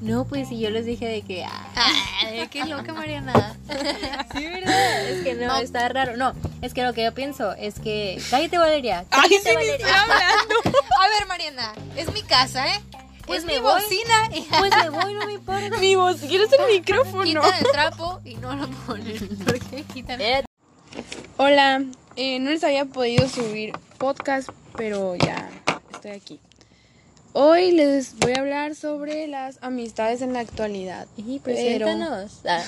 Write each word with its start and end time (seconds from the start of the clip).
No, 0.00 0.24
pues 0.24 0.48
si 0.48 0.58
yo 0.58 0.70
les 0.70 0.84
dije 0.84 1.06
de 1.06 1.22
que. 1.22 1.44
Ay, 1.44 2.48
qué 2.50 2.64
loca, 2.66 2.92
Mariana. 2.92 3.56
sí, 4.36 4.44
¿verdad? 4.46 5.08
Es 5.08 5.22
que 5.24 5.34
no, 5.34 5.46
No. 5.46 5.56
está 5.58 5.88
raro. 5.88 6.16
No, 6.16 6.32
es 6.60 6.74
que 6.74 6.82
lo 6.82 6.92
que 6.92 7.04
yo 7.04 7.14
pienso 7.14 7.52
es 7.52 7.78
que. 7.78 8.20
Cállate, 8.30 8.58
Valeria. 8.58 9.04
Ay, 9.10 9.22
Cállate, 9.30 9.38
sí, 9.42 9.48
ni 9.50 9.54
Valeria. 9.54 9.74
estoy 9.76 9.90
hablando. 9.92 10.54
A 11.00 11.08
ver, 11.18 11.26
Mariana, 11.28 11.72
es 11.96 12.12
mi 12.12 12.22
casa, 12.22 12.66
¿eh? 12.74 12.80
Pues 13.26 13.40
es 13.40 13.44
me 13.44 13.54
mi 13.54 13.60
voy. 13.60 13.72
bocina 13.80 14.30
Pues 14.58 14.72
me 14.76 14.90
voy, 14.90 15.14
no 15.14 15.26
me 15.26 15.32
importa. 15.34 15.78
Mi 15.78 15.94
voz, 15.94 16.16
¿quieres 16.20 16.52
el 16.52 16.66
micrófono? 16.66 17.22
quitan 17.22 17.54
el 17.64 17.70
trapo 17.70 18.20
y 18.24 18.34
no 18.34 18.54
lo 18.56 18.68
ponen. 18.68 19.28
¿Por 19.44 19.58
qué 19.60 19.84
quitan 19.84 20.20
Eh, 20.20 20.44
Hola, 21.36 21.82
eh, 22.16 22.40
no 22.40 22.50
les 22.50 22.64
había 22.64 22.84
podido 22.86 23.28
subir 23.28 23.72
podcast, 23.98 24.48
pero 24.76 25.14
ya 25.14 25.48
estoy 26.02 26.12
aquí. 26.12 26.40
Hoy 27.32 27.72
les 27.72 28.16
voy 28.16 28.32
a 28.32 28.40
hablar 28.40 28.74
sobre 28.74 29.26
las 29.28 29.58
amistades 29.62 30.20
en 30.20 30.32
la 30.32 30.40
actualidad. 30.40 31.06
Y 31.16 31.38
Pero- 31.38 31.86
preséntanos. 31.86 32.40
Ah, 32.48 32.64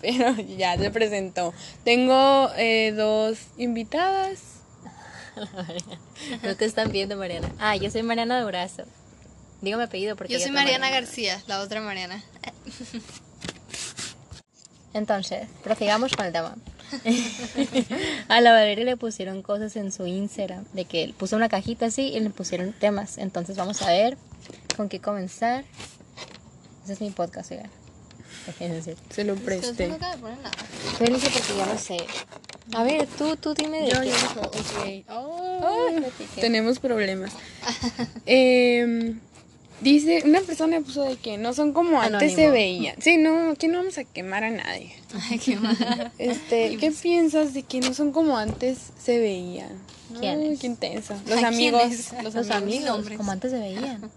Pero 0.00 0.34
ya 0.56 0.78
se 0.78 0.90
presentó. 0.90 1.52
Tengo 1.84 2.48
eh, 2.56 2.92
dos 2.96 3.36
invitadas. 3.58 4.40
no 6.42 6.56
te 6.56 6.64
están 6.64 6.90
viendo, 6.90 7.18
Mariana. 7.18 7.50
Ah, 7.58 7.76
yo 7.76 7.90
soy 7.90 8.02
Mariana 8.02 8.40
Durazo. 8.40 8.84
Dígame 9.60 9.84
apellido 9.84 10.16
porque 10.16 10.32
Yo 10.32 10.38
soy 10.38 10.48
otra 10.48 10.62
Mariana 10.62 10.88
García, 10.88 11.42
la 11.46 11.60
otra 11.60 11.82
Mariana. 11.82 12.24
Entonces, 14.94 15.46
prosigamos 15.62 16.12
con 16.16 16.24
el 16.24 16.32
tema. 16.32 16.56
a 18.28 18.40
la 18.40 18.52
Valeria 18.52 18.84
le 18.84 18.96
pusieron 18.96 19.42
cosas 19.42 19.76
en 19.76 19.92
su 19.92 20.06
Instagram, 20.06 20.64
de 20.72 20.84
que 20.84 21.14
puso 21.16 21.36
una 21.36 21.48
cajita 21.48 21.86
así 21.86 22.08
y 22.08 22.20
le 22.20 22.30
pusieron 22.30 22.72
temas. 22.72 23.18
Entonces 23.18 23.56
vamos 23.56 23.82
a 23.82 23.90
ver 23.90 24.16
con 24.76 24.88
qué 24.88 25.00
comenzar. 25.00 25.64
Ese 26.84 26.94
es 26.94 27.00
mi 27.00 27.10
podcast, 27.10 27.50
oigan. 27.52 27.70
Se 29.10 29.24
lo 29.24 29.34
presté. 29.36 29.88
no 29.88 29.98
porque 29.98 31.08
yo 31.56 31.66
no 31.66 31.78
sé. 31.78 31.98
A 32.74 32.84
ver, 32.84 33.06
tú, 33.18 33.36
tú 33.36 33.54
dime 33.54 33.82
de 33.82 33.90
Yo, 33.90 34.00
qué. 34.00 34.08
yo, 34.08 34.40
ok. 34.42 35.04
Oh, 35.10 36.00
tenemos 36.40 36.78
problemas. 36.78 37.32
Em, 38.26 39.20
dice, 39.80 40.22
una 40.24 40.40
persona 40.40 40.80
puso 40.80 41.04
de 41.04 41.16
que 41.16 41.38
no 41.38 41.52
son 41.54 41.72
como 41.72 42.00
antes 42.00 42.34
se 42.34 42.50
veían. 42.50 42.96
Sí, 43.00 43.16
no, 43.16 43.50
aquí 43.50 43.68
no 43.68 43.78
vamos 43.78 43.98
a 43.98 44.04
quemar 44.04 44.44
a 44.44 44.50
nadie. 44.50 44.94
Ay, 45.30 45.38
qué 45.38 45.56
mal. 45.56 46.12
Este, 46.18 46.76
¿qué 46.76 46.90
piensas 46.90 47.54
de 47.54 47.62
que 47.62 47.80
no 47.80 47.94
son 47.94 48.12
como 48.12 48.36
antes 48.38 48.78
se 49.02 49.18
veían? 49.18 49.78
¿Quiénes? 50.18 50.50
Ay, 50.50 50.56
qué 50.58 50.66
intenso. 50.66 51.14
Los 51.26 51.42
amigos. 51.42 51.82
Los, 52.22 52.34
Los 52.34 52.50
amigos. 52.50 53.06
como 53.16 53.30
antes 53.32 53.50
se 53.52 53.58
veían. 53.58 54.10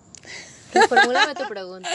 Formúlame 0.90 1.36
tu 1.36 1.48
pregunta. 1.48 1.88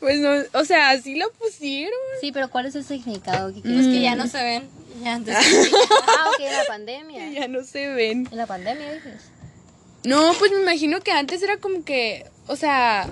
Pues 0.00 0.18
no, 0.18 0.30
o 0.58 0.64
sea, 0.64 0.90
así 0.90 1.14
lo 1.14 1.30
pusieron. 1.34 1.92
Sí, 2.20 2.32
pero 2.32 2.50
¿cuál 2.50 2.66
es 2.66 2.74
el 2.74 2.84
significado 2.84 3.52
que 3.52 3.60
Mm. 3.60 3.62
quieres 3.62 3.80
Es 3.82 3.86
que 3.86 3.92
que 3.92 4.00
ya 4.02 4.16
no 4.16 4.26
se 4.26 4.42
ven. 4.42 4.64
Ya 5.02 5.14
antes. 5.14 5.36
Ah, 6.08 6.30
ok, 6.34 6.40
en 6.40 6.52
la 6.52 6.64
pandemia. 6.66 7.30
Ya 7.30 7.46
no 7.48 7.62
se 7.62 7.88
ven. 7.88 8.26
En 8.30 8.36
la 8.36 8.46
pandemia, 8.46 8.94
dices. 8.94 9.22
No, 10.04 10.32
pues 10.38 10.50
me 10.52 10.60
imagino 10.62 11.00
que 11.00 11.12
antes 11.12 11.40
era 11.42 11.58
como 11.58 11.84
que, 11.84 12.26
o 12.48 12.56
sea, 12.56 13.08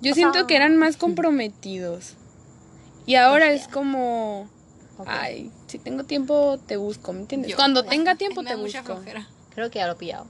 yo 0.00 0.14
siento 0.14 0.46
que 0.46 0.56
eran 0.56 0.76
más 0.76 0.96
comprometidos. 0.96 2.14
Y 3.06 3.14
ahora 3.16 3.50
es 3.52 3.66
como, 3.68 4.48
ay, 5.06 5.50
si 5.66 5.78
tengo 5.78 6.04
tiempo 6.04 6.58
te 6.66 6.76
busco, 6.76 7.12
¿me 7.12 7.20
entiendes? 7.20 7.50
Yo. 7.50 7.56
Cuando 7.56 7.84
tenga 7.84 8.14
tiempo 8.14 8.42
te 8.44 8.56
mucha 8.56 8.80
busco. 8.82 8.94
flojera. 8.96 9.26
Creo 9.54 9.70
que 9.70 9.78
ya 9.80 9.86
lo 9.86 9.94
he 9.94 9.96
pillado. 9.96 10.26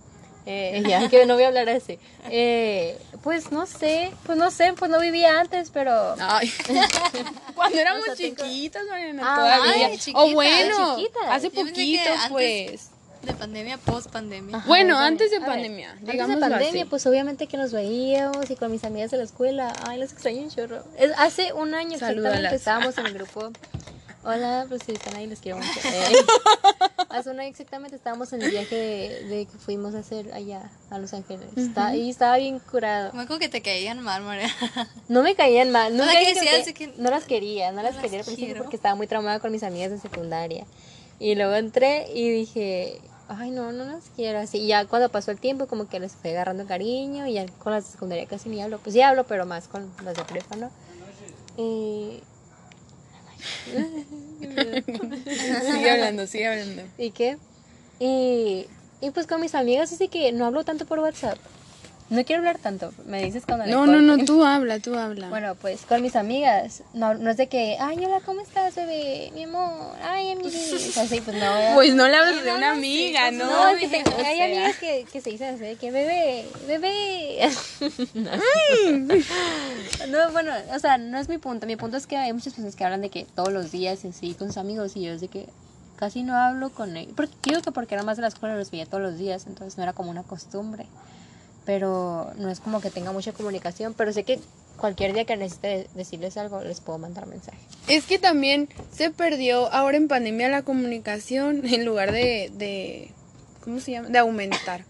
Eh, 0.47 0.83
ya 0.89 1.09
que 1.11 1.27
no 1.27 1.35
voy 1.35 1.43
a 1.45 1.49
hablar 1.49 1.69
así. 1.69 1.99
Eh, 2.31 2.99
pues 3.23 3.53
no 3.53 3.67
sé, 3.67 4.11
pues 4.25 4.39
no 4.39 4.51
sé, 4.51 4.73
pues 4.73 4.91
no 4.91 4.99
vivía 4.99 5.39
antes, 5.41 5.71
pero... 5.71 6.15
Ay. 6.19 6.51
Cuando 7.55 7.79
éramos 7.79 8.03
O 8.03 8.07
sea, 8.07 8.15
tengo- 8.17 8.43
chiquitas, 8.45 8.83
Mariana, 8.89 9.23
Ah, 9.25 9.37
todavía. 9.37 9.87
ay, 9.89 9.95
o 9.95 9.99
chiquitas. 9.99 10.33
bueno, 10.35 10.97
Chiquitas. 10.97 11.23
hace 11.31 11.51
poquito, 11.51 12.11
antes- 12.11 12.29
pues. 12.31 12.90
De 13.23 13.35
pandemia, 13.35 13.77
post 13.79 14.11
pandemia. 14.11 14.57
Ajá, 14.57 14.67
Bueno, 14.67 14.99
antes 14.99 15.31
de 15.31 15.37
a 15.37 15.41
ver, 15.41 15.49
pandemia, 15.49 15.91
Antes 15.93 16.07
de 16.29 16.37
pandemia, 16.39 16.83
así. 16.83 16.85
pues 16.89 17.07
obviamente 17.07 17.47
que 17.47 17.57
nos 17.59 17.71
veíamos 17.73 18.51
y 18.51 18.57
con 18.57 18.71
mis 18.73 18.83
amigas 18.85 19.11
de 19.11 19.19
la 19.19 19.25
escuela. 19.25 19.73
Ay, 19.87 19.99
las 19.99 20.13
extraño 20.13 20.41
un 20.43 20.51
chorro. 20.51 20.83
Es, 20.99 21.13
hace 21.19 21.53
un 21.53 21.75
año 21.75 21.95
exactamente 21.95 22.55
estábamos 22.55 22.97
en 22.99 23.07
el 23.07 23.15
grupo. 23.15 23.51
Hola, 24.23 24.67
pues 24.69 24.83
si 24.85 24.93
están 24.93 25.17
ahí, 25.17 25.27
les 25.27 25.41
quiero 25.41 25.59
mucho. 25.59 25.71
Eh, 25.85 27.17
hace 27.17 27.31
un 27.31 27.41
año 27.41 27.49
exactamente 27.49 27.97
estábamos 27.97 28.33
en 28.33 28.43
el 28.43 28.51
viaje 28.51 28.75
de, 28.77 29.25
de 29.29 29.47
que 29.47 29.59
fuimos 29.59 29.95
a 29.95 29.99
hacer 30.01 30.33
allá 30.33 30.71
a 30.91 30.99
Los 30.99 31.13
Ángeles. 31.15 31.47
Está- 31.57 31.97
y 31.97 32.09
estaba 32.11 32.37
bien 32.37 32.59
curado. 32.61 33.13
Me 33.15 33.23
acuerdo 33.23 33.41
que 33.41 33.49
te 33.49 33.63
caían 33.63 34.01
mal, 34.03 34.23
Mariana. 34.23 34.55
No 35.09 35.23
me 35.23 35.35
caían 35.35 35.71
mal, 35.73 35.97
nunca 35.97 36.13
que 36.13 36.35
decías 36.35 36.65
que- 36.67 36.75
que- 36.75 36.95
no 36.99 37.11
las 37.11 37.25
quería, 37.25 37.73
no 37.73 37.83
las 37.83 37.95
las 37.95 38.03
quería 38.03 38.21
al 38.21 38.25
principio 38.25 38.47
quiero. 38.55 38.63
porque 38.63 38.77
estaba 38.77 38.95
muy 38.95 39.07
traumada 39.07 39.41
con 39.41 39.51
mis 39.53 39.63
amigas 39.63 39.91
de 39.91 39.99
secundaria. 39.99 40.65
Y 41.19 41.35
luego 41.35 41.55
entré 41.55 42.07
y 42.15 42.31
dije, 42.31 43.01
ay 43.31 43.51
no, 43.51 43.73
no 43.73 43.85
las 43.85 44.05
quiero 44.17 44.39
así. 44.39 44.59
Y 44.59 44.67
ya 44.69 44.85
cuando 44.87 45.09
pasó 45.09 45.31
el 45.31 45.39
tiempo 45.39 45.67
como 45.67 45.89
que 45.89 46.01
les 46.01 46.13
fui 46.13 46.31
agarrando 46.31 46.67
cariño 46.67 47.27
y 47.27 47.35
ya 47.35 47.47
con 47.59 47.73
las 47.73 47.87
de 47.87 47.93
secundaria 47.93 48.27
casi 48.27 48.49
ni 48.49 48.61
hablo. 48.61 48.79
Pues 48.79 48.95
sí 48.95 49.03
hablo, 49.03 49.25
pero 49.25 49.47
más 49.47 49.69
con 49.69 49.91
las 50.05 50.17
de 50.17 50.25
prepa, 50.25 50.57
¿no? 50.57 50.71
Y... 51.57 52.23
Sigue 54.41 55.91
hablando, 55.91 56.27
sigue 56.27 56.47
hablando. 56.49 56.83
¿Y 56.99 57.11
qué? 57.11 57.39
Y, 57.99 58.67
y 59.01 59.11
pues 59.11 59.27
con 59.27 59.41
mis 59.41 59.55
amigas 59.55 59.93
así 59.93 60.09
que 60.09 60.33
no 60.33 60.47
hablo 60.47 60.65
tanto 60.65 60.85
por 60.87 60.99
WhatsApp. 60.99 61.39
No 62.11 62.25
quiero 62.25 62.41
hablar 62.41 62.59
tanto, 62.59 62.93
me 63.07 63.23
dices 63.23 63.45
cuando 63.47 63.67
le 63.67 63.71
No, 63.71 63.87
no, 63.87 64.01
no, 64.03 64.25
tú 64.25 64.45
habla, 64.45 64.81
tú 64.81 64.97
habla. 64.97 65.29
Bueno, 65.29 65.55
pues 65.55 65.83
con 65.83 66.03
mis 66.03 66.17
amigas, 66.17 66.83
no, 66.93 67.15
no 67.15 67.31
es 67.31 67.37
de 67.37 67.47
que, 67.47 67.77
ay, 67.79 68.05
hola, 68.05 68.21
¿cómo 68.27 68.41
estás, 68.41 68.75
bebé? 68.75 69.31
Mi 69.33 69.45
amor, 69.45 69.95
ay, 70.03 70.33
amiguis, 70.33 70.97
así, 70.99 71.21
pues 71.21 71.37
no. 71.37 71.41
¿verdad? 71.55 71.75
Pues 71.77 71.95
no 71.95 72.09
le 72.09 72.17
hablas 72.17 72.43
de 72.43 72.53
una 72.53 72.73
amiga, 72.73 73.31
¿no? 73.31 73.47
no, 73.47 73.69
es 73.69 73.79
que 73.79 73.89
tengo- 73.89 74.11
hay 74.27 74.37
sea. 74.37 74.45
amigas 74.47 74.77
que, 74.79 75.07
que 75.13 75.21
se 75.21 75.31
dicen 75.31 75.55
así, 75.55 75.63
de 75.63 75.77
que, 75.77 75.93
bebé, 75.93 76.47
bebé. 76.67 77.49
no, 80.09 80.33
bueno, 80.33 80.53
o 80.75 80.79
sea, 80.81 80.99
no 80.99 81.17
es 81.19 81.29
mi 81.29 81.39
punto, 81.39 81.67
mi 81.67 81.77
punto 81.77 81.97
es 81.97 82.09
que 82.09 82.17
hay 82.17 82.33
muchas 82.33 82.55
personas 82.55 82.75
que 82.75 82.85
hablan 82.85 83.03
de 83.03 83.11
que 83.11 83.25
todos 83.25 83.53
los 83.53 83.71
días 83.71 84.05
y 84.05 84.09
así 84.09 84.35
con 84.35 84.49
sus 84.49 84.57
amigos 84.57 84.97
y 84.97 85.03
yo 85.03 85.13
es 85.13 85.21
de 85.21 85.29
que 85.29 85.47
casi 85.97 86.25
no 86.25 86.37
hablo 86.37 86.71
con 86.71 86.97
ellos. 86.97 87.13
Porque, 87.15 87.35
digo 87.45 87.63
que 87.63 87.71
porque 87.71 87.95
era 87.95 88.03
más 88.03 88.17
de 88.17 88.23
la 88.23 88.29
escuela 88.29 88.57
los 88.57 88.71
veía 88.73 88.87
todos 88.87 89.03
los 89.03 89.17
días, 89.17 89.47
entonces 89.47 89.77
no 89.77 89.85
era 89.85 89.93
como 89.93 90.11
una 90.11 90.25
costumbre. 90.25 90.87
Pero 91.71 92.33
no 92.37 92.51
es 92.51 92.59
como 92.59 92.81
que 92.81 92.91
tenga 92.91 93.13
mucha 93.13 93.31
comunicación, 93.31 93.95
pero 93.95 94.13
sé 94.13 94.25
que 94.25 94.41
cualquier 94.77 95.13
día 95.13 95.25
que 95.25 95.37
necesite 95.37 95.87
decirles 95.95 96.37
algo 96.37 96.61
les 96.63 96.81
puedo 96.81 96.99
mandar 96.99 97.29
mensaje. 97.29 97.59
Es 97.87 98.07
que 98.07 98.19
también 98.19 98.69
se 98.91 99.11
perdió 99.11 99.73
ahora 99.73 99.97
en 99.97 100.09
pandemia 100.09 100.49
la 100.49 100.63
comunicación 100.63 101.65
en 101.73 101.85
lugar 101.85 102.11
de, 102.11 102.51
de 102.55 103.13
¿cómo 103.63 103.79
se 103.79 103.93
llama? 103.93 104.09
De 104.09 104.19
aumentar. 104.19 104.85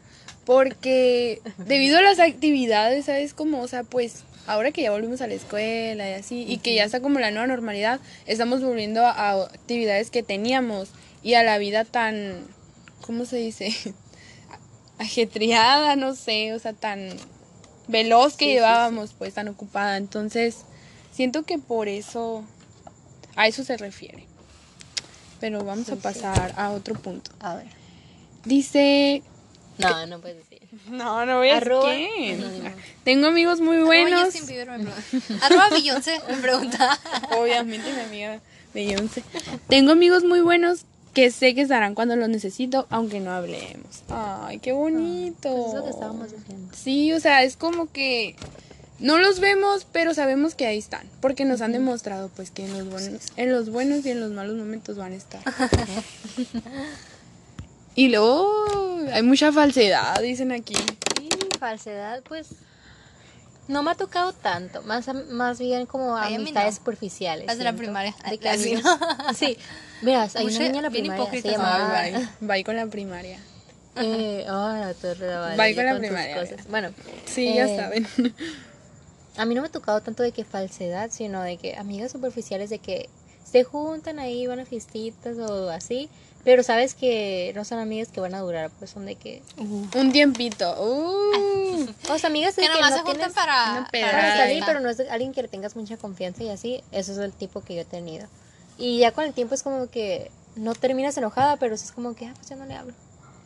Porque 0.46 1.42
debido 1.58 1.98
a 1.98 2.00
las 2.00 2.18
actividades, 2.18 3.04
¿sabes? 3.04 3.34
Como, 3.34 3.60
o 3.60 3.68
sea, 3.68 3.84
pues 3.84 4.24
ahora 4.46 4.72
que 4.72 4.80
ya 4.80 4.90
volvimos 4.90 5.20
a 5.20 5.26
la 5.26 5.34
escuela 5.34 6.08
y 6.08 6.14
así, 6.14 6.46
y 6.48 6.60
que 6.60 6.74
ya 6.74 6.84
está 6.84 7.00
como 7.00 7.18
la 7.18 7.30
nueva 7.30 7.46
normalidad, 7.46 8.00
estamos 8.24 8.62
volviendo 8.62 9.04
a, 9.04 9.10
a 9.10 9.44
actividades 9.44 10.10
que 10.10 10.22
teníamos 10.22 10.92
y 11.22 11.34
a 11.34 11.42
la 11.42 11.58
vida 11.58 11.84
tan, 11.84 12.38
¿cómo 13.02 13.26
se 13.26 13.36
dice? 13.36 13.70
Ajetreada, 15.00 15.96
no 15.96 16.14
sé, 16.14 16.52
o 16.52 16.58
sea, 16.58 16.74
tan 16.74 17.08
veloz 17.88 18.36
que 18.36 18.44
Sí, 18.44 18.50
sí, 18.50 18.54
llevábamos, 18.54 19.14
pues 19.18 19.34
tan 19.34 19.48
ocupada. 19.48 19.96
Entonces, 19.96 20.58
siento 21.10 21.42
que 21.42 21.58
por 21.58 21.88
eso 21.88 22.44
a 23.34 23.46
eso 23.48 23.64
se 23.64 23.76
refiere. 23.76 24.26
Pero 25.40 25.64
vamos 25.64 25.88
a 25.88 25.96
pasar 25.96 26.52
a 26.56 26.70
otro 26.70 26.94
punto. 26.94 27.30
A 27.40 27.54
ver. 27.56 27.68
Dice, 28.44 29.22
No, 29.78 30.06
no 30.06 30.20
puedes 30.20 30.36
decir. 30.36 30.68
no, 30.90 31.24
no 31.24 31.38
voy 31.38 31.48
a 31.48 31.56
Arroba. 31.56 31.90
¿qué? 31.90 32.36
No, 32.38 32.48
no, 32.48 32.68
no. 32.68 32.76
Tengo 33.02 33.28
amigos 33.28 33.60
muy 33.60 33.78
buenos. 33.78 34.34
Arroba 35.42 35.70
Beyoncé 35.70 36.20
me 36.28 36.36
pregunta. 36.36 36.98
Obviamente 37.38 37.90
mi 37.92 38.00
amiga 38.00 38.40
Beyoncé. 38.74 39.24
Tengo 39.68 39.92
amigos 39.92 40.24
muy 40.24 40.40
buenos 40.40 40.84
que 41.20 41.30
sé 41.30 41.54
que 41.54 41.60
estarán 41.60 41.94
cuando 41.94 42.16
los 42.16 42.30
necesito, 42.30 42.86
aunque 42.88 43.20
no 43.20 43.30
hablemos. 43.30 44.04
Ay, 44.08 44.58
qué 44.58 44.72
bonito. 44.72 45.54
Pues 45.54 45.68
es 45.68 45.74
lo 45.74 45.84
que 45.84 45.90
estábamos 45.90 46.32
diciendo. 46.32 46.72
Sí, 46.74 47.12
o 47.12 47.20
sea, 47.20 47.42
es 47.42 47.58
como 47.58 47.92
que 47.92 48.36
no 49.00 49.18
los 49.18 49.38
vemos, 49.38 49.86
pero 49.92 50.14
sabemos 50.14 50.54
que 50.54 50.64
ahí 50.64 50.78
están, 50.78 51.06
porque 51.20 51.44
nos 51.44 51.60
han 51.60 51.72
demostrado 51.72 52.30
pues 52.34 52.50
que 52.50 52.64
en 52.64 52.72
los 52.72 52.88
buenos, 52.88 53.20
en 53.36 53.52
los 53.52 53.68
buenos 53.68 54.06
y 54.06 54.12
en 54.12 54.20
los 54.20 54.30
malos 54.30 54.56
momentos 54.56 54.96
van 54.96 55.12
a 55.12 55.16
estar. 55.16 55.42
y 57.94 58.08
luego 58.08 58.50
hay 59.12 59.22
mucha 59.22 59.52
falsedad, 59.52 60.22
dicen 60.22 60.52
aquí. 60.52 60.76
Sí, 61.18 61.28
falsedad, 61.58 62.22
pues 62.26 62.48
no 63.68 63.82
me 63.82 63.90
ha 63.92 63.94
tocado 63.94 64.32
tanto, 64.32 64.82
más, 64.82 65.08
más 65.30 65.58
bien 65.58 65.86
como 65.86 66.16
Ay, 66.16 66.34
a 66.34 66.36
amistades 66.36 66.74
no. 66.74 66.76
superficiales. 66.78 67.46
Las 67.46 67.58
de 67.58 67.64
la 67.64 67.72
primaria. 67.74 68.14
De 68.28 68.38
que 68.38 68.48
Así, 68.48 68.74
amigos- 68.74 68.84
¿no? 68.84 69.34
Sí, 69.34 69.56
verás, 70.02 70.34
hay 70.36 70.46
una 70.46 70.58
niña 70.58 70.76
en 70.78 70.82
la 70.82 70.88
bien 70.88 71.02
primaria, 71.04 71.24
se 71.30 71.38
hipócritas. 71.38 71.52
llamaba... 71.52 72.02
Bye. 72.02 72.28
Bye 72.40 72.64
con 72.64 72.76
la 72.76 72.86
primaria. 72.86 73.38
Eh, 73.96 74.46
oh, 74.48 74.72
la 74.72 74.94
torre 74.94 75.26
de 75.26 75.32
la 75.34 75.56
Bye 75.56 75.74
con 75.74 75.84
la 75.84 75.92
sus 75.92 76.00
primaria, 76.00 76.40
cosas. 76.40 76.66
Bueno, 76.68 76.90
Sí, 77.26 77.54
ya 77.54 77.66
Eh, 77.66 77.76
saben. 77.76 78.06
a 79.36 79.44
mí 79.44 79.54
no 79.54 79.62
me 79.62 79.68
ha 79.68 79.72
tocado 79.72 80.00
tanto 80.00 80.22
de 80.22 80.32
que 80.32 80.44
falsedad, 80.44 81.10
sino 81.10 81.42
de 81.42 81.56
que 81.56 81.76
amigas 81.76 82.12
superficiales 82.12 82.70
de 82.70 82.78
que 82.78 83.08
se 83.44 83.64
juntan 83.64 84.18
ahí, 84.18 84.46
van 84.46 84.60
a 84.60 84.64
fiestitas 84.64 85.36
o 85.38 85.70
así, 85.70 86.08
pero 86.44 86.62
sabes 86.62 86.94
que 86.94 87.52
no 87.54 87.64
son 87.64 87.78
amigas 87.78 88.08
que 88.08 88.20
van 88.20 88.34
a 88.34 88.40
durar, 88.40 88.70
pues 88.78 88.90
son 88.90 89.06
de 89.06 89.14
que... 89.16 89.42
Un 89.58 90.12
tiempito. 90.12 90.74
Uh. 90.82 91.86
O 92.10 92.18
sea, 92.18 92.28
amigas 92.28 92.56
de 92.56 92.62
Que 92.62 92.68
que 92.68 92.74
nomás 92.74 92.90
no 92.90 92.96
se 92.96 93.02
juntan 93.02 93.30
tienes- 93.30 93.34
para, 93.34 93.88
para 93.90 94.36
salir, 94.36 94.62
pero 94.66 94.80
no 94.80 94.90
es 94.90 94.96
de 94.98 95.08
alguien 95.10 95.32
que 95.32 95.42
le 95.42 95.48
tengas 95.48 95.76
mucha 95.76 95.96
confianza 95.96 96.42
y 96.42 96.48
así. 96.50 96.82
Eso 96.92 97.12
es 97.12 97.18
el 97.18 97.32
tipo 97.32 97.62
que 97.62 97.74
yo 97.74 97.82
he 97.82 97.84
tenido. 97.84 98.26
Y 98.78 98.98
ya 98.98 99.12
con 99.12 99.24
el 99.24 99.32
tiempo 99.32 99.54
es 99.54 99.62
como 99.62 99.88
que 99.88 100.30
no 100.56 100.74
terminas 100.74 101.16
enojada, 101.16 101.56
pero 101.56 101.74
es 101.74 101.92
como 101.92 102.14
que, 102.14 102.26
ah, 102.26 102.32
pues 102.36 102.48
ya 102.48 102.56
no 102.56 102.66
le 102.66 102.74
hablo. 102.74 102.92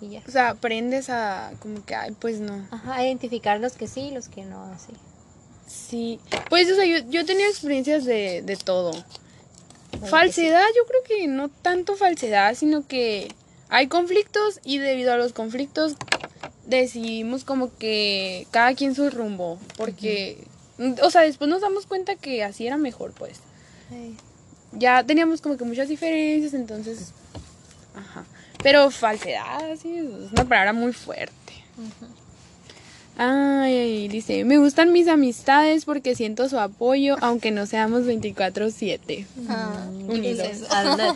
Y 0.00 0.08
ya. 0.10 0.22
O 0.26 0.30
sea, 0.30 0.50
aprendes 0.50 1.10
a 1.10 1.52
como 1.60 1.84
que, 1.84 1.94
ay, 1.94 2.12
pues 2.18 2.40
no. 2.40 2.66
Ajá, 2.70 2.94
a 2.96 3.04
identificar 3.06 3.60
los 3.60 3.74
que 3.74 3.86
sí 3.86 4.00
y 4.02 4.10
los 4.10 4.28
que 4.28 4.44
no, 4.44 4.64
así. 4.72 4.92
Sí. 5.66 6.20
Pues, 6.50 6.70
o 6.70 6.74
sea, 6.74 6.84
yo, 6.84 6.98
yo 7.08 7.20
he 7.20 7.24
tenido 7.24 7.48
experiencias 7.48 8.04
de, 8.04 8.42
de 8.42 8.56
todo. 8.56 8.92
Falsedad, 10.08 10.66
yo 10.76 10.84
creo 10.86 11.02
que 11.02 11.26
no 11.26 11.48
tanto 11.48 11.96
falsedad, 11.96 12.54
sino 12.54 12.86
que 12.86 13.32
hay 13.68 13.88
conflictos 13.88 14.60
y 14.64 14.78
debido 14.78 15.12
a 15.12 15.16
los 15.16 15.32
conflictos 15.32 15.96
decidimos 16.66 17.44
como 17.44 17.76
que 17.76 18.46
cada 18.50 18.74
quien 18.74 18.94
su 18.94 19.10
rumbo. 19.10 19.58
Porque, 19.76 20.44
o 21.02 21.10
sea, 21.10 21.22
después 21.22 21.48
nos 21.48 21.62
damos 21.62 21.86
cuenta 21.86 22.16
que 22.16 22.44
así 22.44 22.66
era 22.66 22.76
mejor, 22.76 23.12
pues. 23.12 23.40
Ya 24.72 25.04
teníamos 25.04 25.40
como 25.40 25.56
que 25.56 25.64
muchas 25.64 25.88
diferencias, 25.88 26.54
entonces... 26.54 27.12
Ajá. 27.94 28.24
Pero 28.62 28.90
falsedad, 28.90 29.76
sí, 29.76 29.98
es 29.98 30.32
una 30.32 30.48
palabra 30.48 30.72
muy 30.72 30.92
fuerte. 30.92 31.34
Ay, 31.78 32.23
ay, 33.16 34.08
dice, 34.08 34.44
me 34.44 34.58
gustan 34.58 34.92
mis 34.92 35.08
amistades 35.08 35.84
porque 35.84 36.14
siento 36.14 36.48
su 36.48 36.58
apoyo, 36.58 37.16
aunque 37.20 37.50
no 37.50 37.66
seamos 37.66 38.02
24/7. 38.06 39.26
Ah, 39.48 39.86
Unidos. 40.08 40.46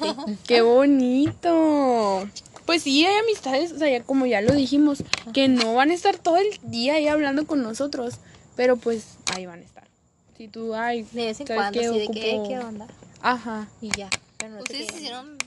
¿qué. 0.03 0.37
¡Qué 0.47 0.61
bonito! 0.63 2.29
Pues 2.67 2.83
sí, 2.83 3.05
hay 3.07 3.17
amistades, 3.17 3.73
o 3.73 3.79
sea, 3.79 3.89
ya 3.89 4.03
como 4.03 4.27
ya 4.27 4.43
lo 4.43 4.53
dijimos, 4.55 5.03
que 5.33 5.49
no 5.49 5.75
van 5.75 5.91
a 5.91 5.95
estar 5.95 6.19
todo 6.19 6.37
el 6.37 6.49
día 6.63 6.95
ahí 6.95 7.09
hablando 7.09 7.47
con 7.47 7.63
nosotros, 7.63 8.17
pero 8.57 8.77
pues 8.77 9.17
ahí 9.35 9.47
van 9.47 9.61
a 9.61 9.63
estar. 9.63 9.85
Si 10.37 10.49
tú, 10.49 10.75
ay, 10.75 11.07
De 11.13 11.25
vez 11.27 11.41
en 11.41 11.47
¿sabes 11.47 11.63
cuando, 11.63 11.81
qué? 11.81 11.87
así 11.87 11.99
de 11.99 12.09
que, 12.09 12.31
eh, 12.33 12.43
¿qué 12.47 12.59
onda? 12.59 12.87
Ajá. 13.23 13.69
Y 13.81 13.89
ya. 13.97 14.11
Pero 14.37 14.51
no 14.51 14.63
te 14.63 14.75
¿Ustedes 14.75 14.95
hicieron 15.01 15.38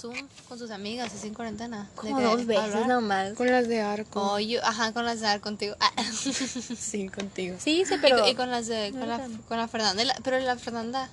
Zoom 0.00 0.16
con 0.48 0.58
sus 0.58 0.70
amigas 0.70 1.12
así 1.14 1.28
en 1.28 1.34
cuarentena? 1.34 1.88
¿De 2.02 2.10
como 2.10 2.20
dos 2.20 2.46
veces 2.46 2.64
hablar? 2.64 2.88
nomás. 2.88 3.34
Con 3.34 3.50
las 3.50 3.68
de 3.68 3.80
arco. 3.80 4.20
Oh, 4.32 4.38
yo, 4.38 4.64
ajá, 4.64 4.92
con 4.92 5.04
las 5.04 5.20
de 5.20 5.26
dar 5.26 5.40
contigo. 5.40 5.76
Ah. 5.80 5.92
Sí, 6.78 7.08
contigo. 7.08 7.56
Sí, 7.60 7.84
sí, 7.86 7.94
Y- 7.94 7.98
pero... 7.98 8.26
y, 8.28 8.34
con 8.34 8.50
las 8.50 8.66
de 8.66 8.90
con 8.92 9.08
la, 9.08 9.20
con 9.48 9.58
la 9.58 9.68
Fernanda, 9.68 10.02
y 10.02 10.06
la- 10.06 10.16
pero 10.24 10.38
la 10.40 10.56
Fernanda, 10.56 11.08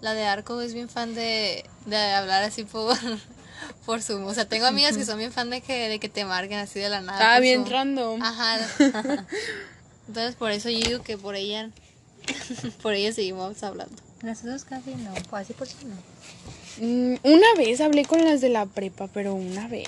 la 0.00 0.14
de 0.14 0.24
Arco 0.24 0.60
es 0.60 0.74
bien 0.74 0.88
fan 0.88 1.14
de, 1.14 1.64
de 1.86 1.96
hablar 1.96 2.42
así 2.42 2.64
por 2.64 2.96
por 3.86 4.02
Zoom. 4.02 4.24
O 4.26 4.34
sea, 4.34 4.48
tengo 4.48 4.66
amigas 4.66 4.96
que 4.96 5.04
son 5.04 5.18
bien 5.18 5.32
fan 5.32 5.50
de 5.50 5.60
que 5.60 5.88
de 5.88 5.98
que 6.00 6.08
te 6.08 6.24
marquen 6.24 6.58
así 6.58 6.78
de 6.80 6.88
la 6.88 7.00
nada. 7.00 7.18
Estaba 7.18 7.34
por 7.36 7.42
bien 7.42 7.60
Zoom. 7.62 7.72
random. 7.72 8.22
Ajá. 8.22 8.58
Entonces 10.08 10.34
por 10.36 10.50
eso 10.50 10.68
yo 10.68 10.78
digo 10.86 11.02
que 11.02 11.16
por 11.16 11.34
ella 11.34 11.70
por 12.82 12.92
ella 12.94 13.12
seguimos 13.12 13.62
hablando. 13.62 13.94
Nosotros 14.22 14.64
casi 14.64 14.94
no, 14.94 15.12
pues 15.30 15.44
así 15.44 15.52
por 15.52 15.66
sí 15.66 15.76
no. 15.84 15.96
Mm, 16.80 17.14
Una 17.22 17.46
vez 17.56 17.80
hablé 17.80 18.04
con 18.04 18.24
las 18.24 18.40
de 18.40 18.48
la 18.48 18.66
prepa, 18.66 19.08
pero 19.08 19.34
una 19.34 19.68
vez. 19.68 19.86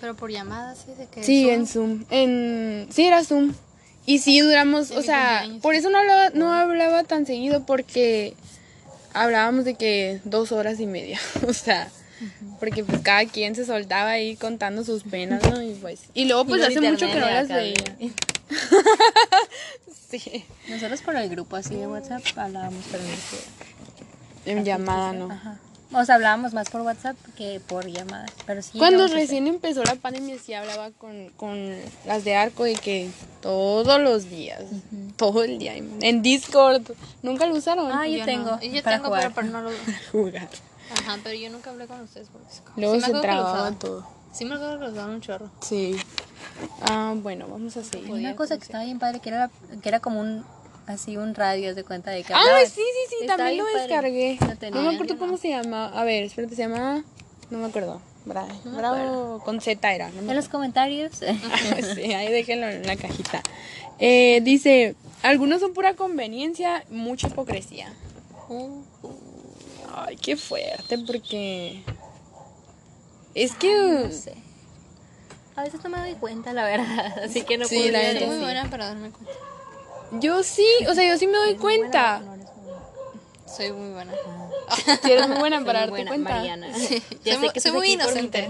Pero 0.00 0.14
por 0.16 0.30
llamadas, 0.30 0.78
sí, 0.84 0.92
de 0.98 1.06
que 1.06 1.22
Sí, 1.22 1.44
Zoom. 1.44 1.52
en 1.54 1.66
Zoom. 1.66 2.04
En... 2.10 2.88
Sí, 2.92 3.04
era 3.06 3.22
Zoom. 3.24 3.54
Y 4.04 4.18
sí, 4.18 4.40
duramos, 4.40 4.90
o 4.90 5.02
sea, 5.02 5.46
por 5.62 5.74
eso 5.76 5.88
no 5.90 5.98
hablaba, 5.98 6.30
no 6.30 6.52
hablaba 6.52 7.04
tan 7.04 7.24
seguido 7.24 7.64
porque 7.64 8.34
hablábamos 9.14 9.64
de 9.64 9.74
que 9.74 10.20
dos 10.24 10.50
horas 10.52 10.80
y 10.80 10.86
media. 10.86 11.20
O 11.46 11.52
sea, 11.52 11.88
porque 12.58 12.82
pues 12.84 13.00
cada 13.02 13.24
quien 13.26 13.54
se 13.54 13.64
soltaba 13.64 14.10
ahí 14.10 14.34
contando 14.36 14.82
sus 14.84 15.04
penas, 15.04 15.42
¿no? 15.48 15.62
Y 15.62 15.74
pues, 15.74 16.00
y 16.14 16.24
luego 16.24 16.44
pues 16.46 16.62
Y 16.62 16.64
hace 16.64 16.80
mucho 16.80 17.06
que 17.06 17.20
no 17.20 17.26
las 17.30 17.48
veía. 17.48 17.74
Sí. 20.10 20.44
Nosotros 20.68 21.00
por 21.00 21.16
el 21.16 21.30
grupo 21.30 21.56
así 21.56 21.74
de 21.74 21.86
WhatsApp 21.86 22.22
hablábamos, 22.36 22.84
pero 22.90 23.02
no. 23.02 23.10
En 24.44 24.64
llamada, 24.64 25.12
¿no? 25.12 25.30
Ajá. 25.32 25.58
O 25.94 26.04
sea, 26.06 26.14
hablábamos 26.14 26.54
más 26.54 26.70
por 26.70 26.80
WhatsApp 26.80 27.16
que 27.36 27.60
por 27.60 27.86
llamadas. 27.86 28.30
Pero 28.46 28.62
sí. 28.62 28.78
Cuando 28.78 29.06
recién 29.08 29.46
empezó 29.46 29.84
la 29.84 29.94
pandemia 29.96 30.38
sí 30.38 30.54
hablaba 30.54 30.90
con, 30.92 31.28
con 31.36 31.70
las 32.06 32.24
de 32.24 32.34
Arco 32.34 32.64
de 32.64 32.74
que 32.74 33.10
todos 33.42 34.00
los 34.00 34.30
días, 34.30 34.62
todo 35.16 35.44
el 35.44 35.58
día, 35.58 35.76
en 35.76 36.22
Discord, 36.22 36.82
¿nunca 37.22 37.44
lo 37.46 37.54
usaron? 37.56 37.92
Ah, 37.92 38.08
yo 38.08 38.20
no. 38.20 38.24
tengo, 38.24 38.60
Yo 38.60 38.82
para 38.82 38.96
tengo, 38.96 39.08
jugar. 39.08 39.22
pero, 39.22 39.34
pero 39.34 39.46
no 39.48 39.60
lo 39.62 39.70
jugar. 40.12 40.48
Ajá, 40.98 41.18
pero 41.22 41.38
yo 41.38 41.50
nunca 41.50 41.68
hablé 41.70 41.86
con 41.86 42.00
ustedes 42.00 42.28
por 42.28 42.42
Discord. 42.46 42.72
Luego 42.78 42.94
Sí 42.94 43.00
se 43.02 43.12
trababa 43.20 43.72
todo. 43.72 44.06
Sí 44.32 44.46
me 44.46 44.54
acuerdo 44.54 44.78
que 44.78 44.84
los 44.86 44.94
daban 44.94 45.10
un 45.10 45.20
chorro. 45.20 45.50
Sí. 45.60 45.94
Ah, 46.90 47.12
bueno, 47.16 47.46
vamos 47.48 47.76
a 47.76 47.84
seguir. 47.84 48.10
Una 48.10 48.34
cosa 48.34 48.56
que 48.56 48.62
estaba 48.64 48.82
bien 48.84 48.98
padre, 48.98 49.20
que 49.20 49.28
era, 49.28 49.50
que 49.82 49.88
era 49.90 50.00
como 50.00 50.20
un, 50.20 50.42
así 50.86 51.16
un 51.16 51.34
radio, 51.34 51.74
de 51.74 51.84
cuenta 51.84 52.10
de 52.10 52.22
que 52.24 52.32
Ah, 52.34 52.42
sí, 52.66 52.72
sí, 52.74 53.16
sí, 53.20 53.26
también 53.26 53.58
lo 53.58 53.64
descargué. 53.66 54.38
No, 54.40 54.56
tenía, 54.56 54.80
me 54.82 54.94
acuerdo 54.94 55.18
cómo 55.18 55.36
se 55.36 55.48
llama. 55.50 55.86
A 55.88 56.04
ver, 56.04 56.24
espérate, 56.24 56.54
se 56.56 56.62
llama... 56.62 57.04
No 57.50 57.58
me 57.58 57.66
acuerdo. 57.66 58.00
Bra- 58.26 58.46
Bravo, 58.64 59.40
con 59.44 59.60
Z 59.60 59.92
era. 59.94 60.08
En 60.08 60.34
los 60.34 60.48
comentarios. 60.48 61.12
sí, 61.94 62.12
ahí 62.14 62.30
déjenlo 62.32 62.68
en 62.68 62.86
la 62.86 62.96
cajita. 62.96 63.42
Eh, 63.98 64.40
dice, 64.42 64.94
algunos 65.22 65.60
son 65.60 65.74
pura 65.74 65.94
conveniencia, 65.94 66.84
mucha 66.90 67.28
hipocresía. 67.28 67.92
Ay, 69.94 70.16
qué 70.16 70.36
fuerte, 70.36 70.98
porque... 71.06 71.82
Es 73.34 73.52
que... 73.54 73.74
no 74.04 74.10
sé. 74.12 74.34
A 75.54 75.64
veces 75.64 75.82
no 75.84 75.90
me 75.90 75.98
doy 75.98 76.14
cuenta, 76.14 76.52
la 76.52 76.64
verdad. 76.64 77.18
Así 77.24 77.42
que 77.42 77.58
no 77.58 77.66
Sí, 77.66 77.76
puedo 77.76 77.92
la 77.92 78.26
muy 78.26 78.38
buena 78.38 78.70
para 78.70 78.86
darme 78.86 79.10
cuenta. 79.10 79.32
Yo 80.12 80.42
sí, 80.42 80.66
o 80.88 80.94
sea, 80.94 81.08
yo 81.10 81.18
sí 81.18 81.26
me 81.26 81.36
doy 81.38 81.56
cuenta. 81.56 82.20
No, 82.20 82.34
eres 82.34 82.46
muy 82.54 82.64
buena. 82.64 82.82
Soy 83.46 83.72
muy 83.72 83.90
buena. 83.90 84.14
Si 85.02 85.10
eres 85.12 85.28
muy 85.28 85.38
buena 85.38 85.64
para 85.64 85.80
darte 85.80 85.90
buena, 85.90 86.08
cuenta. 86.10 86.30
Mariana. 86.34 86.72
Sí, 86.74 87.02
Ya 87.24 87.34
soy 87.34 87.40
sé 87.40 87.46
mu- 87.46 87.52
que 87.52 87.60
soy 87.60 87.68
estás 87.70 87.72
muy 87.72 87.92
inocente. 87.92 88.48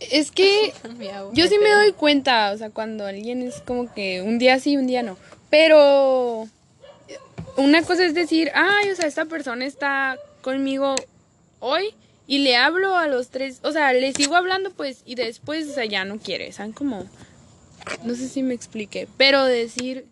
Es 0.00 0.30
que 0.30 0.72
yo 1.32 1.46
sí 1.46 1.58
me 1.58 1.70
doy 1.72 1.92
cuenta, 1.92 2.52
o 2.52 2.58
sea, 2.58 2.70
cuando 2.70 3.06
alguien 3.06 3.42
es 3.42 3.60
como 3.60 3.92
que 3.92 4.22
un 4.22 4.38
día 4.38 4.58
sí, 4.58 4.76
un 4.76 4.86
día 4.86 5.02
no. 5.02 5.16
Pero 5.50 6.48
una 7.56 7.82
cosa 7.82 8.04
es 8.04 8.14
decir, 8.14 8.50
ay, 8.54 8.90
o 8.90 8.96
sea, 8.96 9.06
esta 9.06 9.24
persona 9.26 9.64
está 9.66 10.18
conmigo 10.42 10.94
hoy 11.60 11.94
y 12.26 12.38
le 12.38 12.56
hablo 12.56 12.96
a 12.96 13.06
los 13.08 13.28
tres, 13.28 13.58
o 13.62 13.72
sea, 13.72 13.92
le 13.92 14.12
sigo 14.12 14.36
hablando 14.36 14.70
pues 14.70 15.02
y 15.04 15.16
después, 15.16 15.68
o 15.68 15.72
sea, 15.72 15.84
ya 15.84 16.04
no 16.04 16.18
quiere, 16.18 16.52
¿saben? 16.52 16.72
Como, 16.72 17.04
no 18.04 18.14
sé 18.14 18.28
si 18.28 18.42
me 18.42 18.54
expliqué, 18.54 19.08
pero 19.16 19.44
decir 19.44 20.06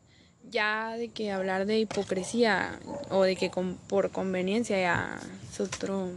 ya 0.51 0.97
de 0.97 1.09
que 1.09 1.31
hablar 1.31 1.67
de 1.67 1.79
hipocresía 1.79 2.79
o 3.11 3.23
de 3.23 3.37
que 3.37 3.51
con- 3.51 3.77
por 3.89 4.11
conveniencia 4.11 4.79
ya 4.81 5.19
es 5.53 5.61
otro... 5.61 6.11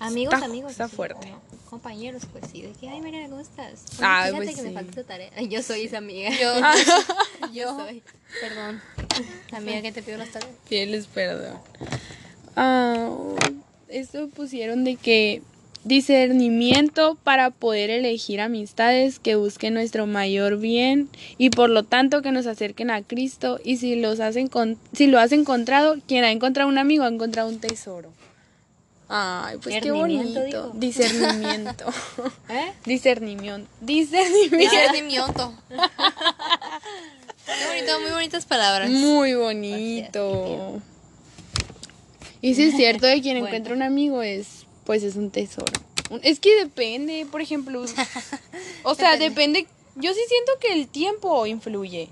Amigos, 0.00 0.34
Está- 0.34 0.46
amigos. 0.46 0.72
está 0.72 0.88
fuerte. 0.88 1.32
Compañeros, 1.70 2.24
pues 2.32 2.44
sí, 2.52 2.60
de 2.62 2.72
que, 2.72 2.88
ay, 2.88 3.00
Mariana, 3.00 3.28
¿cómo 3.28 3.40
estás? 3.40 3.84
Oye, 3.92 3.98
Ah, 4.02 4.24
fíjate 4.26 4.44
pues 4.44 4.56
que 4.56 4.62
me 4.62 4.72
falta 4.72 5.04
tarea. 5.04 5.30
Yo 5.48 5.62
soy 5.62 5.84
esa 5.84 5.98
amiga. 5.98 6.30
Yo, 6.40 6.52
Yo 7.52 7.76
soy. 7.78 8.02
Perdón. 8.40 8.80
la 9.52 9.58
amiga 9.58 9.80
que 9.80 9.92
te 9.92 10.02
pido 10.02 10.18
las 10.18 10.30
tareas. 10.30 10.52
Fieles 10.66 11.06
perdón. 11.06 11.56
Ah, 12.56 13.10
esto 13.88 14.28
pusieron 14.28 14.84
de 14.84 14.96
que 14.96 15.42
discernimiento 15.84 17.16
para 17.24 17.50
poder 17.50 17.90
elegir 17.90 18.40
amistades 18.40 19.18
que 19.18 19.34
busquen 19.36 19.74
nuestro 19.74 20.06
mayor 20.06 20.58
bien 20.58 21.08
y 21.38 21.50
por 21.50 21.70
lo 21.70 21.82
tanto 21.82 22.22
que 22.22 22.32
nos 22.32 22.46
acerquen 22.46 22.90
a 22.90 23.02
Cristo 23.02 23.58
y 23.64 23.76
si 23.78 23.96
los 23.96 24.20
has 24.20 24.36
si 24.92 25.06
lo 25.06 25.18
has 25.18 25.32
encontrado, 25.32 25.96
quien 26.06 26.24
ha 26.24 26.30
encontrado 26.30 26.68
un 26.68 26.78
amigo 26.78 27.04
ha 27.04 27.08
encontrado 27.08 27.48
un 27.48 27.58
tesoro. 27.58 28.10
Ay, 29.14 29.58
pues 29.62 29.74
qué 29.74 29.80
Discernimiento, 29.82 30.40
bonito. 30.40 30.62
dijo. 30.62 30.70
Discernimiento. 30.74 31.84
¿Eh? 32.48 32.72
Discernimiento. 32.86 33.68
Discernimiento. 33.82 34.56
Discernimiento. 34.56 35.52
Muy 37.44 37.66
bonito, 37.66 38.00
muy 38.00 38.10
bonitas 38.12 38.46
palabras. 38.46 38.88
Muy 38.88 39.34
bonito. 39.34 40.80
Y 42.40 42.54
si 42.54 42.64
es 42.64 42.76
cierto 42.76 43.06
de 43.06 43.20
quien 43.20 43.34
Bueno. 43.34 43.48
encuentra 43.48 43.74
un 43.74 43.82
amigo 43.82 44.22
es, 44.22 44.64
pues 44.84 45.02
es 45.02 45.16
un 45.16 45.30
tesoro. 45.30 45.72
Es 46.22 46.40
que 46.40 46.56
depende, 46.56 47.26
por 47.30 47.40
ejemplo, 47.40 47.84
o 48.82 48.94
sea, 48.94 49.16
depende. 49.16 49.66
Yo 49.96 50.12
sí 50.12 50.20
siento 50.28 50.52
que 50.60 50.72
el 50.72 50.88
tiempo 50.88 51.46
influye, 51.46 52.10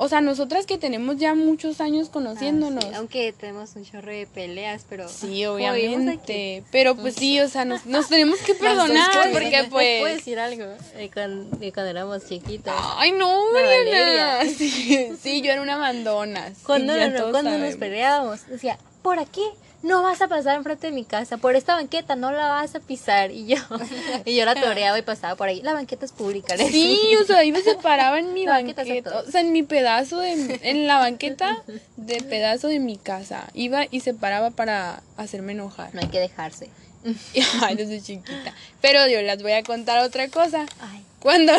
o 0.00 0.08
sea, 0.08 0.20
nosotras 0.20 0.64
que 0.64 0.78
tenemos 0.78 1.16
ya 1.16 1.34
muchos 1.34 1.80
años 1.80 2.08
conociéndonos. 2.08 2.84
Ah, 2.84 2.88
sí, 2.88 2.94
aunque 2.94 3.32
tenemos 3.32 3.74
un 3.74 3.84
chorro 3.84 4.12
de 4.12 4.28
peleas, 4.28 4.86
pero... 4.88 5.08
Sí, 5.08 5.42
aquí. 5.42 5.46
obviamente. 5.46 6.62
Pero 6.70 6.94
pues 6.94 7.16
sí, 7.16 7.40
o 7.40 7.48
sea, 7.48 7.64
nos, 7.64 7.84
nos 7.84 8.08
tenemos 8.08 8.38
que 8.38 8.54
perdonar 8.54 9.32
porque 9.32 9.50
¿les 9.50 9.66
¿Puedo 9.68 10.00
pues... 10.02 10.18
decir 10.18 10.38
algo? 10.38 10.66
De 10.96 11.10
cuando, 11.10 11.56
de 11.56 11.72
cuando 11.72 11.90
éramos 11.90 12.24
chiquitos. 12.28 12.72
Ay, 12.96 13.10
no, 13.10 13.50
Mariana. 13.52 14.44
Sí, 14.56 15.10
sí, 15.20 15.42
yo 15.42 15.50
era 15.50 15.62
una 15.62 15.76
mandona. 15.76 16.54
sí, 16.54 16.62
Cuando, 16.64 16.96
no, 16.96 17.08
no, 17.08 17.30
cuando 17.32 17.58
nos 17.58 17.74
peleábamos, 17.74 18.46
decía, 18.46 18.78
por 19.02 19.18
aquí 19.18 19.42
no 19.82 20.02
vas 20.02 20.20
a 20.22 20.28
pasar 20.28 20.56
enfrente 20.56 20.88
de 20.88 20.92
mi 20.92 21.04
casa, 21.04 21.36
por 21.36 21.54
esta 21.54 21.74
banqueta 21.74 22.16
no 22.16 22.32
la 22.32 22.48
vas 22.48 22.74
a 22.74 22.80
pisar. 22.80 23.30
Y 23.30 23.46
yo, 23.46 23.56
y 24.24 24.36
yo 24.36 24.44
la 24.44 24.54
toreaba 24.54 24.98
y 24.98 25.02
pasaba 25.02 25.36
por 25.36 25.48
ahí. 25.48 25.62
La 25.62 25.72
banqueta 25.72 26.04
es 26.04 26.12
pública. 26.12 26.56
le 26.56 26.68
Sí, 26.70 27.00
o 27.20 27.24
sea, 27.24 27.38
ahí 27.38 27.52
me 27.52 27.62
separaba 27.62 28.18
en 28.18 28.32
mi 28.34 28.44
La 28.46 28.52
banqueta 28.52 28.82
o 29.26 29.30
sea, 29.30 29.40
en 29.40 29.52
mi 29.52 29.62
pedazo 29.62 30.18
de, 30.18 30.60
en 30.62 30.86
la 30.86 30.98
banqueta 30.98 31.62
de 31.96 32.22
pedazo 32.22 32.68
de 32.68 32.80
mi 32.80 32.96
casa. 32.96 33.48
Iba 33.54 33.86
y 33.90 34.00
se 34.00 34.14
paraba 34.14 34.50
para 34.50 35.02
hacerme 35.16 35.52
enojar. 35.52 35.94
No 35.94 36.00
hay 36.00 36.08
que 36.08 36.20
dejarse. 36.20 36.70
Ay, 37.62 37.76
desde 37.76 38.02
chiquita. 38.02 38.54
Pero 38.80 39.06
yo 39.06 39.22
les 39.22 39.42
voy 39.42 39.52
a 39.52 39.62
contar 39.62 40.04
otra 40.04 40.28
cosa. 40.28 40.66
Ay, 40.80 41.04
Cuando, 41.20 41.52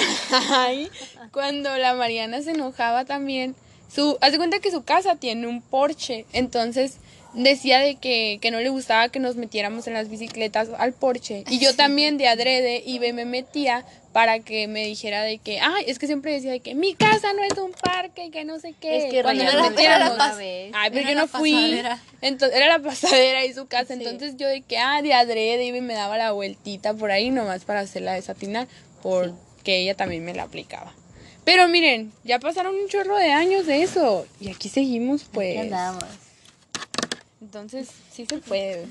ay, 0.51 0.89
cuando 1.31 1.77
la 1.77 1.93
Mariana 1.93 2.41
se 2.41 2.51
enojaba 2.51 3.05
también, 3.05 3.55
su, 3.93 4.17
haz 4.21 4.33
de 4.33 4.37
cuenta 4.37 4.59
que 4.59 4.71
su 4.71 4.83
casa 4.83 5.15
tiene 5.15 5.47
un 5.47 5.61
porche, 5.61 6.25
entonces 6.33 6.97
decía 7.33 7.79
de 7.79 7.95
que, 7.95 8.39
que 8.41 8.51
no 8.51 8.59
le 8.59 8.69
gustaba 8.69 9.09
que 9.09 9.19
nos 9.19 9.35
metiéramos 9.35 9.87
en 9.87 9.93
las 9.93 10.09
bicicletas 10.09 10.69
al 10.77 10.93
porche. 10.93 11.43
Y 11.49 11.59
yo 11.59 11.75
también 11.75 12.17
de 12.17 12.27
adrede 12.27 12.83
y 12.85 12.99
me 12.99 13.13
metía 13.25 13.85
para 14.13 14.39
que 14.39 14.67
me 14.67 14.83
dijera 14.85 15.21
de 15.21 15.37
que, 15.37 15.59
ay, 15.59 15.83
es 15.87 15.99
que 15.99 16.07
siempre 16.07 16.31
decía 16.33 16.51
de 16.51 16.59
que 16.61 16.73
mi 16.73 16.95
casa 16.95 17.31
no 17.33 17.43
es 17.43 17.55
un 17.59 17.71
parque 17.71 18.25
y 18.25 18.31
que 18.31 18.43
no 18.43 18.59
sé 18.59 18.73
qué. 18.81 19.05
Es 19.05 19.11
que 19.13 19.21
Cuando 19.21 19.43
nos 19.43 19.53
me 19.53 19.69
metiéramos. 19.69 20.09
contó 20.09 20.23
una 20.25 20.35
vez. 20.35 20.71
Ay, 20.75 20.89
pero 20.89 21.01
Era 21.01 21.09
yo 21.11 21.15
no 21.15 21.21
la 21.21 21.27
fui. 21.27 21.51
pasadera. 21.53 21.99
Entonces, 22.21 22.57
era 22.57 22.67
la 22.77 22.79
pasadera 22.83 23.45
y 23.45 23.53
su 23.53 23.67
casa. 23.67 23.93
Sí. 23.95 23.99
Entonces 24.03 24.35
yo 24.37 24.47
de 24.47 24.61
que, 24.61 24.77
ah, 24.79 25.01
de 25.03 25.13
adrede 25.13 25.65
y 25.65 25.81
me 25.81 25.93
daba 25.93 26.17
la 26.17 26.31
vueltita 26.31 26.93
por 26.95 27.11
ahí 27.11 27.29
nomás 27.29 27.63
para 27.65 27.81
hacerla 27.81 28.13
desatinar, 28.13 28.67
porque 29.03 29.77
ella 29.77 29.95
también 29.95 30.25
me 30.25 30.33
la 30.33 30.43
aplicaba. 30.43 30.93
Pero 31.45 31.67
miren, 31.67 32.11
ya 32.23 32.39
pasaron 32.39 32.75
un 32.75 32.87
chorro 32.89 33.15
de 33.15 33.31
años 33.31 33.65
de 33.67 33.83
eso. 33.83 34.25
Y 34.39 34.49
aquí 34.49 34.69
seguimos, 34.69 35.23
pues. 35.31 35.55
Entonces, 37.41 37.89
sí 38.11 38.25
se 38.25 38.37
puede. 38.39 38.85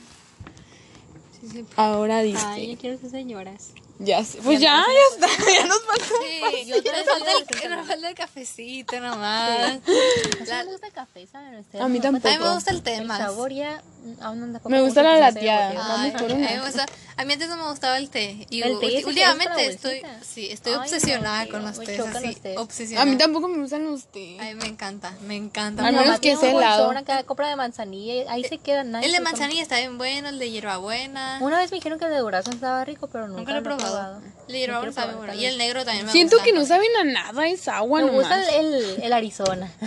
Sí, 1.41 1.49
sí. 1.51 1.67
Ahora 1.77 2.23
dice. 2.23 2.43
Ay, 2.45 2.73
yo 2.73 2.79
quiero 2.79 2.99
ser 2.99 3.11
señoras. 3.11 3.73
Ya 3.99 4.25
sé. 4.25 4.39
Pues 4.43 4.61
ya, 4.61 4.85
ya 4.87 5.27
está. 5.27 5.53
Ya 5.53 5.67
nos 5.67 5.83
faltó. 5.85 6.05
Sí, 6.23 6.67
Yo 6.67 6.77
falta 6.77 7.77
nos 7.77 7.87
falta 7.87 8.09
el 8.09 8.15
cafecito 8.15 9.01
nomás. 9.01 9.81
No 9.87 10.65
me 10.65 10.65
gusta 10.65 10.87
el 10.87 10.93
café, 10.93 11.27
¿saben 11.27 11.59
ustedes? 11.59 11.85
A 11.85 11.89
mí 11.89 12.01
tampoco. 12.01 12.29
A 12.29 12.39
mí 12.39 12.39
me 12.45 12.55
gusta 12.55 12.71
el 12.71 12.83
té 12.83 12.97
El 12.97 13.09
sabor 13.09 13.53
ya 13.53 13.83
aún 14.21 14.39
no 14.41 14.45
anda 14.47 14.61
Me 14.67 14.81
gusta 14.83 15.03
la 15.03 15.15
no 15.15 15.21
lateada. 15.21 15.73
saborear. 15.73 15.89
Vamos 15.89 16.01
Ay, 16.01 16.11
por 16.13 16.21
a 16.31 16.35
una. 16.35 16.49
mí 16.49 16.55
me 16.57 16.61
gusta- 16.65 16.87
a 17.17 17.25
mí 17.25 17.33
antes 17.33 17.49
no 17.49 17.57
me 17.57 17.69
gustaba 17.69 17.99
el 17.99 18.11
té. 18.11 18.47
Y 18.49 18.63
El 18.63 18.79
té 18.79 19.03
últimamente 19.05 19.67
es 19.67 19.75
estoy, 19.75 20.03
sí, 20.23 20.49
estoy 20.53 20.73
Ay, 20.73 20.79
no, 20.79 20.85
obsesionada 20.85 21.43
tío, 21.45 21.53
con 21.53 21.65
los 21.65 21.79
tés. 21.81 21.99
Así, 22.01 22.27
los 22.27 22.41
tés. 22.41 22.57
obsesionada. 22.59 23.03
A 23.03 23.07
mí 23.13 23.19
tampoco 23.19 23.49
me 23.49 23.59
gustan 23.59 23.85
los 23.85 24.07
té. 24.07 24.37
A 24.41 24.45
mí 24.45 24.55
me 24.55 24.67
encanta, 24.67 25.13
me 25.27 25.35
encanta. 25.35 25.85
Al 25.85 25.95
Mi 25.95 25.99
menos 26.01 26.21
que 26.21 26.37
un 26.37 26.45
helado. 26.45 26.91
acá, 26.93 27.25
compra 27.25 27.49
de 27.49 27.57
manzanilla 27.57 28.31
ahí 28.33 28.45
se 28.45 28.59
quedan. 28.59 28.93
nadie 28.93 29.07
el 29.07 29.13
de 29.13 29.21
manzanilla 29.21 29.63
está 29.63 29.79
bien 29.79 29.99
bueno, 29.99 30.29
el 30.29 30.39
de 30.39 30.51
hierbabuena. 30.51 31.39
Una 31.41 31.59
vez 31.59 31.73
me 31.73 31.77
dijeron 31.79 31.99
que 31.99 32.05
el 32.05 32.13
de 32.13 32.19
durazno 32.19 32.53
estaba 32.53 32.85
rico, 32.85 33.09
pero 33.09 33.27
nunca, 33.27 33.41
Nunca 33.41 33.53
lo 33.53 33.59
he 33.59 33.63
probado. 33.63 34.23
El 34.47 34.53
de 34.53 34.59
hierbabuena 34.61 34.93
quiero 34.95 35.19
bueno. 35.19 35.35
Y 35.35 35.45
el 35.47 35.59
negro 35.59 35.85
también 35.85 36.07
me 36.07 36.13
Siento 36.13 36.37
gusta. 36.37 36.45
que 36.47 36.53
no 36.57 36.65
saben 36.65 36.89
a 37.01 37.05
nada, 37.05 37.49
es 37.49 37.67
agua 37.67 38.01
Me 38.03 38.11
gusta 38.13 38.49
el, 38.57 39.03
el, 39.03 39.13
Arizona. 39.13 39.71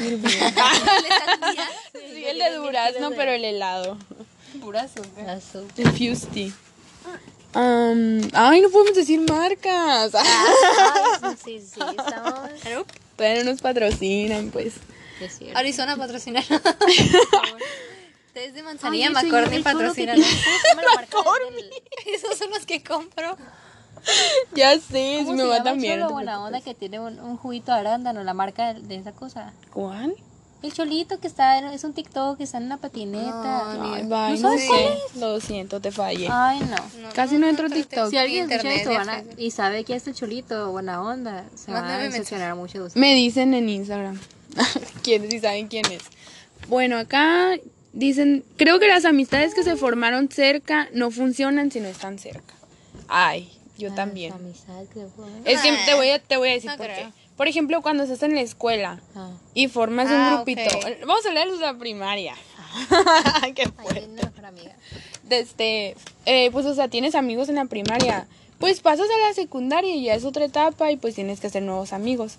El 1.93 2.37
de 2.37 2.51
durazno, 2.55 3.11
pero 3.11 3.31
el 3.31 3.43
helado. 3.43 3.97
Pura 4.59 4.81
azúcar. 4.81 5.29
Azúcar. 5.29 5.71
El 5.77 5.91
Fusty. 5.91 6.53
Um, 7.53 8.21
ay, 8.33 8.61
no 8.61 8.69
podemos 8.69 8.95
decir 8.95 9.19
marcas. 9.29 10.13
Ay, 10.15 11.35
sí, 11.43 11.59
sí, 11.59 11.65
sí, 11.73 11.79
estamos... 11.97 12.85
No 13.17 13.43
nos 13.43 13.61
patrocinan, 13.61 14.49
pues. 14.51 14.75
Es 15.19 15.37
cierto. 15.37 15.57
Arizona 15.57 15.95
patrocina. 15.97 16.41
Tés 18.33 18.53
de 18.53 18.63
manzanilla, 18.63 19.09
Ay, 19.15 19.29
yo- 19.29 19.63
patrocina. 19.63 20.13
¿Cómo 20.15 20.25
se 20.25 20.67
llama 20.69 20.81
la 20.81 20.95
marca 20.95 21.17
del- 21.49 21.71
Esos 22.15 22.37
son 22.37 22.49
los 22.51 22.65
que 22.65 22.81
compro. 22.83 23.37
Ya 24.55 24.79
sé, 24.79 25.17
¿Cómo 25.19 25.33
mi 25.33 25.37
se 25.37 25.43
mamá 25.43 25.57
llama 25.57 25.63
también. 25.63 25.99
te 26.07 26.13
buena 26.13 26.43
onda 26.43 26.61
que 26.61 26.73
tiene 26.73 26.99
un, 26.99 27.19
un 27.19 27.37
juguito 27.37 27.71
de 27.73 27.79
arándano, 27.81 28.23
la 28.23 28.33
marca 28.33 28.73
de, 28.73 28.81
de 28.81 28.95
esa 28.95 29.11
cosa? 29.11 29.53
¿Cuál? 29.73 30.15
El 30.63 30.71
cholito 30.73 31.19
que 31.19 31.27
está 31.27 31.57
en, 31.57 31.65
es 31.65 31.83
un 31.83 31.93
TikTok 31.93 32.37
que 32.37 32.43
está 32.43 32.57
en 32.59 32.65
una 32.65 32.77
patineta. 32.77 33.73
No, 33.77 33.93
Ay, 33.95 34.03
¿No 34.03 34.09
cuál 34.09 34.59
sé. 34.59 34.89
Lo 35.19 35.39
siento, 35.39 35.79
te 35.79 35.91
fallé. 35.91 36.27
Ay, 36.31 36.59
no. 36.59 37.09
Casi 37.13 37.37
no 37.37 37.47
entro 37.47 37.67
pero 37.67 37.81
TikTok. 37.81 38.09
Si 38.11 38.17
alguien 38.17 38.51
escucha 38.51 38.73
esto 38.73 38.91
van 38.91 39.09
a- 39.09 39.23
y 39.37 39.49
sabe 39.51 39.83
que 39.83 39.95
es 39.95 40.05
el 40.07 40.13
cholito, 40.13 40.71
buena 40.71 41.01
onda, 41.01 41.45
se 41.55 41.71
va 41.71 41.79
a 41.95 41.97
decepcionar 41.97 42.55
mucho 42.55 42.83
de. 42.83 42.99
Me 42.99 43.15
dicen 43.15 43.53
en 43.55 43.69
Instagram. 43.69 44.19
¿Quiénes? 45.03 45.31
Si 45.31 45.39
saben 45.39 45.67
quién 45.67 45.85
es. 45.91 46.03
Bueno, 46.67 46.97
acá 46.97 47.55
dicen, 47.93 48.43
creo 48.57 48.79
que 48.79 48.87
las 48.87 49.05
amistades 49.05 49.55
que 49.55 49.63
se 49.63 49.75
formaron 49.75 50.29
cerca 50.29 50.89
no 50.93 51.09
funcionan 51.11 51.71
si 51.71 51.79
no 51.79 51.87
están 51.87 52.19
cerca. 52.19 52.53
Ay, 53.07 53.51
yo 53.77 53.89
Ah, 53.91 53.95
también. 53.95 54.33
que 54.93 55.07
fue. 55.15 55.25
Es 55.45 55.61
que 55.61 55.75
te 55.85 55.95
voy 55.95 56.09
a, 56.09 56.19
te 56.19 56.37
voy 56.37 56.49
a 56.49 56.53
decir 56.53 56.69
No 56.69 56.77
por 56.77 56.85
creo. 56.85 57.07
qué. 57.11 57.20
Por 57.41 57.47
ejemplo, 57.47 57.81
cuando 57.81 58.03
estás 58.03 58.21
en 58.21 58.35
la 58.35 58.41
escuela 58.41 58.99
Ah. 59.15 59.31
y 59.55 59.67
formas 59.67 60.05
un 60.11 60.13
Ah, 60.13 60.33
grupito. 60.35 60.61
Vamos 61.07 61.25
a 61.25 61.29
hablar 61.29 61.49
de 61.49 61.57
la 61.57 61.73
primaria. 61.75 62.35
qué 63.55 63.63
Ay, 63.63 63.71
fuerte. 63.81 63.93
tiene 64.01 64.13
una 64.13 64.21
mejor 64.29 64.45
amiga. 64.45 64.75
Desde, 65.23 65.95
eh, 66.27 66.51
pues, 66.51 66.67
o 66.67 66.75
sea, 66.75 66.87
tienes 66.87 67.15
amigos 67.15 67.49
en 67.49 67.55
la 67.55 67.65
primaria. 67.65 68.27
Pues 68.59 68.79
pasas 68.81 69.07
a 69.09 69.27
la 69.27 69.33
secundaria 69.33 69.95
y 69.95 70.03
ya 70.03 70.13
es 70.13 70.23
otra 70.23 70.45
etapa 70.45 70.91
y 70.91 70.97
pues 70.97 71.15
tienes 71.15 71.39
que 71.39 71.47
hacer 71.47 71.63
nuevos 71.63 71.93
amigos. 71.93 72.35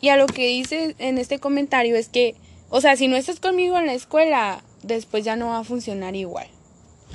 Y 0.00 0.08
a 0.08 0.16
lo 0.16 0.26
que 0.26 0.46
dice 0.46 0.94
en 0.98 1.18
este 1.18 1.38
comentario 1.40 1.94
es 1.94 2.08
que, 2.08 2.34
o 2.70 2.80
sea, 2.80 2.96
si 2.96 3.06
no 3.06 3.16
estás 3.18 3.40
conmigo 3.40 3.76
en 3.76 3.84
la 3.84 3.92
escuela, 3.92 4.62
después 4.82 5.26
ya 5.26 5.36
no 5.36 5.48
va 5.48 5.58
a 5.58 5.64
funcionar 5.64 6.16
igual. 6.16 6.46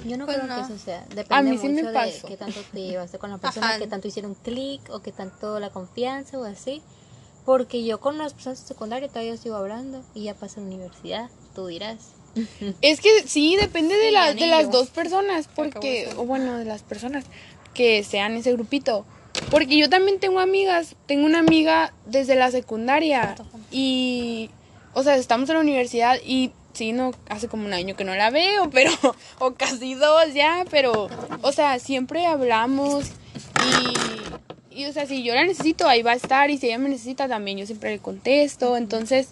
Yo 0.06 0.18
no 0.18 0.26
Pues 0.26 0.38
creo 0.38 0.48
no. 0.48 0.56
que 0.68 0.72
eso 0.72 0.78
sea. 0.78 1.04
Depende 1.16 1.34
A 1.36 1.42
mí 1.42 1.58
sí 1.58 1.68
me 1.68 1.82
mucho 1.82 1.94
pasó. 1.96 2.28
de 2.28 2.34
qué 2.34 2.38
tanto 2.38 2.60
te 2.72 2.80
llevaste 2.80 3.18
con 3.18 3.32
la 3.32 3.38
persona, 3.40 3.70
Ajá. 3.70 3.80
qué 3.80 3.88
tanto 3.88 4.08
hicieron 4.08 4.36
clic 4.36 4.82
o 4.92 5.02
qué 5.02 5.12
tanto 5.12 5.60
la 5.60 5.72
confianza 5.72 6.38
o 6.38 6.44
así. 6.44 6.84
Porque 7.46 7.84
yo 7.84 8.00
con 8.00 8.18
las 8.18 8.34
personas 8.34 8.62
de 8.62 8.68
secundaria 8.68 9.08
todavía 9.10 9.36
sigo 9.38 9.56
hablando 9.56 10.02
y 10.14 10.24
ya 10.24 10.34
pasé 10.34 10.60
a 10.60 10.64
la 10.64 10.70
universidad, 10.70 11.30
tú 11.56 11.68
dirás. 11.68 11.98
Es 12.82 13.00
que 13.02 13.10
sí, 13.28 13.56
depende 13.58 13.96
de, 13.96 14.12
la- 14.12 14.34
de 14.34 14.48
las 14.48 14.72
dos 14.72 14.90
personas, 14.90 15.48
porque, 15.56 16.10
o 16.18 16.26
bueno, 16.26 16.58
de 16.58 16.66
las 16.66 16.82
personas 16.84 17.26
que 17.74 18.04
sean 18.04 18.36
ese 18.38 18.54
grupito. 18.54 19.06
Porque 19.50 19.78
yo 19.78 19.90
también 19.90 20.20
tengo 20.20 20.40
amigas, 20.40 20.96
tengo 21.08 21.26
una 21.26 21.40
amiga 21.40 21.94
desde 22.06 22.36
la 22.36 22.50
secundaria 22.52 23.36
y, 23.72 24.50
o 24.94 25.04
sea, 25.04 25.16
estamos 25.16 25.50
en 25.50 25.56
la 25.56 25.62
universidad 25.62 26.18
y 26.26 26.52
sí, 26.74 26.92
no, 26.94 27.12
hace 27.30 27.48
como 27.48 27.66
un 27.66 27.74
año 27.74 27.96
que 27.96 28.04
no 28.04 28.14
la 28.16 28.30
veo, 28.30 28.70
pero, 28.72 28.92
o 29.40 29.54
casi 29.54 29.96
dos 29.96 30.34
ya, 30.34 30.66
pero, 30.70 31.08
o 31.42 31.52
sea, 31.52 31.80
siempre 31.80 32.26
hablamos 32.28 33.06
y, 33.66 34.33
y, 34.76 34.86
o 34.86 34.94
sea, 34.94 35.06
si 35.06 35.24
yo 35.24 35.34
la 35.36 35.44
necesito, 35.44 35.88
ahí 35.88 36.02
va 36.02 36.12
a 36.12 36.16
estar 36.16 36.50
y 36.52 36.58
si 36.58 36.68
ella 36.68 36.78
me 36.78 36.90
necesita 36.90 37.28
también, 37.28 37.58
yo 37.58 37.66
siempre 37.66 37.92
le 37.92 38.00
contesto, 38.00 38.78
entonces 38.78 39.30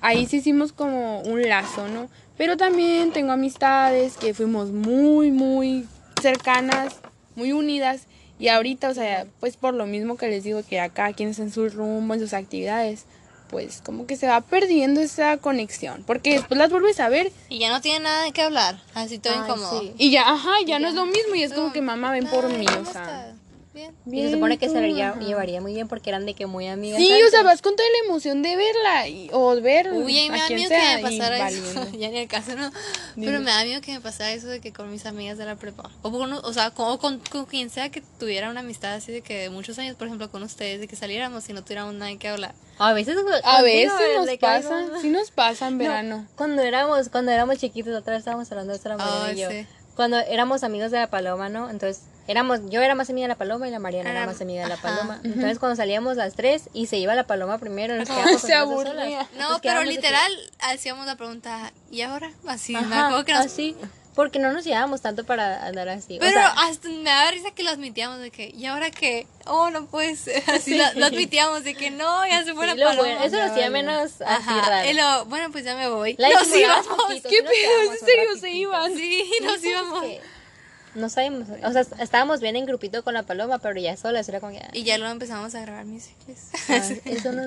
ahí 0.00 0.26
sí 0.26 0.38
hicimos 0.38 0.72
como 0.72 1.20
un 1.22 1.42
lazo, 1.42 1.88
¿no? 1.88 2.08
Pero 2.36 2.56
también 2.56 3.12
tengo 3.12 3.32
amistades 3.32 4.16
que 4.16 4.32
fuimos 4.32 4.70
muy, 4.70 5.30
muy 5.30 5.86
cercanas, 6.22 6.96
muy 7.36 7.52
unidas. 7.52 8.06
Y 8.38 8.48
ahorita, 8.48 8.88
o 8.88 8.94
sea, 8.94 9.26
pues 9.40 9.58
por 9.58 9.74
lo 9.74 9.84
mismo 9.86 10.16
que 10.16 10.28
les 10.28 10.44
digo 10.44 10.62
que 10.66 10.80
acá 10.80 11.12
quien 11.12 11.28
está 11.28 11.42
en 11.42 11.52
su 11.52 11.68
rumbo, 11.68 12.14
en 12.14 12.20
sus 12.20 12.32
actividades, 12.32 13.04
pues 13.50 13.82
como 13.84 14.06
que 14.06 14.16
se 14.16 14.26
va 14.26 14.40
perdiendo 14.40 15.02
esa 15.02 15.36
conexión. 15.36 16.02
Porque 16.06 16.32
después 16.32 16.56
las 16.56 16.70
vuelves 16.70 17.00
a 17.00 17.10
ver 17.10 17.30
Y 17.50 17.58
ya 17.58 17.68
no 17.70 17.82
tiene 17.82 18.00
nada 18.00 18.24
de 18.24 18.32
qué 18.32 18.40
hablar. 18.40 18.80
Así 18.94 19.18
todo 19.18 19.34
Ay, 19.34 19.40
incómodo. 19.40 19.80
sí. 19.80 19.92
y 19.98 20.10
ya, 20.10 20.22
ajá, 20.30 20.52
ya 20.66 20.78
no 20.78 20.88
es 20.88 20.94
lo 20.94 21.04
mismo. 21.04 21.34
Y 21.34 21.42
es 21.42 21.52
como 21.52 21.72
que 21.72 21.82
mamá 21.82 22.12
ven 22.12 22.26
por 22.28 22.46
Ay, 22.46 22.56
mí, 22.56 22.64
¿cómo 22.64 22.88
o 22.88 22.92
sea. 22.92 23.34
Bien. 23.72 23.94
y 24.04 24.22
se 24.22 24.32
supone 24.32 24.58
que 24.58 24.68
se 24.68 24.80
llevaría 25.20 25.60
muy 25.60 25.72
bien 25.74 25.86
porque 25.86 26.10
eran 26.10 26.26
de 26.26 26.34
que 26.34 26.46
muy 26.46 26.66
amigas. 26.66 26.98
Sí, 26.98 27.08
o 27.22 27.30
sea, 27.30 27.44
vas 27.44 27.62
con 27.62 27.76
toda 27.76 27.88
la 27.88 28.08
emoción 28.08 28.42
de 28.42 28.56
verla 28.56 29.06
y, 29.06 29.30
o 29.32 29.60
ver 29.60 29.92
Uy, 29.92 30.26
a 30.26 30.32
me 30.32 30.38
da 30.38 30.48
miedo 30.48 30.68
sea 30.68 30.96
que 30.96 31.02
me 31.04 31.18
pasara 31.18 31.48
eso. 31.48 31.86
ya 31.98 32.08
ni 32.08 32.18
el 32.18 32.28
caso, 32.28 32.56
¿no? 32.56 32.68
Dime. 33.14 33.26
Pero 33.28 33.38
me 33.40 33.50
da 33.52 33.62
miedo 33.64 33.80
que 33.80 33.92
me 33.92 34.00
pasara 34.00 34.32
eso 34.32 34.48
de 34.48 34.60
que 34.60 34.72
con 34.72 34.90
mis 34.90 35.06
amigas 35.06 35.38
de 35.38 35.44
la 35.44 35.54
prepa. 35.54 35.88
O, 36.02 36.10
con, 36.10 36.32
o 36.32 36.52
sea, 36.52 36.72
con, 36.72 36.88
o 36.90 36.98
con, 36.98 37.20
con 37.30 37.44
quien 37.46 37.70
sea 37.70 37.90
que 37.90 38.02
tuviera 38.18 38.50
una 38.50 38.60
amistad 38.60 38.94
así 38.94 39.12
de 39.12 39.20
que 39.20 39.38
de 39.42 39.50
muchos 39.50 39.78
años, 39.78 39.94
por 39.94 40.08
ejemplo, 40.08 40.28
con 40.32 40.42
ustedes, 40.42 40.80
de 40.80 40.88
que 40.88 40.96
saliéramos 40.96 41.48
y 41.48 41.52
no 41.52 41.62
tuviéramos 41.62 41.94
nada 41.94 42.10
que 42.18 42.26
hablar. 42.28 42.54
A 42.78 42.92
veces, 42.92 43.16
A 43.44 43.62
veces 43.62 43.92
nos 44.16 44.36
pasa, 44.38 44.88
sí 45.00 45.10
nos 45.10 45.30
pasa 45.30 45.68
en 45.68 45.74
No, 45.78 45.84
verano. 45.84 46.26
cuando 46.34 46.62
éramos, 46.62 47.08
cuando 47.08 47.30
éramos 47.30 47.58
chiquitos, 47.58 47.94
otra 47.94 48.14
vez 48.14 48.20
estábamos 48.20 48.50
hablando 48.50 48.72
de 48.72 48.78
esto 48.78 48.88
la 48.88 49.32
yo. 49.32 49.48
sí. 49.48 49.66
Cuando 49.94 50.18
éramos 50.18 50.64
amigos 50.64 50.90
de 50.90 50.98
la 50.98 51.10
paloma, 51.10 51.50
¿no? 51.50 51.68
Entonces 51.68 52.04
éramos, 52.30 52.60
yo 52.70 52.80
era 52.80 52.94
más 52.94 53.10
amiga 53.10 53.24
de 53.24 53.28
la 53.28 53.38
paloma 53.38 53.66
y 53.68 53.70
la 53.70 53.78
Mariana 53.78 54.10
era 54.10 54.20
Era- 54.20 54.26
más 54.26 54.40
amiga 54.40 54.62
de 54.62 54.68
la 54.68 54.74
ajá. 54.76 54.88
paloma. 54.88 55.20
Entonces 55.24 55.58
cuando 55.58 55.76
salíamos 55.76 56.16
las 56.16 56.34
tres 56.34 56.68
y 56.72 56.86
se 56.86 56.96
iba 56.98 57.14
la 57.14 57.26
paloma 57.26 57.58
primero, 57.58 57.96
nos 57.96 58.08
quedábamos 58.08 58.40
se 58.40 58.54
aburría. 58.54 58.92
solas. 58.92 59.26
No, 59.38 59.50
Nos 59.50 59.60
pero 59.60 59.82
literal 59.84 60.32
hacíamos 60.60 61.06
la 61.06 61.16
pregunta, 61.16 61.72
¿y 61.90 62.02
ahora? 62.02 62.30
Así, 62.46 62.72
me 62.72 62.78
Ajá, 62.80 63.06
acuerdo 63.06 63.24
que 63.24 63.32
nos... 63.34 63.46
así, 63.46 63.76
porque 64.14 64.38
no 64.40 64.52
nos 64.52 64.64
llevábamos 64.64 65.00
tanto 65.00 65.24
para 65.24 65.64
andar 65.66 65.88
así. 65.88 66.16
o 66.16 66.20
Pero 66.20 66.32
sea, 66.32 66.48
hasta 66.48 66.88
me 66.88 67.04
daba 67.04 67.30
risa 67.30 67.52
que 67.52 67.62
lo 67.62 67.70
admitíamos 67.70 68.18
de 68.18 68.30
que, 68.30 68.48
¿y 68.54 68.66
ahora 68.66 68.90
qué? 68.90 69.26
Oh, 69.46 69.70
no 69.70 69.86
puede 69.86 70.16
ser. 70.16 70.42
Así 70.48 70.76
lo, 70.76 70.84
lo 70.94 71.06
admitíamos 71.06 71.64
de 71.64 71.74
que 71.74 71.90
no, 71.90 72.26
ya 72.26 72.44
se 72.44 72.52
fue 72.54 72.68
sí, 72.70 72.76
la 72.76 72.84
lo 72.84 72.90
paloma. 72.90 73.08
bueno, 73.08 73.24
eso 73.24 73.36
lo 73.36 73.44
hacía 73.44 73.70
menos 73.70 74.12
así 74.20 74.24
Ajá, 74.26 74.68
raro. 74.68 74.92
lo, 74.92 75.24
bueno, 75.26 75.50
pues 75.52 75.64
ya 75.64 75.74
me 75.76 75.88
voy. 75.88 76.16
La 76.18 76.28
nos 76.28 76.54
íbamos. 76.54 76.86
poquito, 76.86 77.28
¿Qué 77.28 77.36
sí 77.36 77.42
pedo? 77.42 77.92
¿En 77.92 77.98
serio 78.06 78.36
se 78.38 78.50
iban? 78.50 78.94
Sí, 78.96 79.24
nos 79.42 79.52
pues, 79.52 79.64
íbamos. 79.64 80.02
que 80.02 80.20
No 80.96 81.08
sabemos, 81.08 81.46
o 81.62 81.72
sea, 81.72 81.82
estábamos 82.00 82.40
bien 82.40 82.56
en 82.56 82.66
grupito 82.66 83.04
con 83.04 83.14
la 83.14 83.22
paloma, 83.22 83.58
pero 83.58 83.78
ya 83.80 83.96
solas 83.96 84.28
era 84.28 84.40
como 84.40 84.52
que... 84.52 84.60
Y 84.72 84.82
ya 84.82 84.98
luego 84.98 85.12
empezamos 85.12 85.54
a 85.54 85.60
grabar 85.60 85.84
musicales. 85.86 86.48
ay, 86.68 87.00
eso 87.04 87.30
no 87.30 87.42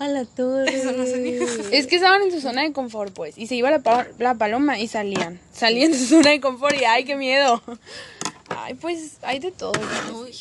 a 0.00 0.08
la 0.08 0.24
torre. 0.24 0.74
Eso 0.76 0.90
no 0.90 1.04
se 1.04 1.18
dijo. 1.18 1.44
Es 1.70 1.86
que 1.86 1.96
estaban 1.96 2.22
en 2.22 2.32
su 2.32 2.40
zona 2.40 2.62
de 2.62 2.72
confort, 2.72 3.12
pues. 3.14 3.38
Y 3.38 3.46
se 3.46 3.54
iba 3.54 3.70
la, 3.70 3.78
pa- 3.78 4.08
la 4.18 4.34
paloma 4.34 4.78
y 4.80 4.88
salían. 4.88 5.38
Salían 5.52 5.92
de 5.92 5.98
su 5.98 6.06
zona 6.06 6.30
de 6.30 6.40
confort 6.40 6.74
y 6.80 6.84
¡ay, 6.84 7.04
qué 7.04 7.14
miedo! 7.14 7.62
Ay, 8.48 8.74
pues 8.74 9.18
hay 9.22 9.38
de 9.38 9.52
todo. 9.52 9.72
Uy, 10.20 10.34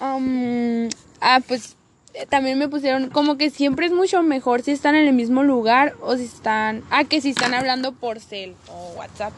Am, 0.00 0.88
ah, 1.20 1.40
pues 1.46 1.76
eh, 2.14 2.26
también 2.26 2.58
me 2.58 2.68
pusieron 2.68 3.10
como 3.10 3.36
que 3.36 3.50
siempre 3.50 3.86
es 3.86 3.92
mucho 3.92 4.22
mejor 4.22 4.62
si 4.62 4.70
están 4.70 4.94
en 4.94 5.06
el 5.06 5.12
mismo 5.14 5.42
lugar 5.42 5.94
o 6.00 6.16
si 6.16 6.24
están. 6.24 6.84
Ah, 6.90 7.04
que 7.04 7.20
si 7.20 7.30
están 7.30 7.52
hablando 7.54 7.92
por 7.92 8.20
cel 8.20 8.54
o 8.68 8.94
WhatsApp. 8.96 9.32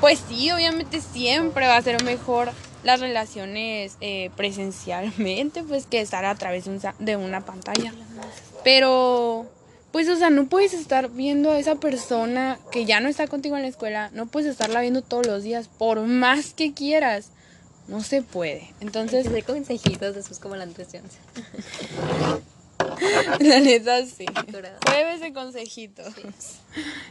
Pues 0.00 0.20
sí, 0.28 0.50
obviamente 0.50 1.00
siempre 1.00 1.66
va 1.66 1.76
a 1.76 1.82
ser 1.82 2.02
mejor 2.04 2.50
las 2.84 3.00
relaciones 3.00 3.96
eh, 4.00 4.30
presencialmente, 4.36 5.62
pues 5.64 5.86
que 5.86 6.00
estar 6.00 6.24
a 6.24 6.34
través 6.34 6.66
de, 6.66 6.70
un 6.72 6.80
sa- 6.80 6.94
de 6.98 7.16
una 7.16 7.44
pantalla. 7.44 7.92
Pero, 8.62 9.46
pues, 9.92 10.08
o 10.08 10.16
sea, 10.16 10.30
no 10.30 10.46
puedes 10.46 10.74
estar 10.74 11.10
viendo 11.10 11.50
a 11.50 11.58
esa 11.58 11.76
persona 11.76 12.58
que 12.70 12.84
ya 12.84 13.00
no 13.00 13.08
está 13.08 13.26
contigo 13.26 13.56
en 13.56 13.62
la 13.62 13.68
escuela, 13.68 14.10
no 14.12 14.26
puedes 14.26 14.50
estarla 14.50 14.80
viendo 14.82 15.02
todos 15.02 15.26
los 15.26 15.42
días, 15.42 15.68
por 15.68 16.00
más 16.02 16.52
que 16.52 16.72
quieras. 16.74 17.30
No 17.88 18.02
se 18.02 18.20
puede. 18.22 18.68
Entonces, 18.80 19.26
Entonces, 19.26 19.44
consejitos 19.44 20.14
después 20.16 20.40
como 20.40 20.56
la 20.56 20.66
nutrición. 20.66 21.04
La 23.40 23.60
neta, 23.60 24.04
sí. 24.06 24.26
Jueves 24.86 25.20
de 25.20 25.32
consejitos. 25.32 26.12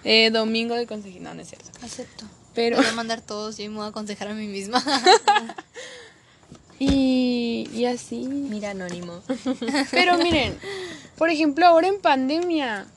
Eh, 0.03 0.29
domingo 0.31 0.75
de 0.75 0.85
consejitos. 0.87 1.23
No, 1.23 1.33
no 1.33 1.41
es 1.41 1.47
cierto. 1.49 1.69
acepto. 1.81 2.25
Pero, 2.55 2.77
Voy 2.77 2.85
a 2.85 2.93
mandar 2.93 3.21
todos 3.21 3.59
y 3.59 3.67
me 3.67 3.75
voy 3.75 3.85
a 3.85 3.89
aconsejar 3.89 4.29
a 4.29 4.33
mí 4.33 4.47
misma. 4.47 4.83
y, 6.79 7.69
y 7.73 7.85
así. 7.85 8.27
Mira, 8.27 8.71
anónimo. 8.71 9.21
Pero 9.91 10.17
miren, 10.17 10.57
por 11.17 11.29
ejemplo, 11.29 11.65
ahora 11.65 11.87
en 11.87 11.99
pandemia, 11.99 12.87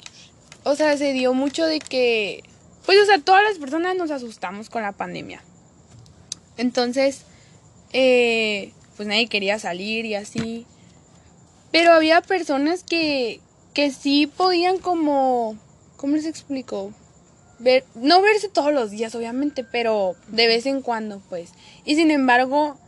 o 0.62 0.76
sea, 0.76 0.96
se 0.96 1.12
dio 1.12 1.34
mucho 1.34 1.66
de 1.66 1.80
que, 1.80 2.44
pues, 2.86 2.98
o 3.02 3.06
sea, 3.06 3.18
todas 3.18 3.42
las 3.42 3.58
personas 3.58 3.96
nos 3.96 4.12
asustamos 4.12 4.70
con 4.70 4.82
la 4.82 4.92
pandemia. 4.92 5.42
Entonces, 6.56 7.22
eh, 7.92 8.72
pues 8.96 9.08
nadie 9.08 9.28
quería 9.28 9.58
salir 9.58 10.04
y 10.04 10.14
así. 10.14 10.66
Pero 11.72 11.92
había 11.92 12.20
personas 12.20 12.84
que, 12.84 13.40
que 13.74 13.90
sí 13.90 14.26
podían 14.26 14.78
como, 14.78 15.56
¿cómo 15.96 16.16
les 16.16 16.26
explico? 16.26 16.92
Ver, 17.58 17.84
no 17.94 18.22
verse 18.22 18.48
todos 18.48 18.72
los 18.72 18.90
días, 18.90 19.14
obviamente, 19.14 19.64
pero 19.64 20.14
de 20.28 20.46
vez 20.46 20.66
en 20.66 20.80
cuando, 20.82 21.20
pues. 21.28 21.50
Y 21.84 21.96
sin 21.96 22.10
embargo, 22.10 22.78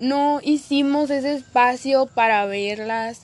no 0.00 0.40
hicimos 0.42 1.10
ese 1.10 1.34
espacio 1.34 2.06
para 2.06 2.44
verlas. 2.46 3.22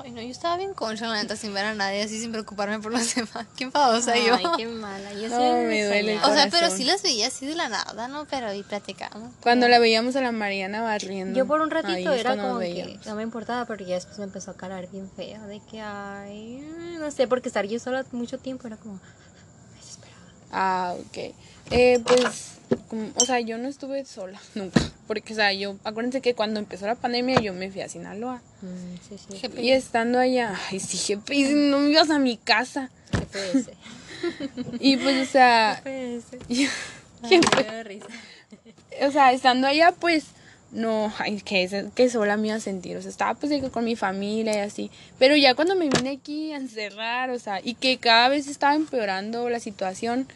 Ay, 0.00 0.12
no, 0.12 0.22
yo 0.22 0.28
estaba 0.28 0.56
bien 0.56 0.74
concha, 0.74 1.08
la 1.08 1.20
neta, 1.20 1.34
sin 1.34 1.52
ver 1.52 1.64
a 1.64 1.74
nadie, 1.74 2.02
así 2.02 2.20
sin 2.20 2.30
preocuparme 2.30 2.78
por 2.78 2.92
los 2.92 3.14
demás. 3.16 3.46
Qué 3.56 3.64
enfadosa 3.64 4.16
yo. 4.16 4.36
Ay, 4.36 4.44
qué 4.56 4.66
mala. 4.66 5.12
Yo 5.14 5.28
No, 5.28 5.36
sí 5.36 5.66
me 5.66 5.84
duele 5.84 6.14
el 6.14 6.18
O 6.22 6.32
sea, 6.32 6.48
pero 6.50 6.70
sí 6.70 6.84
las 6.84 7.02
veía 7.02 7.26
así 7.26 7.46
de 7.46 7.56
la 7.56 7.68
nada, 7.68 8.06
¿no? 8.06 8.24
Pero 8.26 8.52
y 8.54 8.62
platicamos. 8.62 9.32
Cuando 9.42 9.66
la 9.66 9.80
veíamos 9.80 10.14
a 10.14 10.20
la 10.20 10.30
Mariana 10.30 10.82
barriendo. 10.82 11.36
Yo 11.36 11.46
por 11.46 11.60
un 11.62 11.70
ratito 11.70 12.12
era 12.12 12.36
como 12.36 12.60
que 12.60 12.98
no 13.06 13.16
me 13.16 13.22
importaba, 13.22 13.64
pero 13.64 13.84
ya 13.84 13.96
después 13.96 14.18
me 14.18 14.24
empezó 14.24 14.52
a 14.52 14.56
calar 14.56 14.88
bien 14.88 15.10
feo. 15.10 15.44
De 15.46 15.60
que, 15.68 15.80
ay, 15.80 16.60
no 17.00 17.10
sé, 17.10 17.26
porque 17.26 17.48
estar 17.48 17.66
yo 17.66 17.80
sola 17.80 18.04
mucho 18.12 18.38
tiempo 18.38 18.68
era 18.68 18.76
como. 18.76 19.00
Ah, 20.50 20.94
ok. 20.98 21.34
Eh, 21.70 22.00
pues, 22.06 22.54
como- 22.88 23.10
o 23.16 23.24
sea, 23.24 23.40
yo 23.40 23.58
no 23.58 23.68
estuve 23.68 24.04
sola, 24.04 24.40
nunca. 24.54 24.80
Porque, 25.06 25.32
o 25.32 25.36
sea, 25.36 25.52
yo, 25.52 25.76
acuérdense 25.84 26.20
que 26.20 26.34
cuando 26.34 26.60
empezó 26.60 26.86
la 26.86 26.94
pandemia 26.94 27.40
yo 27.40 27.52
me 27.54 27.70
fui 27.70 27.80
a 27.80 27.88
Sinaloa. 27.88 28.42
Mm, 28.62 28.94
sí, 29.08 29.16
sí. 29.40 29.48
Y 29.60 29.70
estando 29.70 30.18
allá, 30.18 30.54
ay, 30.70 30.80
sí, 30.80 30.96
jefe, 30.98 31.34
y 31.34 31.42
no 31.54 31.78
me 31.80 31.90
ibas 31.90 32.10
a 32.10 32.18
mi 32.18 32.36
casa. 32.36 32.90
GPS. 33.12 33.72
Y 34.80 34.96
pues, 34.96 35.28
o 35.28 35.30
sea, 35.30 35.80
GPS. 35.84 36.38
yo- 36.48 36.68
Ay, 37.22 37.40
me 37.70 37.84
risa. 37.84 38.06
o 39.06 39.10
sea, 39.10 39.32
estando 39.32 39.66
allá, 39.66 39.92
pues, 39.92 40.24
no, 40.70 41.12
ay, 41.18 41.40
que, 41.40 41.86
que 41.94 42.10
sola 42.10 42.36
me 42.36 42.48
iba 42.48 42.56
a 42.56 42.60
sentir. 42.60 42.96
O 42.96 43.02
sea, 43.02 43.10
estaba 43.10 43.34
pues 43.34 43.52
con 43.70 43.84
mi 43.84 43.96
familia 43.96 44.54
y 44.54 44.58
así. 44.60 44.90
Pero 45.18 45.36
ya 45.36 45.54
cuando 45.54 45.74
me 45.74 45.88
vine 45.88 46.10
aquí 46.10 46.52
a 46.52 46.56
encerrar, 46.56 47.30
o 47.30 47.38
sea, 47.38 47.60
y 47.62 47.74
que 47.74 47.98
cada 47.98 48.28
vez 48.28 48.48
estaba 48.48 48.74
empeorando 48.74 49.48
la 49.48 49.60
situación, 49.60 50.26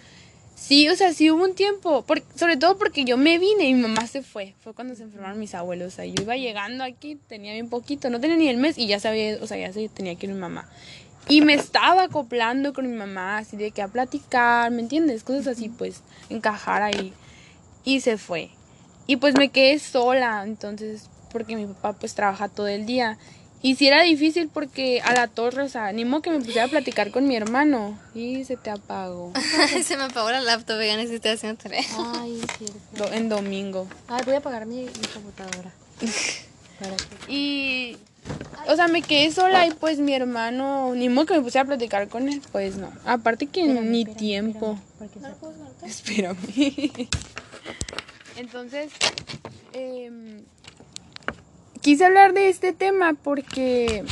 sí, 0.54 0.88
o 0.88 0.96
sea, 0.96 1.12
sí 1.12 1.30
hubo 1.30 1.44
un 1.44 1.54
tiempo, 1.54 2.02
por- 2.02 2.22
sobre 2.34 2.56
todo 2.56 2.78
porque 2.78 3.04
yo 3.04 3.16
me 3.16 3.38
vine 3.38 3.68
y 3.68 3.74
mi 3.74 3.82
mamá 3.82 4.06
se 4.06 4.22
fue. 4.22 4.54
Fue 4.60 4.72
cuando 4.74 4.94
se 4.94 5.02
enfermaron 5.02 5.38
mis 5.38 5.54
abuelos. 5.54 5.92
O 5.92 5.96
sea, 5.96 6.06
yo 6.06 6.22
iba 6.22 6.36
llegando 6.36 6.82
aquí, 6.84 7.18
tenía 7.28 7.52
bien 7.52 7.68
poquito, 7.68 8.08
no 8.10 8.20
tenía 8.20 8.36
ni 8.36 8.48
el 8.48 8.56
mes 8.56 8.78
y 8.78 8.86
ya 8.86 9.00
sabía, 9.00 9.38
o 9.40 9.46
sea, 9.46 9.56
ya 9.58 9.70
tenía 9.92 10.14
que 10.14 10.26
ir 10.26 10.32
mi 10.32 10.38
mamá. 10.40 10.68
Y 11.28 11.40
me 11.42 11.54
estaba 11.54 12.02
acoplando 12.04 12.72
con 12.72 12.90
mi 12.90 12.96
mamá, 12.96 13.38
así 13.38 13.56
de 13.56 13.70
que 13.70 13.80
a 13.80 13.88
platicar, 13.88 14.70
¿me 14.72 14.80
entiendes? 14.82 15.22
Cosas 15.22 15.46
así, 15.46 15.68
pues, 15.68 16.00
encajar 16.30 16.82
ahí. 16.82 17.12
Y 17.84 18.00
se 18.00 18.18
fue. 18.18 18.50
Y 19.06 19.16
pues 19.16 19.34
me 19.34 19.48
quedé 19.50 19.78
sola, 19.78 20.42
entonces, 20.44 21.08
porque 21.30 21.56
mi 21.56 21.66
papá 21.66 21.92
pues 21.94 22.14
trabaja 22.14 22.48
todo 22.48 22.68
el 22.68 22.86
día. 22.86 23.18
Y 23.64 23.76
sí 23.76 23.86
era 23.86 24.02
difícil 24.02 24.48
porque 24.52 25.00
a 25.04 25.12
la 25.14 25.28
torre, 25.28 25.62
o 25.62 25.68
sea, 25.68 25.92
ni 25.92 26.04
modo 26.04 26.20
que 26.22 26.30
me 26.30 26.38
pusiera 26.40 26.64
a 26.64 26.68
platicar 26.68 27.12
con 27.12 27.28
mi 27.28 27.36
hermano. 27.36 27.96
Y 28.12 28.44
se 28.44 28.56
te 28.56 28.70
apagó. 28.70 29.32
Se 29.84 29.96
me 29.96 30.02
apagó 30.04 30.30
la 30.32 30.40
laptop, 30.40 30.78
vean, 30.78 30.98
estoy 30.98 31.30
haciendo 31.30 31.62
tarea. 31.62 31.84
Ay, 32.16 32.40
es 32.42 32.58
cierto. 32.58 32.78
Do- 32.96 33.12
en 33.12 33.28
domingo. 33.28 33.86
Ay, 34.08 34.22
voy 34.24 34.34
a 34.34 34.38
apagar 34.38 34.66
mi, 34.66 34.82
mi 34.82 35.06
computadora. 35.12 35.70
Y, 37.28 37.96
o 38.66 38.74
sea, 38.74 38.88
me 38.88 39.02
quedé 39.02 39.30
sola 39.30 39.66
y 39.66 39.70
pues 39.70 40.00
mi 40.00 40.14
hermano, 40.14 40.92
ni 40.96 41.08
modo 41.08 41.26
que 41.26 41.34
me 41.34 41.40
pusiera 41.42 41.62
a 41.62 41.66
platicar 41.68 42.08
con 42.08 42.28
él. 42.28 42.42
Pues 42.50 42.76
no. 42.76 42.90
Aparte 43.06 43.46
que 43.46 43.60
Espérame, 43.60 43.88
ni 43.90 44.00
espérame, 44.00 44.18
tiempo. 44.18 44.78
espérame, 45.00 45.36
Espérame. 45.86 47.08
Entonces, 48.36 48.90
em, 49.72 50.42
quise 51.80 52.04
hablar 52.04 52.32
de 52.32 52.48
este 52.48 52.72
tema 52.72 53.14
porque 53.14 54.04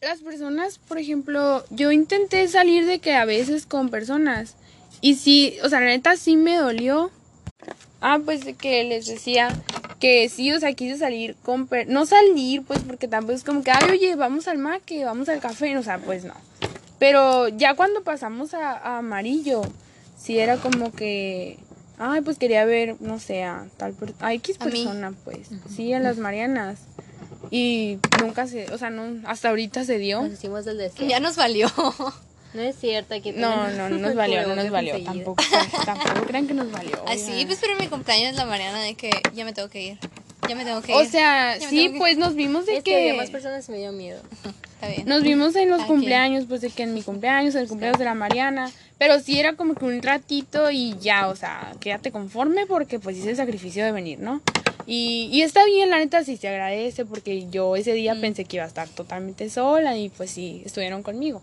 las 0.00 0.20
personas, 0.20 0.78
por 0.78 0.98
ejemplo, 0.98 1.64
yo 1.70 1.90
intenté 1.92 2.46
salir 2.48 2.86
de 2.86 2.98
que 2.98 3.14
a 3.14 3.24
veces 3.24 3.66
con 3.66 3.88
personas 3.88 4.54
y 5.00 5.14
sí, 5.16 5.56
o 5.62 5.68
sea, 5.68 5.80
la 5.80 5.86
neta 5.86 6.16
sí 6.16 6.36
me 6.36 6.56
dolió. 6.56 7.10
Ah, 8.00 8.20
pues 8.24 8.44
que 8.58 8.84
les 8.84 9.06
decía 9.06 9.48
que 9.98 10.28
sí, 10.28 10.52
o 10.52 10.60
sea, 10.60 10.72
quise 10.74 10.98
salir 10.98 11.34
con... 11.42 11.66
per- 11.66 11.88
no 11.88 12.04
salir, 12.06 12.62
pues, 12.62 12.80
porque 12.80 13.08
tampoco 13.08 13.32
es 13.32 13.42
como 13.42 13.62
que, 13.62 13.70
ay, 13.70 13.90
oye, 13.90 14.14
vamos 14.16 14.46
al 14.48 14.58
maque, 14.58 15.04
vamos 15.04 15.28
al 15.28 15.40
café, 15.40 15.76
o 15.78 15.82
sea, 15.82 15.98
pues 15.98 16.24
no. 16.24 16.34
Pero 16.98 17.48
ya 17.48 17.74
cuando 17.74 18.02
pasamos 18.04 18.52
a, 18.54 18.72
a 18.72 18.98
amarillo, 18.98 19.62
sí 20.18 20.38
era 20.38 20.56
como 20.58 20.92
que, 20.92 21.58
ay, 21.98 22.20
pues 22.20 22.38
quería 22.38 22.64
ver, 22.64 22.96
no 23.00 23.18
sé, 23.18 23.42
a 23.44 23.66
tal 23.76 23.92
per- 23.94 24.14
a 24.20 24.32
X 24.34 24.56
A 24.60 24.64
persona, 24.64 25.12
pues, 25.24 25.48
sí, 25.74 25.92
a 25.92 26.00
las 26.00 26.18
Marianas. 26.18 26.78
Y 27.50 27.98
nunca 28.20 28.46
se, 28.48 28.72
o 28.72 28.78
sea, 28.78 28.90
no, 28.90 29.20
hasta 29.28 29.50
ahorita 29.50 29.84
se 29.84 29.98
dio. 29.98 30.22
Nos 30.22 30.32
hicimos 30.32 30.64
del 30.64 30.78
deseo. 30.78 31.06
Ya 31.06 31.20
nos 31.20 31.36
valió. 31.36 31.68
No 32.54 32.62
es 32.62 32.76
cierto. 32.76 33.14
Aquí 33.14 33.32
No, 33.32 33.68
no, 33.70 33.88
no 33.88 33.98
nos 33.98 34.14
valió, 34.16 34.46
no 34.46 34.56
nos 34.56 34.70
valió, 34.70 35.02
tampoco, 35.04 35.42
tampoco 35.84 36.26
crean 36.26 36.46
que 36.48 36.54
nos 36.54 36.70
valió. 36.72 37.04
Así, 37.06 37.44
pues, 37.46 37.58
pero 37.60 37.74
en 37.74 37.78
mi 37.80 37.88
cumpleaños 37.88 38.34
la 38.34 38.46
Mariana 38.46 38.80
de 38.80 38.94
que 38.94 39.10
ya 39.34 39.44
me 39.44 39.52
tengo 39.52 39.68
que 39.68 39.82
ir. 39.82 39.98
Ya 40.48 40.54
me 40.54 40.64
tengo 40.64 40.80
que 40.82 40.92
O 40.94 41.02
ir. 41.02 41.08
sea, 41.08 41.56
Ya 41.58 41.64
me 41.66 41.70
sí, 41.70 41.90
que- 41.92 41.98
pues 41.98 42.16
nos 42.18 42.34
vimos 42.34 42.66
de 42.66 42.76
Es 42.78 42.84
que 42.84 42.94
había 42.96 43.12
que... 43.12 43.18
más 43.18 43.30
personas 43.30 43.68
me 43.68 43.78
dio 43.78 43.92
miedo. 43.92 44.20
Está 44.74 44.88
bien. 44.88 45.06
Nos 45.08 45.22
vimos 45.22 45.56
en 45.56 45.70
los 45.70 45.82
cumpleaños, 45.82 46.44
pues 46.46 46.60
de 46.60 46.68
que 46.70 46.82
en 46.82 46.92
mi 46.94 47.02
cumpleaños, 47.02 47.54
en 47.54 47.62
el 47.62 47.68
cumpleaños 47.68 47.98
de 47.98 48.04
la 48.04 48.14
Mariana, 48.14 48.70
pero 48.98 49.18
sí 49.20 49.40
era 49.40 49.54
como 49.54 49.74
que 49.74 49.84
un 49.86 50.02
ratito 50.02 50.70
y 50.70 50.94
ya, 51.00 51.28
o 51.28 51.36
sea, 51.36 51.72
quédate 51.80 52.12
conforme 52.12 52.66
porque 52.66 52.98
pues 52.98 53.16
hice 53.16 53.30
el 53.30 53.36
sacrificio 53.36 53.84
de 53.84 53.92
venir, 53.92 54.18
¿no? 54.20 54.42
Y, 54.86 55.30
y 55.32 55.42
está 55.42 55.64
bien, 55.64 55.90
la 55.90 55.96
neta 55.98 56.22
sí 56.24 56.36
se 56.36 56.48
agradece 56.48 57.04
porque 57.06 57.48
yo 57.48 57.74
ese 57.74 57.92
día 57.94 58.14
pensé 58.20 58.44
que 58.44 58.56
iba 58.56 58.64
a 58.64 58.68
estar 58.68 58.86
totalmente 58.88 59.48
sola 59.50 59.96
y 59.96 60.10
pues 60.10 60.30
sí, 60.30 60.62
estuvieron 60.64 61.02
conmigo. 61.02 61.42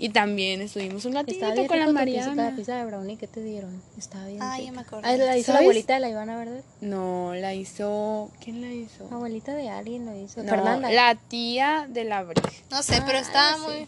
Y 0.00 0.10
también 0.10 0.60
estuvimos 0.60 1.04
un 1.06 1.14
ratito 1.14 1.32
Estaba 1.34 1.54
bien 1.54 1.66
con 1.66 1.78
la 1.80 1.88
Mariana. 1.92 2.52
pizza 2.54 2.76
de 2.76 2.84
brownie 2.84 3.16
que 3.16 3.26
te 3.26 3.42
dieron. 3.42 3.82
Estaba 3.98 4.26
bien 4.26 4.38
Ah, 4.40 4.58
ya 4.60 4.70
me 4.70 4.80
acordé. 4.82 5.02
Ah, 5.08 5.16
la 5.16 5.36
hizo 5.36 5.52
la 5.52 5.58
abuelita 5.58 5.94
de 5.94 6.00
la 6.00 6.08
Ivana, 6.08 6.36
¿verdad? 6.38 6.60
No, 6.80 7.34
la 7.34 7.54
hizo. 7.54 8.30
¿Quién 8.42 8.60
la 8.60 8.68
hizo? 8.68 9.08
La 9.10 9.16
abuelita 9.16 9.54
de 9.54 9.68
alguien 9.68 10.06
lo 10.06 10.16
hizo. 10.16 10.42
No, 10.44 10.50
Fernanda. 10.50 10.90
la 10.92 11.16
tía 11.16 11.86
de 11.88 12.04
la 12.04 12.22
Brig. 12.22 12.44
No 12.70 12.82
sé, 12.82 13.02
pero 13.04 13.18
Ah, 13.18 13.22
estaba 13.22 13.58
muy. 13.58 13.86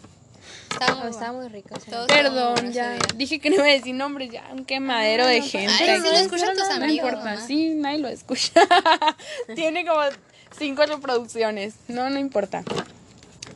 Estaba 0.73 0.95
muy 1.01 1.11
estaba 1.11 1.33
muy 1.33 1.49
rico. 1.49 1.75
Perdón, 2.09 2.73
ya. 2.73 2.97
Dije 3.15 3.39
que 3.39 3.51
no 3.51 3.57
iba 3.57 3.65
a 3.67 3.69
decir 3.69 3.95
nombres, 3.95 4.31
ya. 4.33 4.49
Un 4.53 4.65
quemadero 4.65 5.27
de 5.27 5.43
gente. 5.43 5.73
Ay, 5.81 6.01
lo 6.01 6.11
escuchan 6.11 6.57
tus 6.57 6.79
No 6.79 6.87
importa, 6.87 7.37
sí, 7.47 7.71
nadie 7.77 7.99
lo 7.99 8.09
escucha. 8.09 8.53
Tiene 9.55 9.87
como 9.87 10.01
cinco 10.59 10.85
reproducciones. 10.87 11.75
No, 11.87 12.11
no 12.11 12.19
importa. 12.19 12.65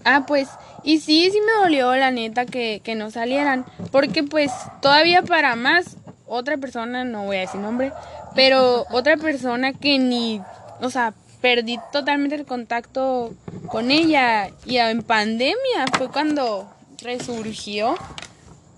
Ah, 0.04 0.24
pues, 0.26 0.48
y 0.82 1.00
sí, 1.00 1.30
sí 1.30 1.40
me 1.40 1.52
dolió, 1.62 1.94
la 1.96 2.10
neta, 2.10 2.46
que, 2.46 2.80
que 2.84 2.94
no 2.94 3.10
salieran. 3.10 3.64
Porque, 3.90 4.22
pues, 4.22 4.50
todavía 4.80 5.22
para 5.22 5.56
más, 5.56 5.96
otra 6.26 6.56
persona, 6.56 7.04
no 7.04 7.24
voy 7.24 7.36
a 7.36 7.40
decir 7.40 7.60
nombre, 7.60 7.92
pero 8.34 8.86
otra 8.90 9.16
persona 9.16 9.72
que 9.72 9.98
ni, 9.98 10.40
o 10.80 10.90
sea, 10.90 11.14
perdí 11.40 11.78
totalmente 11.92 12.34
el 12.36 12.46
contacto 12.46 13.34
con 13.68 13.90
ella. 13.90 14.50
Y 14.64 14.78
en 14.78 15.02
pandemia 15.02 15.86
fue 15.96 16.10
cuando 16.10 16.70
resurgió 17.02 17.96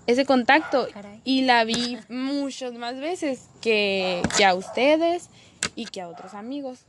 ese 0.05 0.25
contacto 0.25 0.87
Caray. 0.93 1.21
y 1.23 1.43
la 1.43 1.63
vi 1.63 1.97
muchas 2.09 2.73
más 2.73 2.99
veces 2.99 3.45
que, 3.61 4.21
que 4.37 4.45
a 4.45 4.53
ustedes 4.53 5.29
y 5.75 5.85
que 5.85 6.01
a 6.01 6.09
otros 6.09 6.33
amigos. 6.33 6.79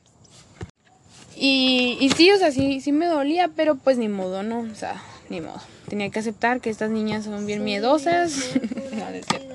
Y, 1.40 1.96
y 2.00 2.10
sí, 2.10 2.30
o 2.32 2.36
sea, 2.38 2.50
sí, 2.50 2.80
sí 2.80 2.90
me 2.92 3.06
dolía, 3.06 3.48
pero 3.54 3.76
pues 3.76 3.96
ni 3.98 4.08
modo, 4.08 4.42
¿no? 4.42 4.60
O 4.60 4.74
sea, 4.74 5.00
ni 5.28 5.40
modo. 5.40 5.60
Tenía 5.88 6.10
que 6.10 6.18
aceptar 6.18 6.60
que 6.60 6.68
estas 6.70 6.90
niñas 6.90 7.24
son 7.24 7.46
bien 7.46 7.64
miedosas. 7.64 8.32
No, 8.92 9.04
no 9.10 9.14
es 9.16 9.26
cierto. 9.26 9.54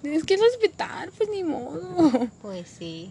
Tienes 0.00 0.24
que 0.24 0.36
respetar, 0.38 1.10
pues 1.18 1.28
ni 1.28 1.44
modo. 1.44 2.10
Pues 2.40 2.66
sí. 2.78 3.10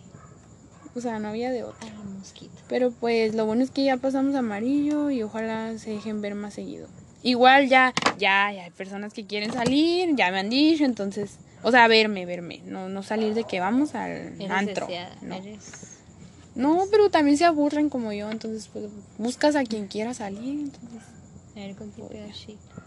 O 0.95 1.01
sea, 1.01 1.19
no 1.19 1.27
había 1.27 1.51
de 1.51 1.63
otra. 1.63 1.88
Ay, 1.88 2.13
mosquito. 2.17 2.56
Pero 2.67 2.89
pues 2.91 3.36
lo 3.36 3.45
bueno 3.45 3.63
es 3.63 3.69
que 3.69 3.84
ya 3.84 3.97
pasamos 3.97 4.34
a 4.36 4.39
amarillo 4.39 5.12
y 5.12 5.21
ojalá 5.21 5.77
se 5.77 5.91
dejen 5.91 6.21
ver 6.21 6.34
más 6.34 6.56
seguido. 6.56 6.88
Igual 7.21 7.67
ya, 7.69 7.93
ya, 8.17 8.51
ya 8.51 8.63
hay 8.63 8.71
personas 8.71 9.13
que 9.13 9.25
quieren 9.27 9.53
salir, 9.53 10.15
ya 10.15 10.32
me 10.32 10.39
han 10.39 10.49
dicho, 10.49 10.86
entonces, 10.86 11.38
o 11.62 11.69
sea, 11.71 11.88
verme, 11.88 12.25
verme, 12.25 12.62
no, 12.65 12.89
no 12.89 13.03
salir 13.03 13.34
de 13.36 13.43
que 13.43 13.60
vamos 13.60 13.93
al 13.93 14.12
Eres 14.39 14.49
antro. 14.49 14.88
deseada, 14.88 15.15
No. 15.21 15.36
eres- 15.36 15.96
no, 16.58 16.86
pero 16.89 17.12
también 17.12 17.38
se 17.38 17.46
aburren 17.46 17.89
como 17.89 18.12
yo, 18.12 18.32
entonces 18.32 18.67
pues 18.74 18.86
buscas 19.20 19.56
a 19.56 19.63
quien 19.63 19.86
quiera 19.86 20.15
salir, 20.15 20.60
entonces 20.60 21.04
A 21.56 21.60
ver 21.60 21.76
con 21.76 21.91
qué 21.91 22.34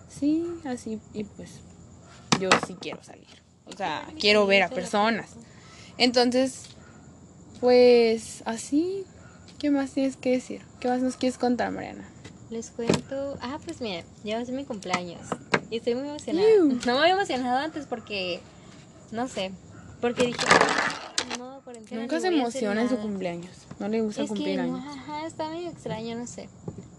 sí, 0.09 0.45
así, 0.65 0.99
y 1.15 1.23
pues 1.23 1.51
yo 2.41 2.49
sí 2.67 2.77
quiero 2.81 3.03
salir. 3.05 3.29
O 3.67 3.77
sea, 3.77 4.09
quiero 4.19 4.45
ver 4.47 4.65
a 4.65 4.69
personas. 4.71 5.31
Entonces, 5.99 6.65
pues 7.61 8.43
así, 8.45 9.05
¿qué 9.61 9.71
más 9.71 9.93
tienes 9.93 10.17
que 10.17 10.33
decir? 10.33 10.63
¿Qué 10.81 10.89
más 10.89 11.01
nos 11.01 11.17
quieres 11.17 11.39
contar, 11.39 11.71
Mariana? 11.71 12.09
Les 12.51 12.71
cuento. 12.71 13.39
Ah, 13.41 13.61
pues 13.65 13.81
mira, 13.81 14.03
ya 14.25 14.37
va 14.37 14.43
a 14.43 14.45
ser 14.45 14.57
mi 14.57 14.65
cumpleaños. 14.65 15.21
Y 15.71 15.77
estoy 15.77 15.95
muy 15.95 16.09
emocionada. 16.09 16.49
No 16.87 16.95
me 16.95 17.01
había 17.03 17.13
emocionado 17.13 17.59
antes 17.59 17.87
porque. 17.87 18.41
No 19.13 19.29
sé. 19.29 19.53
Porque 20.01 20.27
dije. 20.27 20.41
Cuarentena. 21.71 22.01
Nunca 22.03 22.21
se 22.21 22.27
emociona 22.29 22.83
en 22.83 22.89
su 22.89 22.95
nada". 22.95 23.07
cumpleaños. 23.07 23.51
No 23.79 23.89
le 23.89 24.01
gusta 24.03 24.23
Es 24.23 24.29
cumplir 24.29 24.57
que, 24.57 24.61
años. 24.63 24.81
ajá, 24.87 25.27
está 25.27 25.49
medio 25.49 25.71
extraño, 25.71 26.17
no 26.17 26.27
sé. 26.27 26.49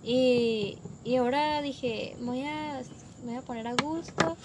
Y, 0.04 0.78
y 1.04 1.16
ahora 1.18 1.62
dije, 1.62 2.16
voy 2.22 2.42
a, 2.44 2.82
me 3.24 3.32
voy 3.34 3.36
a 3.36 3.42
poner 3.42 3.68
a 3.68 3.74
gusto. 3.76 4.38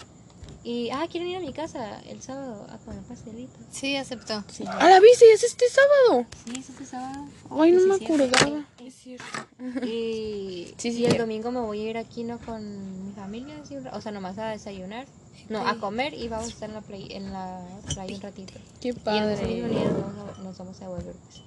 Y, 0.65 0.91
ah, 0.91 1.07
quieren 1.09 1.29
ir 1.29 1.37
a 1.37 1.41
mi 1.41 1.53
casa 1.53 2.01
el 2.09 2.21
sábado 2.21 2.67
a 2.69 2.79
comer 2.79 3.01
pastelito. 3.05 3.53
Sí, 3.71 3.95
aceptó. 3.97 4.43
Sí, 4.51 4.65
¡A 4.67 4.91
la 4.91 4.99
bici! 4.99 5.25
¡Es 5.33 5.45
este 5.45 5.65
sábado! 5.69 6.27
Sí, 6.45 6.59
es 6.59 6.69
este 6.71 6.85
sábado. 6.85 7.25
Ay, 7.51 7.71
no 7.71 7.83
me 7.87 7.99
17. 7.99 8.05
acordaba. 8.05 8.67
Sí. 8.79 8.87
Es 8.87 8.95
cierto. 8.95 9.25
Y, 9.87 10.75
Sí, 10.77 10.91
sí, 10.93 11.03
y 11.03 11.05
el 11.07 11.19
domingo 11.19 11.53
me 11.53 11.61
voy 11.61 11.83
a 11.87 11.91
ir 11.91 11.97
aquí, 11.99 12.25
¿no? 12.25 12.39
Con 12.41 13.07
mi 13.07 13.13
familia, 13.13 13.55
así, 13.63 13.77
o 13.77 14.01
sea, 14.01 14.11
nomás 14.11 14.39
a 14.39 14.49
desayunar. 14.49 15.07
No, 15.49 15.67
a 15.67 15.77
comer 15.79 16.15
y 16.15 16.29
vamos 16.29 16.47
a 16.47 16.51
estar 16.51 16.69
en 16.69 16.75
la, 16.75 16.81
play, 16.83 17.09
en 17.11 17.33
la 17.33 17.61
playa 17.93 18.15
un 18.15 18.21
ratito. 18.21 18.55
¡Qué 18.81 18.89
Y 18.89 18.93
padre! 18.93 19.37
día 19.47 19.85
nos 19.85 20.03
vamos 20.03 20.39
a, 20.39 20.43
nos 20.43 20.59
vamos 20.59 20.83
a 20.83 20.89
volver, 20.89 21.15
pues. 21.15 21.43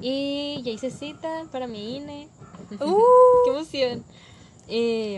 Y 0.00 0.60
ya 0.64 0.72
hice 0.72 0.90
cita 0.90 1.44
para 1.52 1.66
mi 1.66 1.96
INE. 1.96 2.28
¡Uh! 2.80 2.98
¡Qué 3.44 3.50
emoción! 3.50 4.04
Y, 4.68 5.16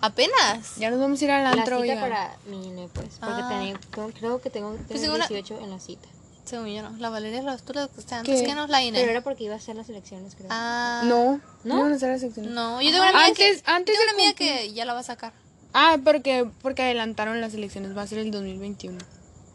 Apenas. 0.00 0.76
Ya 0.76 0.90
nos 0.90 1.00
vamos 1.00 1.20
a 1.20 1.24
ir 1.24 1.30
al 1.30 1.42
la 1.44 1.50
antro, 1.50 1.80
cita 1.80 1.94
oigan. 1.94 2.00
para 2.00 2.36
mi 2.46 2.66
INE, 2.68 2.88
pues. 2.92 3.08
Porque 3.20 3.40
Ah. 3.42 3.48
tengo- 3.92 4.10
creo 4.12 4.40
que 4.40 4.50
tengo, 4.50 4.76
tengo 4.88 5.16
la- 5.16 5.26
18 5.26 5.58
en 5.60 5.70
la 5.70 5.78
cita. 5.80 6.08
Según 6.44 6.66
yo 6.68 6.82
no. 6.82 6.94
La 6.98 7.08
Valeria 7.08 7.40
lo 7.40 7.56
tú 7.56 7.72
lo 7.72 7.88
que 7.88 8.14
antes 8.14 8.40
¿Qué? 8.40 8.46
que 8.46 8.54
nos 8.54 8.68
la 8.68 8.82
INE. 8.82 8.98
Pero 8.98 9.10
era 9.12 9.22
porque 9.22 9.44
iba 9.44 9.54
a 9.54 9.56
hacer 9.56 9.76
las 9.76 9.88
elecciones, 9.88 10.34
creo. 10.34 10.48
Ah. 10.50 11.02
No, 11.06 11.40
¿No? 11.64 11.76
no 11.76 11.82
van 11.84 11.92
a 11.92 11.96
hacer 11.96 12.10
la 12.10 12.18
sección. 12.18 12.52
No, 12.54 12.82
yo 12.82 12.90
tengo 12.90 13.00
una 13.02 13.08
amiga 13.10 13.24
Antes- 13.28 13.62
que, 13.62 13.70
antes 13.70 13.96
tengo 13.96 13.98
de 13.98 14.04
una 14.04 14.12
amiga 14.12 14.34
que 14.34 14.72
ya 14.74 14.84
la 14.84 14.92
va 14.92 15.00
a 15.00 15.04
sacar. 15.04 15.32
Ah, 15.74 15.98
porque, 16.02 16.46
porque 16.62 16.82
adelantaron 16.82 17.40
las 17.40 17.52
elecciones. 17.52 17.96
Va 17.96 18.02
a 18.02 18.06
ser 18.06 18.18
el 18.20 18.30
2021. 18.30 18.96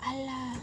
¡Hala! 0.02 0.54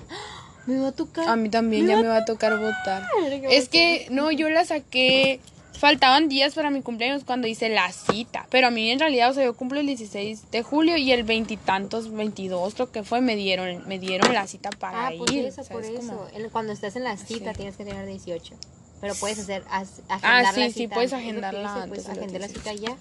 Me 0.67 0.79
va 0.79 0.89
a 0.89 0.93
tocar. 0.93 1.29
A 1.29 1.37
mí 1.37 1.49
también 1.49 1.87
ya 1.87 1.97
me 1.97 2.09
va 2.09 2.19
a 2.19 2.25
tocar 2.25 2.59
votar. 2.59 3.05
Es 3.51 3.69
que, 3.69 4.07
no, 4.11 4.31
yo 4.31 4.49
la 4.51 4.65
saqué. 4.65 5.41
Faltaban 5.79 6.29
días 6.31 6.55
para 6.55 6.71
mi 6.71 6.81
cumpleaños 6.81 7.25
cuando 7.25 7.47
hice 7.47 7.69
la 7.69 7.93
cita. 7.93 8.47
Pero 8.51 8.69
a 8.69 8.71
mí 8.71 8.91
en 8.91 8.99
realidad, 8.99 9.31
o 9.31 9.35
sea, 9.35 9.45
yo 9.45 9.55
cumplo 9.55 9.79
el 9.79 9.87
16 9.87 10.51
de 10.51 10.63
julio 10.63 10.97
y 10.97 11.13
el 11.13 11.23
veintitantos, 11.23 12.11
22 12.11 12.75
creo 12.75 12.91
que 12.91 13.03
fue, 13.03 13.21
me 13.21 13.37
dieron, 13.37 13.87
me 13.87 13.99
dieron 13.99 14.33
la 14.33 14.47
cita 14.47 14.71
para 14.71 15.09
Ah, 15.09 15.11
por 15.19 15.31
eso, 15.31 15.57
por 15.71 15.85
¿sabes 15.85 16.01
eso. 16.03 16.29
Cuando 16.51 16.73
estás 16.73 16.97
en 16.97 17.05
la 17.05 17.19
cita 17.19 17.51
Sí. 17.51 17.57
tienes 17.59 17.77
que 17.77 17.85
tener 17.85 18.07
18. 18.07 18.55
Pero 19.01 19.15
puedes 19.17 19.39
hacer 19.39 19.63
as- 19.71 20.01
Ah, 20.09 20.15
agendar 20.17 20.55
sí, 20.55 20.61
la 20.61 20.67
sí, 20.69 20.73
cita. 20.73 20.95
puedes 20.95 21.13
antes. 21.13 21.29
Es 21.29 21.35
lo 21.35 21.41
que 21.41 21.47
agendarla 21.47 21.83
antes 21.83 22.05
Pues 22.05 22.09
agendé 22.17 22.39
la 22.39 22.47
18. 22.49 22.71
cita 22.71 22.75
ya. 22.75 22.97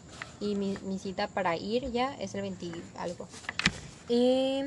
Y 0.46 0.56
mi, 0.56 0.78
mi 0.84 1.00
cita 1.00 1.28
para 1.28 1.56
ir 1.56 1.92
ya 1.92 2.14
es 2.20 2.36
el 2.36 2.42
20 2.42 2.72
algo. 2.98 3.28
Y. 4.10 4.62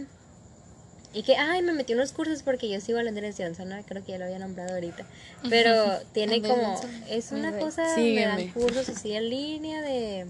Y 1.15 1.23
que, 1.23 1.37
ay, 1.37 1.63
me 1.63 1.73
metí 1.73 1.95
unos 1.95 2.13
cursos 2.13 2.43
porque 2.43 2.69
yo 2.69 2.81
sigo 2.83 2.99
a 2.99 3.01
Andrés 3.01 3.35
Johnson, 3.39 3.69
¿no? 3.71 3.83
Creo 3.85 4.05
que 4.05 4.13
ya 4.13 4.19
lo 4.19 4.27
había 4.27 4.39
nombrado 4.39 4.75
ahorita. 4.75 5.07
Pero 5.49 5.99
tiene 6.13 6.43
como, 6.43 6.79
es 7.09 7.33
una 7.33 7.59
cosa, 7.59 7.83
me 7.83 7.89
dan 8.21 8.37
sígueme. 8.37 8.53
cursos 8.53 8.89
así 8.91 9.15
en 9.15 9.31
línea 9.31 9.81
de, 9.81 10.27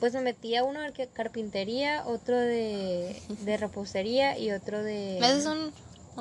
pues 0.00 0.14
me 0.14 0.22
metí 0.22 0.56
a 0.56 0.64
uno 0.64 0.80
de 0.80 0.92
que- 0.92 1.06
carpintería, 1.08 2.02
otro 2.06 2.38
de, 2.38 3.20
de 3.44 3.56
repostería 3.58 4.38
y 4.38 4.52
otro 4.52 4.82
de... 4.82 5.18
Me 5.20 5.26
haces 5.26 5.44
un, 5.44 5.70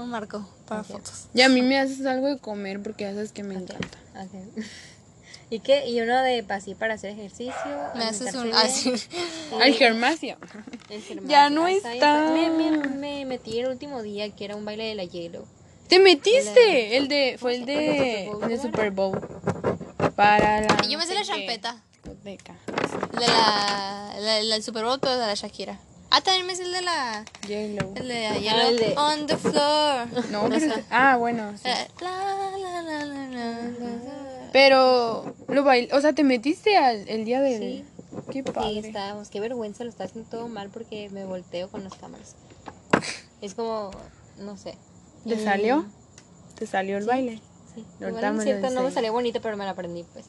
un 0.03 0.09
marco 0.09 0.47
para 0.67 0.83
fotos. 0.83 1.27
Y 1.33 1.41
a 1.41 1.49
mí 1.49 1.61
me 1.61 1.79
haces 1.79 2.05
algo 2.05 2.27
de 2.27 2.37
comer 2.39 2.81
porque 2.81 3.03
ya 3.05 3.13
sabes 3.13 3.31
que 3.31 3.43
me 3.43 3.55
encanta. 3.55 3.97
¿Y 5.51 5.61
qué? 5.61 5.87
Y 5.89 5.99
uno 6.01 6.21
de 6.21 6.45
así 6.49 6.75
para 6.75 6.93
hacer 6.93 7.11
ejercicio. 7.11 7.55
Me 7.95 8.03
haces 8.03 8.35
un 8.35 8.53
así. 8.53 8.93
Al 9.61 9.73
gimnasio. 9.73 10.37
el 10.89 11.01
gimnasio. 11.01 11.29
Ya 11.29 11.49
no 11.49 11.65
Ah, 11.65 11.71
está. 11.71 12.31
Me, 12.33 12.49
me, 12.51 12.77
me 12.87 13.25
metí 13.25 13.59
el 13.59 13.67
último 13.67 14.03
día 14.03 14.29
que 14.35 14.45
era 14.45 14.55
un 14.55 14.63
baile 14.65 14.83
de 14.85 14.95
la 14.95 15.05
Yellow. 15.05 15.45
¿Te 15.87 15.99
metiste? 15.99 16.97
El 16.97 17.07
de, 17.07 17.37
fue 17.39 17.55
el 17.55 17.61
¿Cómo 17.61 18.41
se 18.41 18.45
de, 18.47 18.57
de 18.57 18.61
Super 18.61 18.91
Bowl. 18.91 19.19
Para 20.15 20.61
la. 20.61 20.81
Yo 20.87 20.99
me 20.99 21.05
sé 21.07 21.13
no 21.15 21.19
la 21.21 21.25
champeta. 21.25 21.83
De 22.03 22.37
la, 23.27 24.13
la, 24.19 24.41
la- 24.43 24.55
el 24.55 24.63
Super 24.63 24.83
Bowl, 24.85 24.99
pero 24.99 25.13
de 25.17 25.25
la 25.25 25.33
Shakira. 25.33 25.79
Ah, 26.11 26.21
también 26.21 26.47
me 26.47 26.55
sé 26.55 26.63
el 26.63 26.71
de 26.71 26.81
la. 26.81 27.23
Yellow. 27.47 27.93
El 27.95 28.07
de 28.07 28.27
Ah, 28.27 28.37
Yellow 28.37 28.69
el 28.69 28.77
de- 28.77 28.95
on 28.97 29.27
the 29.27 29.37
floor. 29.37 30.07
No, 30.31 30.49
pero 30.49 30.55
es- 30.55 30.83
ah, 30.89 31.17
bueno. 31.17 31.53
sí. 31.57 31.67
Eh, 31.69 31.87
la, 32.01 32.11
la, 32.11 32.57
la, 32.57 32.81
la, 32.81 33.05
la, 33.05 33.27
la. 33.27 34.49
Pero 34.51 35.35
lo 35.47 35.63
bail, 35.63 35.89
o 35.93 36.01
sea, 36.01 36.13
te 36.13 36.23
metiste 36.23 36.77
al 36.77 37.07
el 37.07 37.25
día 37.25 37.41
del 37.41 37.59
Sí. 37.61 37.85
Qué 38.31 38.33
Sí, 38.33 38.41
padre. 38.41 38.79
estábamos. 38.79 39.29
Qué 39.29 39.39
vergüenza, 39.39 39.83
lo 39.83 39.89
está 39.91 40.05
haciendo 40.05 40.29
todo 40.29 40.47
mal 40.47 40.69
porque 40.69 41.09
me 41.11 41.25
volteo 41.25 41.69
con 41.69 41.83
las 41.83 41.93
cámaras. 41.93 42.35
Es 43.41 43.53
como, 43.53 43.91
no 44.39 44.57
sé. 44.57 44.75
¿Te 45.27 45.35
Y- 45.35 45.43
salió? 45.43 45.85
¿Te 46.57 46.65
salió 46.65 46.97
el 46.97 47.05
baile? 47.05 47.39
Sí. 47.75 47.85
Ahorita 48.01 48.21
me 48.21 48.27
es 48.29 48.35
lo 48.37 48.41
cierto, 48.43 48.61
no 48.61 48.67
me 48.69 48.75
enseñas. 48.77 48.93
salió 48.95 49.13
bonita, 49.13 49.39
pero 49.39 49.55
me 49.57 49.65
la 49.65 49.71
aprendí, 49.71 50.03
pues. 50.11 50.25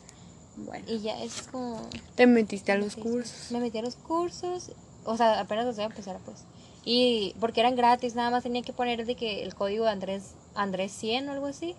Bueno. 0.57 0.85
Y 0.89 1.01
ya 1.01 1.21
es 1.23 1.43
como... 1.51 1.81
Te 2.17 2.27
metiste 2.27 2.71
a 2.73 2.77
los 2.77 2.97
cursos. 2.97 3.51
Me 3.51 3.61
metí 3.61 3.79
a 3.79 3.83
los 3.83 3.97
cursos, 3.97 4.71
o 5.11 5.17
sea, 5.17 5.41
apenas 5.41 5.65
los 5.67 5.77
voy 5.77 5.85
a 5.85 5.89
empezar, 5.89 6.19
pues. 6.25 6.45
Y 6.85 7.35
porque 7.41 7.61
eran 7.61 7.77
gratis, 7.77 8.15
nada 8.15 8.31
más 8.31 8.43
tenía 8.43 8.63
que 8.63 8.73
poner 8.73 9.05
de 9.05 9.15
que 9.15 9.43
el 9.43 9.55
código 9.55 9.85
de 9.85 9.91
Andrés, 9.91 10.35
Andrés 10.55 10.93
100 10.93 11.29
o 11.29 11.33
algo 11.33 11.47
así. 11.47 11.75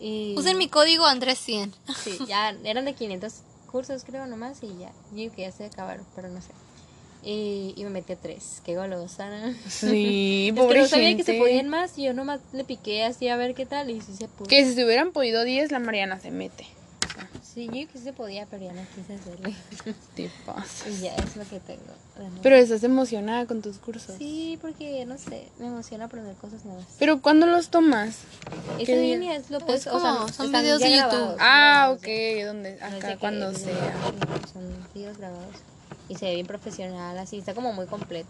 Y 0.00 0.34
Usen 0.36 0.58
mi 0.58 0.68
código 0.68 1.06
Andrés 1.06 1.38
100. 1.38 1.72
Sí, 2.02 2.18
ya 2.28 2.50
eran 2.64 2.84
de 2.84 2.92
500 2.94 3.32
cursos, 3.70 4.04
creo, 4.04 4.26
nomás, 4.26 4.62
y 4.62 4.76
ya. 4.78 4.92
Digo 5.12 5.34
que 5.34 5.42
ya 5.42 5.52
se 5.52 5.64
acabaron, 5.64 6.04
pero 6.14 6.28
no 6.28 6.40
sé. 6.40 6.50
Y, 7.22 7.72
y 7.76 7.84
me 7.84 7.90
metí 7.90 8.12
a 8.12 8.16
tres, 8.16 8.60
qué 8.66 8.76
golosa. 8.76 9.30
¿no? 9.30 9.54
Sí, 9.68 10.48
Es 10.54 10.66
que 10.66 10.78
no 10.78 10.86
sabía 10.88 11.16
que 11.16 11.22
se 11.24 11.32
gente. 11.32 11.38
podían 11.38 11.68
más, 11.68 11.96
y 11.96 12.02
yo 12.04 12.12
nomás 12.12 12.40
le 12.52 12.64
piqué 12.64 13.04
así 13.04 13.28
a 13.28 13.36
ver 13.36 13.54
qué 13.54 13.64
tal, 13.64 13.88
y 13.88 14.00
sí 14.02 14.14
se 14.14 14.28
pudo. 14.28 14.46
Que 14.46 14.64
si 14.66 14.74
se 14.74 14.84
hubieran 14.84 15.12
podido 15.12 15.42
10, 15.44 15.72
la 15.72 15.78
Mariana 15.78 16.20
se 16.20 16.30
mete. 16.30 16.66
Sí, 17.54 17.66
yo 17.66 17.70
creo 17.72 17.86
que 17.88 17.98
sí 17.98 18.04
se 18.04 18.12
podía, 18.12 18.46
pero 18.46 18.64
ya 18.64 18.72
no 18.72 18.82
quise 18.96 19.14
hacerle. 19.14 19.54
Te 20.16 20.22
y 20.24 21.00
ya 21.00 21.14
es 21.14 21.36
lo 21.36 21.44
que 21.44 21.60
tengo. 21.60 21.82
Pero 22.42 22.56
estás 22.56 22.82
emocionada 22.82 23.46
con 23.46 23.62
tus 23.62 23.78
cursos. 23.78 24.16
Sí, 24.18 24.58
porque 24.60 25.04
no 25.06 25.16
sé, 25.18 25.48
me 25.60 25.68
emociona 25.68 26.06
aprender 26.06 26.34
cosas 26.36 26.64
nuevas. 26.64 26.84
Pero 26.98 27.20
¿cuándo 27.22 27.46
los 27.46 27.68
tomas? 27.68 28.22
Es 28.80 28.86
¿Qué 28.86 28.94
en 28.94 29.02
línea, 29.02 29.36
es 29.36 29.50
lo 29.50 29.60
pues, 29.60 29.82
Es 29.82 29.92
o 29.92 30.00
sea, 30.00 30.10
como- 30.14 30.28
son 30.28 30.46
están 30.46 30.62
videos 30.62 30.80
de 30.80 30.90
YouTube. 30.90 31.10
grabados, 31.10 31.36
Ah, 31.40 31.86
son 31.90 31.96
ok, 31.98 32.02
grabados, 32.06 32.46
donde 32.46 32.76
no 32.80 32.86
acá 32.86 33.08
que 33.12 33.18
cuando 33.18 33.50
viene- 33.50 33.64
sea. 33.64 33.94
Son 34.52 34.86
videos 34.92 35.18
grabados. 35.18 35.54
Y 36.08 36.16
se 36.16 36.24
ve 36.26 36.34
bien 36.34 36.46
profesional, 36.48 37.16
así, 37.18 37.38
está 37.38 37.54
como 37.54 37.72
muy 37.72 37.86
completo. 37.86 38.28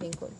Bien 0.00 0.12
cool. 0.14 0.30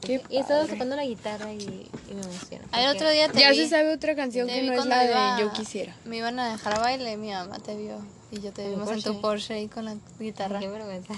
Qué 0.00 0.22
y 0.28 0.36
he 0.36 0.40
estado 0.40 0.60
padre. 0.62 0.72
tocando 0.74 0.96
la 0.96 1.04
guitarra 1.04 1.52
y, 1.52 1.88
y 2.10 2.14
me 2.14 2.22
emociona. 2.22 2.64
Otro 2.94 3.10
día 3.10 3.28
te 3.30 3.40
Ya 3.40 3.50
vi. 3.50 3.56
se 3.56 3.68
sabe 3.68 3.92
otra 3.94 4.14
canción 4.14 4.46
que 4.46 4.62
no 4.62 4.72
es 4.74 4.86
la 4.86 5.04
iba- 5.04 5.36
de 5.36 5.42
Yo 5.42 5.52
Quisiera. 5.52 5.96
Me 6.04 6.18
iban 6.18 6.38
a 6.38 6.50
dejar 6.52 6.74
a 6.74 6.78
baile, 6.80 7.16
mi 7.16 7.30
mamá 7.32 7.58
te 7.58 7.76
vio. 7.76 7.98
Y 8.30 8.40
yo 8.40 8.52
te 8.52 8.64
¿En 8.64 8.70
vimos 8.72 8.90
en 8.90 9.02
tu 9.02 9.20
Porsche? 9.20 9.54
Ahí 9.54 9.68
con 9.68 9.84
la 9.84 9.96
guitarra. 10.18 10.58
Qué 10.60 10.68
vergüenza. 10.68 11.14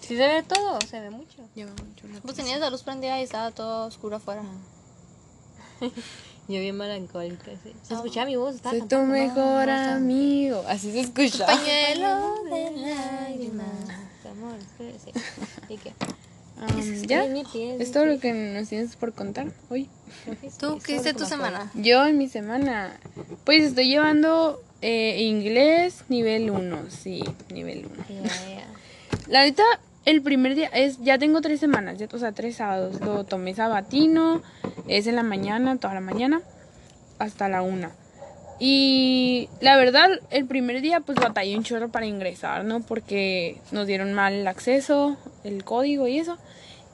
Sí 0.00 0.16
se 0.16 0.26
ve 0.26 0.42
todo, 0.42 0.78
se 0.88 1.00
ve 1.00 1.10
mucho. 1.10 1.48
Lleva 1.54 1.72
mucho 1.72 2.06
la 2.08 2.20
Pues 2.20 2.36
tenías 2.36 2.60
la 2.60 2.70
luz 2.70 2.82
prendida 2.82 3.18
y 3.20 3.24
estaba 3.24 3.50
todo 3.50 3.86
oscuro 3.86 4.16
afuera. 4.16 4.42
Yo 6.48 6.60
bien 6.60 6.76
melancólica, 6.76 7.50
sí. 7.62 7.72
Se 7.82 7.94
escuchaba 7.94 8.26
mi 8.26 8.36
voz, 8.36 8.54
estaba 8.54 8.78
Soy 8.78 8.86
tu 8.86 8.98
mejor 8.98 9.68
amigo. 9.68 10.64
Así 10.68 10.92
se 10.92 11.00
escucha. 11.00 11.44
Pañuelo 11.46 12.44
de 12.44 12.70
lágrimas. 12.76 13.66
Amor, 14.30 14.56
sí. 14.78 15.10
¿Y 15.68 15.76
qué? 15.78 15.92
Um, 16.58 17.02
¿Ya? 17.02 17.24
¿Es 17.78 17.92
todo 17.92 18.06
lo 18.06 18.18
que 18.18 18.32
nos 18.32 18.68
tienes 18.68 18.96
por 18.96 19.12
contar 19.12 19.48
hoy? 19.68 19.88
¿Tú 20.58 20.78
qué 20.84 20.92
hiciste 20.92 21.12
tu 21.12 21.26
semana? 21.26 21.70
Yo 21.74 22.06
en 22.06 22.16
mi 22.16 22.28
semana, 22.28 22.98
pues 23.44 23.62
estoy 23.64 23.88
llevando 23.88 24.60
eh, 24.80 25.22
inglés 25.22 26.04
nivel 26.08 26.50
1, 26.50 26.90
sí, 26.90 27.22
nivel 27.52 27.86
1. 27.86 28.04
Ya, 28.08 28.30
ya. 28.30 28.66
La 29.28 29.42
neta, 29.42 29.64
el 30.06 30.22
primer 30.22 30.54
día 30.54 30.68
es, 30.68 30.98
ya 31.02 31.18
tengo 31.18 31.40
tres 31.40 31.60
semanas, 31.60 31.98
ya, 31.98 32.08
o 32.10 32.18
sea, 32.18 32.32
tres 32.32 32.56
sábados. 32.56 33.00
Lo 33.00 33.24
tomé 33.24 33.54
sabatino, 33.54 34.42
es 34.88 35.06
en 35.06 35.16
la 35.16 35.24
mañana, 35.24 35.76
toda 35.78 35.94
la 35.94 36.00
mañana, 36.00 36.40
hasta 37.18 37.48
la 37.48 37.60
una. 37.60 37.90
Y 38.58 39.48
la 39.60 39.76
verdad, 39.76 40.08
el 40.30 40.46
primer 40.46 40.80
día 40.80 41.00
pues 41.00 41.18
batallé 41.18 41.56
un 41.56 41.64
chorro 41.64 41.90
para 41.90 42.06
ingresar, 42.06 42.64
¿no? 42.64 42.80
Porque 42.80 43.60
nos 43.70 43.86
dieron 43.86 44.14
mal 44.14 44.32
el 44.32 44.48
acceso, 44.48 45.18
el 45.46 45.64
código 45.64 46.06
y 46.08 46.18
eso. 46.18 46.38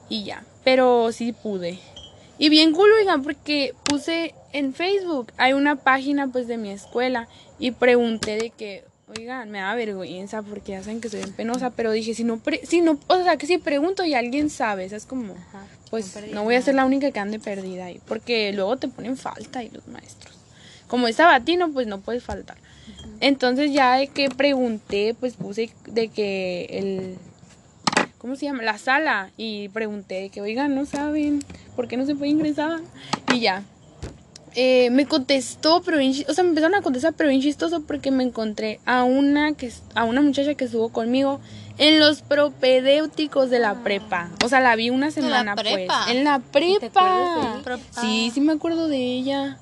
Y 0.09 0.23
ya, 0.23 0.43
pero 0.63 1.11
sí 1.11 1.33
pude. 1.33 1.79
Y 2.37 2.49
bien 2.49 2.73
cool, 2.73 2.89
oigan, 2.99 3.23
porque 3.23 3.73
puse 3.83 4.33
en 4.53 4.73
Facebook, 4.73 5.31
hay 5.37 5.53
una 5.53 5.75
página 5.77 6.27
pues 6.27 6.47
de 6.47 6.57
mi 6.57 6.69
escuela 6.71 7.27
y 7.59 7.71
pregunté 7.71 8.37
de 8.37 8.49
que, 8.49 8.83
oigan, 9.17 9.49
me 9.51 9.59
da 9.59 9.73
vergüenza 9.75 10.41
porque 10.41 10.73
ya 10.73 10.81
saben 10.83 10.99
que 10.99 11.09
soy 11.09 11.19
bien 11.19 11.33
penosa, 11.33 11.69
pero 11.69 11.91
dije, 11.91 12.13
si 12.15 12.23
no, 12.23 12.37
pre- 12.39 12.65
si 12.65 12.81
no, 12.81 12.99
o 13.07 13.23
sea, 13.23 13.37
que 13.37 13.45
si 13.47 13.57
pregunto 13.59 14.03
y 14.03 14.13
alguien 14.15 14.49
sabe, 14.49 14.85
es 14.85 15.05
como, 15.05 15.33
Ajá, 15.33 15.65
pues 15.89 16.15
no 16.31 16.43
voy 16.43 16.55
a 16.55 16.61
ser 16.61 16.75
la 16.75 16.85
única 16.85 17.11
que 17.11 17.19
ande 17.19 17.39
perdida 17.39 17.85
ahí, 17.85 18.01
porque 18.07 18.51
luego 18.53 18.77
te 18.77 18.87
ponen 18.87 19.15
falta 19.15 19.59
ahí 19.59 19.69
los 19.71 19.87
maestros. 19.87 20.35
Como 20.87 21.07
es 21.07 21.15
sabatino, 21.17 21.71
pues 21.71 21.87
no 21.87 22.01
puedes 22.01 22.23
faltar. 22.23 22.57
Entonces 23.19 23.71
ya 23.71 23.95
de 23.95 24.07
que 24.07 24.29
pregunté, 24.29 25.15
pues 25.19 25.35
puse 25.35 25.69
de 25.85 26.07
que 26.09 26.65
el, 26.71 27.17
¿cómo 28.23 28.37
se 28.37 28.45
llama? 28.45 28.63
La 28.63 28.77
sala. 28.77 29.31
Y 29.35 29.67
pregunté 29.69 30.29
que, 30.29 30.39
oigan, 30.39 30.73
no 30.73 30.85
saben, 30.85 31.43
¿por 31.75 31.89
qué 31.89 31.97
no 31.97 32.05
se 32.05 32.15
puede 32.15 32.31
ingresar? 32.31 32.79
Y 33.33 33.41
ya. 33.41 33.63
Eh, 34.55 34.89
me 34.91 35.05
contestó, 35.05 35.81
pero 35.83 35.97
bien, 35.97 36.13
o 36.29 36.33
sea, 36.33 36.43
me 36.45 36.51
empezaron 36.51 36.73
a 36.75 36.81
contestar, 36.81 37.13
pero 37.17 37.29
bien 37.29 37.41
chistoso 37.41 37.81
porque 37.81 38.11
me 38.11 38.23
encontré 38.23 38.79
a 38.85 39.03
una 39.03 39.53
que, 39.53 39.73
a 39.93 40.05
una 40.05 40.21
muchacha 40.21 40.53
que 40.53 40.63
estuvo 40.65 40.87
conmigo 40.89 41.41
en 41.79 41.99
los 41.99 42.21
propedéuticos 42.21 43.49
de 43.49 43.59
la 43.59 43.83
prepa. 43.83 44.29
O 44.45 44.47
sea, 44.47 44.61
la 44.61 44.75
vi 44.77 44.89
una 44.89 45.07
la 45.07 45.11
semana, 45.11 45.55
pues. 45.55 45.73
prepa? 45.73 46.05
En 46.09 46.23
la 46.23 46.39
prepa. 46.39 46.85
acuerdas 46.85 47.57
de 47.57 47.63
Pro- 47.63 47.77
Sí, 48.01 48.27
ah. 48.29 48.31
sí 48.33 48.39
me 48.39 48.53
acuerdo 48.53 48.87
de 48.87 48.97
ella. 48.99 49.57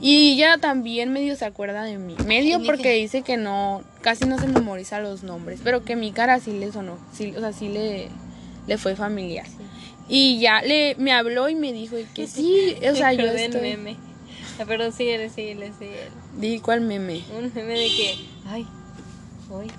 Y 0.00 0.32
ella 0.34 0.56
también 0.58 1.12
medio 1.12 1.36
se 1.36 1.44
acuerda 1.44 1.82
de 1.84 1.98
mí. 1.98 2.16
Medio 2.26 2.62
porque 2.64 2.82
que- 2.82 2.94
dice 2.94 3.22
que 3.22 3.36
no, 3.36 3.82
casi 4.00 4.24
no 4.24 4.38
se 4.38 4.46
memoriza 4.48 4.98
los 5.00 5.22
nombres, 5.22 5.60
pero 5.62 5.84
que 5.84 5.94
mi 5.96 6.10
cara 6.12 6.40
sí 6.40 6.52
le 6.58 6.72
sonó, 6.72 6.98
sí, 7.12 7.34
o 7.36 7.40
sea, 7.40 7.52
sí 7.52 7.68
le, 7.68 8.08
le 8.66 8.78
fue 8.78 8.96
familiar. 8.96 9.46
Y 10.08 10.40
ya 10.40 10.62
le, 10.62 10.94
me 10.96 11.12
habló 11.12 11.48
y 11.48 11.54
me 11.54 11.72
dijo 11.72 11.96
que 12.14 12.26
sí, 12.26 12.74
o 12.90 12.94
sea, 12.96 13.12
yo 13.12 13.26
estoy... 13.26 13.60
meme. 13.60 13.96
Ah, 14.58 14.64
Perdón, 14.66 14.92
síguele, 14.92 15.30
síguele, 15.30 15.72
síguele. 15.78 16.08
Di 16.36 16.60
cuál 16.60 16.80
meme. 16.80 17.22
Un 17.38 17.52
meme 17.54 17.78
de 17.78 17.86
que, 17.88 18.14
ay, 18.46 18.66
hoy. 19.50 19.70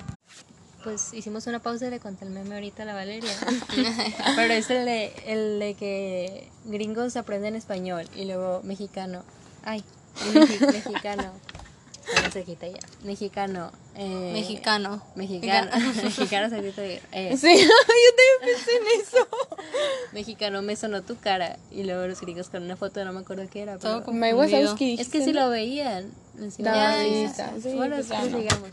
Pues 0.84 1.14
hicimos 1.14 1.46
una 1.46 1.60
pausa 1.60 1.86
y 1.88 1.90
le 1.92 2.00
conté 2.00 2.26
el 2.26 2.32
meme 2.32 2.56
ahorita 2.56 2.84
a 2.84 2.86
la 2.88 2.94
Valeria. 2.96 3.30
Pero 4.36 4.54
es 4.54 4.70
el 4.72 4.86
de, 4.86 5.14
el 5.28 5.60
de 5.60 5.76
que 5.76 6.48
gringos 6.66 7.16
aprenden 7.18 7.56
español 7.56 8.06
y 8.16 8.26
luego 8.26 8.62
mexicano. 8.64 9.24
Ay, 9.64 9.84
mexicano. 10.74 11.32
Ah, 12.17 12.21
no 12.26 12.32
se 12.32 12.43
quita 12.43 12.67
ya. 12.67 12.80
Mexicano. 13.04 13.71
Eh, 13.95 14.32
Mexicano. 14.34 15.02
Mexicano. 15.15 15.71
mexicano 16.04 16.50
se 16.50 16.62
quita 16.62 16.82
bien. 16.82 17.00
Eh, 17.12 17.38
Sí, 17.38 17.47
yo 17.58 17.69
también 18.17 18.56
pensé 18.56 18.71
en 18.76 19.02
eso. 19.02 19.28
mexicano 20.12 20.62
me 20.62 20.76
sonó 20.76 21.04
tu 21.04 21.17
cara. 21.17 21.58
Y 21.69 21.84
luego 21.84 22.08
los 22.08 22.19
gringos 22.19 22.50
con 22.50 22.63
una 22.63 22.76
foto, 22.76 23.04
no 23.06 23.13
me 23.13 23.19
acuerdo 23.21 23.47
qué 23.50 23.62
era. 23.62 23.78
Todo. 23.78 24.04
Wazowski 24.06 24.97
Es 25.00 25.10
que 25.10 25.24
si 25.24 25.32
lo 25.32 25.50
veían. 25.50 26.12
encima 26.39 26.71
Daba 26.71 26.95
de 26.97 26.97
la 26.97 27.28
risa, 27.28 27.52
risa. 27.52 27.69
sí, 27.69 27.76
bueno, 27.76 27.95
pues 27.95 28.10
ya 28.10 28.26
no. 28.26 28.38
digamos. 28.39 28.69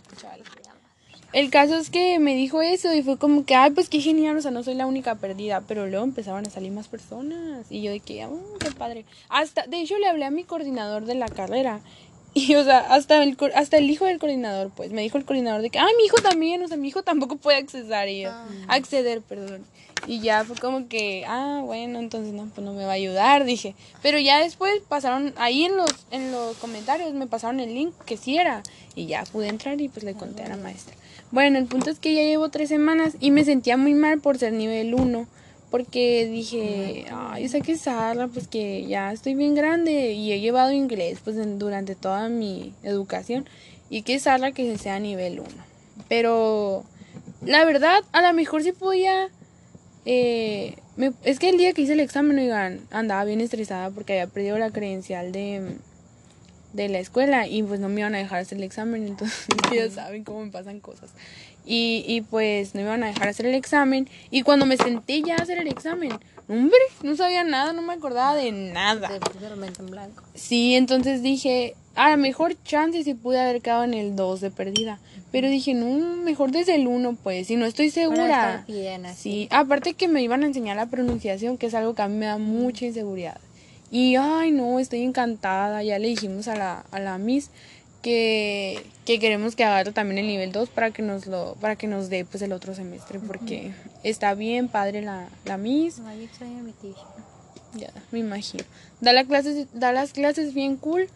El 1.35 1.51
caso 1.51 1.77
es 1.77 1.91
que 1.91 2.19
me 2.19 2.35
dijo 2.35 2.62
eso 2.62 2.95
y 2.95 3.03
fue 3.03 3.19
como 3.19 3.45
que, 3.45 3.55
ay, 3.55 3.71
pues 3.73 3.91
qué 3.91 4.01
genial, 4.01 4.38
o 4.38 4.41
sea, 4.41 4.51
no 4.51 4.62
soy 4.62 4.75
la 4.75 4.87
única 4.87 5.17
perdida, 5.17 5.62
pero 5.69 5.87
luego 5.87 6.05
empezaban 6.05 6.47
a 6.47 6.51
salir 6.51 6.73
más 6.73 6.88
personas 6.88 7.67
y 7.69 7.83
yo 7.83 7.91
de 7.91 8.01
que, 8.01 8.25
oh, 8.25 8.41
qué 8.59 8.71
padre. 8.71 9.05
Hasta, 9.29 9.67
de 9.67 9.81
hecho, 9.81 9.99
le 9.99 10.07
hablé 10.07 10.25
a 10.25 10.31
mi 10.31 10.45
coordinador 10.45 11.05
de 11.05 11.14
la 11.14 11.29
carrera 11.29 11.81
y, 12.33 12.55
o 12.55 12.64
sea, 12.64 12.79
hasta 12.79 13.23
el, 13.23 13.37
hasta 13.55 13.77
el 13.77 13.91
hijo 13.91 14.07
del 14.07 14.19
coordinador, 14.19 14.71
pues, 14.75 14.91
me 14.91 15.03
dijo 15.03 15.19
el 15.19 15.27
coordinador 15.27 15.61
de 15.61 15.69
que, 15.69 15.79
ah, 15.79 15.88
mi 15.99 16.05
hijo 16.05 16.17
también, 16.17 16.62
o 16.62 16.69
sea, 16.69 16.79
mi 16.79 16.88
hijo 16.88 17.03
tampoco 17.03 17.37
puede 17.37 17.59
accesar 17.59 18.09
y 18.09 18.23
yo, 18.23 18.31
acceder, 18.67 19.21
perdón. 19.21 19.67
Y 20.07 20.21
ya 20.21 20.45
fue 20.45 20.57
como 20.57 20.88
que, 20.88 21.25
ah, 21.27 21.61
bueno, 21.62 21.99
entonces 21.99 22.33
no, 22.33 22.47
pues 22.47 22.64
no 22.64 22.73
me 22.73 22.85
va 22.85 22.93
a 22.93 22.95
ayudar, 22.95 23.45
dije. 23.45 23.75
Pero 24.01 24.19
ya 24.19 24.38
después 24.38 24.81
pasaron, 24.88 25.35
ahí 25.37 25.64
en 25.64 25.77
los, 25.77 26.07
en 26.11 26.33
los 26.33 26.57
comentarios 26.57 27.12
me 27.12 27.27
pasaron 27.27 27.61
el 27.61 27.75
link 27.75 27.93
que 28.07 28.17
sí 28.17 28.38
era. 28.38 28.62
Y 28.95 29.07
ya 29.07 29.25
pude 29.25 29.49
entrar 29.49 29.79
y 29.81 29.88
pues 29.88 30.05
le 30.05 30.14
conté 30.14 30.45
a 30.45 30.49
la 30.49 30.57
maestra. 30.57 30.95
Bueno, 31.31 31.59
el 31.59 31.67
punto 31.67 31.91
es 31.91 31.99
que 31.99 32.14
ya 32.14 32.23
llevo 32.23 32.49
tres 32.49 32.69
semanas 32.69 33.17
y 33.21 33.31
me 33.31 33.45
sentía 33.45 33.77
muy 33.77 33.95
mal 33.95 34.21
por 34.21 34.38
ser 34.38 34.53
nivel 34.53 34.95
1. 34.95 35.27
Porque 35.71 36.27
dije, 36.27 37.05
ay, 37.12 37.45
esa 37.45 37.61
que 37.61 37.77
Sara, 37.77 38.29
pues 38.29 38.49
que 38.49 38.87
ya 38.87 39.12
estoy 39.12 39.35
bien 39.35 39.55
grande 39.55 40.12
y 40.12 40.33
he 40.33 40.41
llevado 40.41 40.73
inglés 40.73 41.19
pues 41.23 41.37
en- 41.37 41.59
durante 41.59 41.95
toda 41.95 42.31
mi 42.31 42.73
educación. 42.83 43.47
Y 43.91 44.01
que 44.03 44.19
Sara 44.19 44.53
que 44.53 44.79
sea 44.79 44.99
nivel 44.99 45.41
1. 45.41 45.49
Pero 46.09 46.85
la 47.45 47.67
verdad, 47.67 48.03
a 48.12 48.23
lo 48.23 48.33
mejor 48.33 48.62
sí 48.62 48.73
podía 48.73 49.29
eh, 50.07 50.77
me- 50.97 51.12
es 51.23 51.38
que 51.38 51.51
el 51.51 51.59
día 51.59 51.75
que 51.75 51.83
hice 51.83 51.93
el 51.93 52.01
examen, 52.01 52.38
oigan, 52.38 52.81
andaba 52.91 53.25
bien 53.25 53.43
estresada 53.43 53.91
porque 53.91 54.14
había 54.14 54.33
perdido 54.33 54.57
la 54.59 54.71
credencial 54.71 55.33
de, 55.33 55.77
de 56.72 56.88
la 56.88 56.98
escuela 56.98 57.46
y 57.46 57.62
pues 57.62 57.81
no 57.81 57.88
me 57.88 58.00
iban 58.00 58.14
a 58.14 58.18
dejar 58.18 58.40
hacer 58.40 58.59
el 58.59 58.64
examen, 58.64 59.07
entonces 59.07 59.46
ya 59.74 59.90
saben 59.90 60.24
cómo 60.24 60.44
me 60.44 60.50
pasan 60.50 60.81
cosas. 60.81 61.11
Y, 61.64 62.04
y 62.07 62.22
pues 62.22 62.74
no 62.74 62.81
me 62.81 62.87
iban 62.87 63.02
a 63.02 63.09
dejar 63.09 63.28
hacer 63.28 63.46
el 63.46 63.54
examen 63.54 64.09
y 64.31 64.42
cuando 64.42 64.64
me 64.64 64.76
senté 64.76 65.22
ya 65.22 65.37
a 65.37 65.42
hacer 65.42 65.59
el 65.59 65.68
examen, 65.68 66.12
hombre, 66.48 66.78
no 67.02 67.14
sabía 67.14 67.44
nada, 67.44 67.72
no 67.72 67.83
me 67.83 67.92
acordaba 67.92 68.35
de 68.35 68.52
nada. 68.52 69.09
Se 69.09 69.20
puso 69.20 69.48
la 69.48 69.57
mente 69.57 69.83
en 69.83 69.90
blanco. 69.90 70.22
Sí, 70.35 70.74
entonces 70.74 71.22
dije, 71.22 71.74
a 71.94 72.11
lo 72.11 72.16
mejor 72.16 72.57
chance 72.64 73.02
si 73.04 73.14
pude 73.14 73.40
haber 73.40 73.61
quedado 73.61 73.85
en 73.85 73.92
el 73.92 74.16
2 74.16 74.40
de 74.40 74.50
perdida. 74.50 74.98
Pero 75.31 75.50
dije, 75.50 75.74
no, 75.74 76.16
mejor 76.16 76.52
desde 76.52 76.74
el 76.74 76.87
1, 76.87 77.18
pues, 77.22 77.48
si 77.48 77.57
no 77.57 77.66
estoy 77.66 77.90
segura. 77.90 78.64
bien 78.66 79.04
así. 79.04 79.20
Sí, 79.20 79.48
aparte 79.50 79.92
que 79.92 80.09
me 80.09 80.22
iban 80.22 80.42
a 80.42 80.46
enseñar 80.46 80.76
la 80.76 80.87
pronunciación, 80.87 81.59
que 81.59 81.66
es 81.66 81.74
algo 81.74 81.94
que 81.94 82.02
a 82.02 82.09
mí 82.09 82.16
me 82.16 82.26
da 82.26 82.38
mucha 82.38 82.87
inseguridad. 82.87 83.38
Y, 83.90 84.16
ay, 84.16 84.51
no, 84.51 84.79
estoy 84.79 85.03
encantada. 85.03 85.83
Ya 85.83 85.98
le 85.98 86.09
dijimos 86.09 86.48
a 86.48 86.57
la, 86.57 86.85
a 86.90 87.01
la 87.01 87.18
Miss 87.18 87.51
que, 88.03 88.85
que 89.05 89.18
queremos 89.18 89.57
que 89.57 89.64
agarre 89.64 89.92
también 89.92 90.18
el 90.18 90.27
nivel 90.27 90.53
2 90.53 90.68
para 90.68 90.90
que 90.90 91.03
nos 91.03 91.27
lo 91.27 91.57
para 91.61 91.77
que 91.77 91.87
nos 91.87 92.09
dé 92.09 92.24
pues 92.24 92.42
el 92.42 92.53
otro 92.53 92.74
semestre 92.74 93.18
porque 93.18 93.72
está 94.05 94.35
bien 94.35 94.68
padre 94.68 95.03
la, 95.03 95.29
la 95.44 95.57
Miss. 95.57 96.01
Ay, 96.07 96.24
extraño 96.24 96.61
a 96.61 96.62
mi 96.62 96.72
ya 97.74 97.90
me 98.11 98.20
imagino. 98.20 98.64
Da 99.01 99.12
las 99.12 99.27
clases 99.27 99.66
da 99.72 99.92
las 99.92 100.12
clases 100.12 100.55
bien 100.55 100.77
cool 100.77 101.09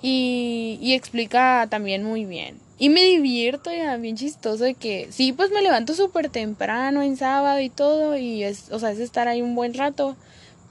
y, 0.00 0.78
y 0.80 0.94
explica 0.94 1.66
también 1.70 2.02
muy 2.02 2.24
bien. 2.24 2.58
Y 2.78 2.88
me 2.88 3.02
divierto 3.02 3.70
ya 3.70 3.96
bien 3.96 4.16
chistoso 4.16 4.64
de 4.64 4.74
que 4.74 5.08
sí 5.10 5.32
pues 5.32 5.50
me 5.50 5.62
levanto 5.62 5.94
súper 5.94 6.30
temprano 6.30 7.02
en 7.02 7.16
sábado 7.16 7.60
y 7.60 7.68
todo 7.68 8.16
y 8.16 8.42
es 8.42 8.70
o 8.72 8.78
sea 8.78 8.90
es 8.90 8.98
estar 8.98 9.28
ahí 9.28 9.42
un 9.42 9.54
buen 9.54 9.74
rato 9.74 10.16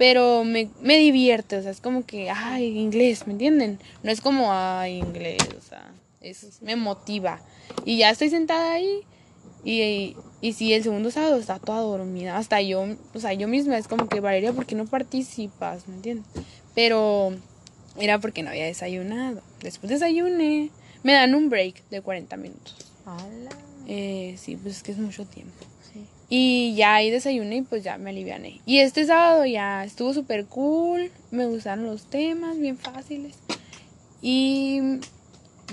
pero 0.02 0.44
me, 0.44 0.68
me 0.82 0.98
divierte 0.98 1.58
o 1.58 1.62
sea 1.62 1.70
es 1.70 1.80
como 1.80 2.08
que 2.08 2.32
ay 2.32 2.76
inglés 2.80 3.28
me 3.28 3.34
entienden 3.34 3.78
no 4.02 4.10
es 4.10 4.20
como 4.20 4.52
ay 4.52 4.98
inglés 4.98 5.38
o 5.56 5.62
sea 5.62 5.92
Es, 6.22 6.60
me 6.62 6.76
motiva. 6.76 7.40
Y 7.86 7.98
ya 7.98 8.10
estoy 8.10 8.30
sentada 8.30 8.74
ahí. 8.74 9.02
Y, 9.64 10.16
y, 10.42 10.54
si 10.54 10.74
el 10.74 10.82
segundo 10.82 11.12
sábado 11.12 11.38
está 11.38 11.60
toda 11.60 11.82
dormida, 11.82 12.38
hasta 12.38 12.62
yo, 12.62 12.86
o 13.14 13.20
sea, 13.20 13.34
yo 13.34 13.48
misma 13.48 13.78
es 13.78 13.88
como 13.88 14.08
que 14.08 14.20
Valeria, 14.20 14.54
¿por 14.54 14.66
qué 14.66 14.74
no 14.74 14.86
participas? 14.86 15.88
¿Me 15.88 15.96
entiendes? 15.96 16.26
Pero 16.74 17.34
era 18.00 18.20
porque 18.20 18.42
no 18.42 18.50
había 18.50 18.66
desayunado. 18.66 19.42
Después 19.62 19.92
desayuné, 19.92 20.72
me 21.04 21.14
dan 21.14 21.36
un 21.36 21.50
break 21.50 21.88
de 21.90 22.02
40 22.02 22.38
minutos. 22.38 22.92
Eh, 23.88 24.36
sí, 24.38 24.58
pues 24.58 24.78
es 24.78 24.84
que 24.84 24.94
es 24.94 24.98
mucho 24.98 25.26
tiempo. 25.26 25.71
Y 26.34 26.76
ya 26.76 26.96
ahí 26.96 27.12
desayuné 27.12 27.58
y 27.58 27.62
pues 27.64 27.84
ya 27.84 27.98
me 27.98 28.12
aliviané. 28.12 28.62
Y 28.66 28.80
este 28.80 29.06
sábado 29.06 29.46
ya 29.46 29.84
estuvo 29.84 30.14
súper 30.14 30.46
cool. 30.46 31.12
Me 31.30 31.46
gustaron 31.46 31.86
los 31.86 32.04
temas, 32.06 32.58
bien 32.58 32.78
fáciles. 32.78 33.36
Y 34.22 34.80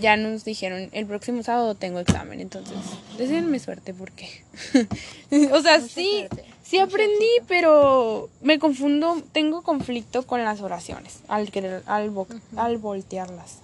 ya 0.01 0.17
nos 0.17 0.45
dijeron, 0.45 0.89
el 0.91 1.07
próximo 1.07 1.45
sábado 1.45 1.77
tengo 1.77 2.01
examen. 2.01 2.41
Entonces, 2.41 2.77
deseenme 3.17 3.61
suerte 3.61 3.95
porque... 3.95 4.29
o 5.53 5.61
sea, 5.61 5.79
Mucha 5.79 5.81
sí, 5.89 6.27
suerte. 6.29 6.45
sí 6.65 6.79
aprendí, 6.81 7.29
pero 7.47 8.29
me 8.41 8.59
confundo, 8.59 9.23
tengo 9.31 9.63
conflicto 9.63 10.27
con 10.27 10.43
las 10.45 10.61
oraciones 10.61 11.21
al, 11.29 11.53
querer, 11.53 11.85
al, 11.87 12.11
vo- 12.13 12.27
al 12.57 12.79
voltearlas. 12.79 13.59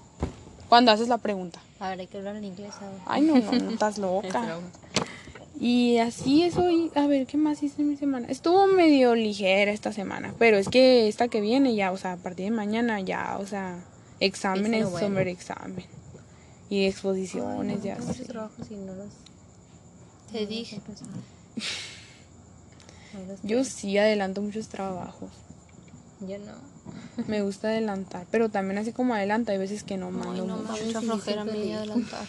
Cuando 0.69 0.93
haces 0.93 1.09
la 1.09 1.19
pregunta. 1.19 1.61
A 1.81 1.89
ver, 1.91 1.99
hay 2.01 2.07
que 2.07 2.19
hablar 2.19 2.37
en 2.37 2.45
inglés 2.45 2.73
ahora. 2.81 3.03
Ay, 3.07 3.23
no, 3.23 3.35
no, 3.37 3.51
no 3.53 3.71
estás 3.73 3.95
Es 3.95 3.99
loca. 3.99 4.59
Y 5.67 5.97
así 5.97 6.43
eso, 6.43 6.71
y 6.71 6.93
a 6.95 7.07
ver, 7.07 7.27
¿qué 7.27 7.39
más 7.39 7.63
hice 7.63 7.81
en 7.81 7.89
mi 7.89 7.97
semana? 7.97 8.27
Estuvo 8.29 8.67
medio 8.67 9.15
ligera 9.15 9.73
esta 9.73 9.95
semana, 9.95 10.35
pero 10.39 10.59
es 10.59 10.69
que 10.69 11.09
esta 11.09 11.29
que 11.29 11.41
viene 11.41 11.75
ya, 11.75 11.91
o 11.91 11.97
sea, 11.97 12.13
a 12.13 12.17
partir 12.19 12.45
de 12.45 12.51
mañana 12.51 13.01
ya, 13.01 13.39
o 13.41 13.47
sea, 13.47 13.83
exámenes, 14.21 14.91
bueno. 14.91 15.07
summer 15.07 15.27
examen. 15.27 15.87
Y 16.69 16.85
exposiciones, 16.85 17.83
ya. 17.83 17.95
Tengo 17.97 18.13
sé. 18.13 18.19
muchos 18.19 18.27
trabajos 18.27 18.71
y 18.71 18.75
no 18.75 18.95
los... 18.95 19.09
Te 20.31 20.43
no 20.43 20.47
dije. 20.47 20.83
No 23.15 23.27
los 23.27 23.43
Yo 23.43 23.65
sí 23.65 23.97
adelanto 23.97 24.43
muchos 24.43 24.69
trabajos. 24.69 25.31
Yo 26.21 26.37
no. 26.41 26.74
Me 27.29 27.43
gusta 27.43 27.69
adelantar, 27.69 28.27
pero 28.31 28.49
también 28.49 28.79
así 28.79 28.93
como 28.93 29.15
adelanto, 29.15 29.53
hay 29.53 29.59
veces 29.59 29.85
que 29.85 29.97
no 29.97 30.11
mando 30.11 30.43
Ay, 30.43 30.49
no, 30.49 30.57
me 30.57 30.63
mucho. 30.71 30.85
mucha 30.85 31.01
flojera 31.01 31.43
a 31.43 31.45
siempre 31.45 31.59
mí 31.61 31.67
digo. 31.69 31.79
adelantar. 31.79 32.27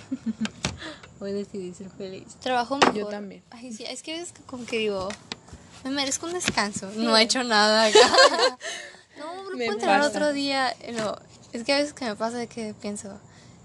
Hoy 1.20 1.32
decidí 1.34 1.74
ser 1.74 1.90
feliz. 1.90 2.36
Trabajo 2.42 2.78
mejor. 2.78 2.94
Yo 2.96 3.08
también. 3.08 3.44
Ay, 3.52 3.74
sí, 3.74 3.84
es 3.86 4.04
que 4.04 4.20
es 4.20 4.34
como 4.46 4.66
que 4.66 4.78
digo, 4.80 5.10
me 5.84 5.90
merezco 5.92 6.28
un 6.28 6.34
descanso. 6.34 6.90
No 6.96 7.18
he 7.18 7.24
hecho 7.24 7.44
nada 7.44 7.86
acá. 7.86 8.00
no, 9.20 9.44
no 9.50 9.58
Me 9.58 9.66
puedo 9.66 9.72
entrar 9.80 10.02
otro 10.02 10.34
día. 10.34 10.74
No, 10.96 11.16
es 11.54 11.64
que 11.64 11.74
a 11.74 11.78
veces 11.78 11.94
que 11.94 12.06
me 12.06 12.16
pasa 12.16 12.38
de 12.38 12.48
que 12.48 12.74
pienso, 12.80 13.18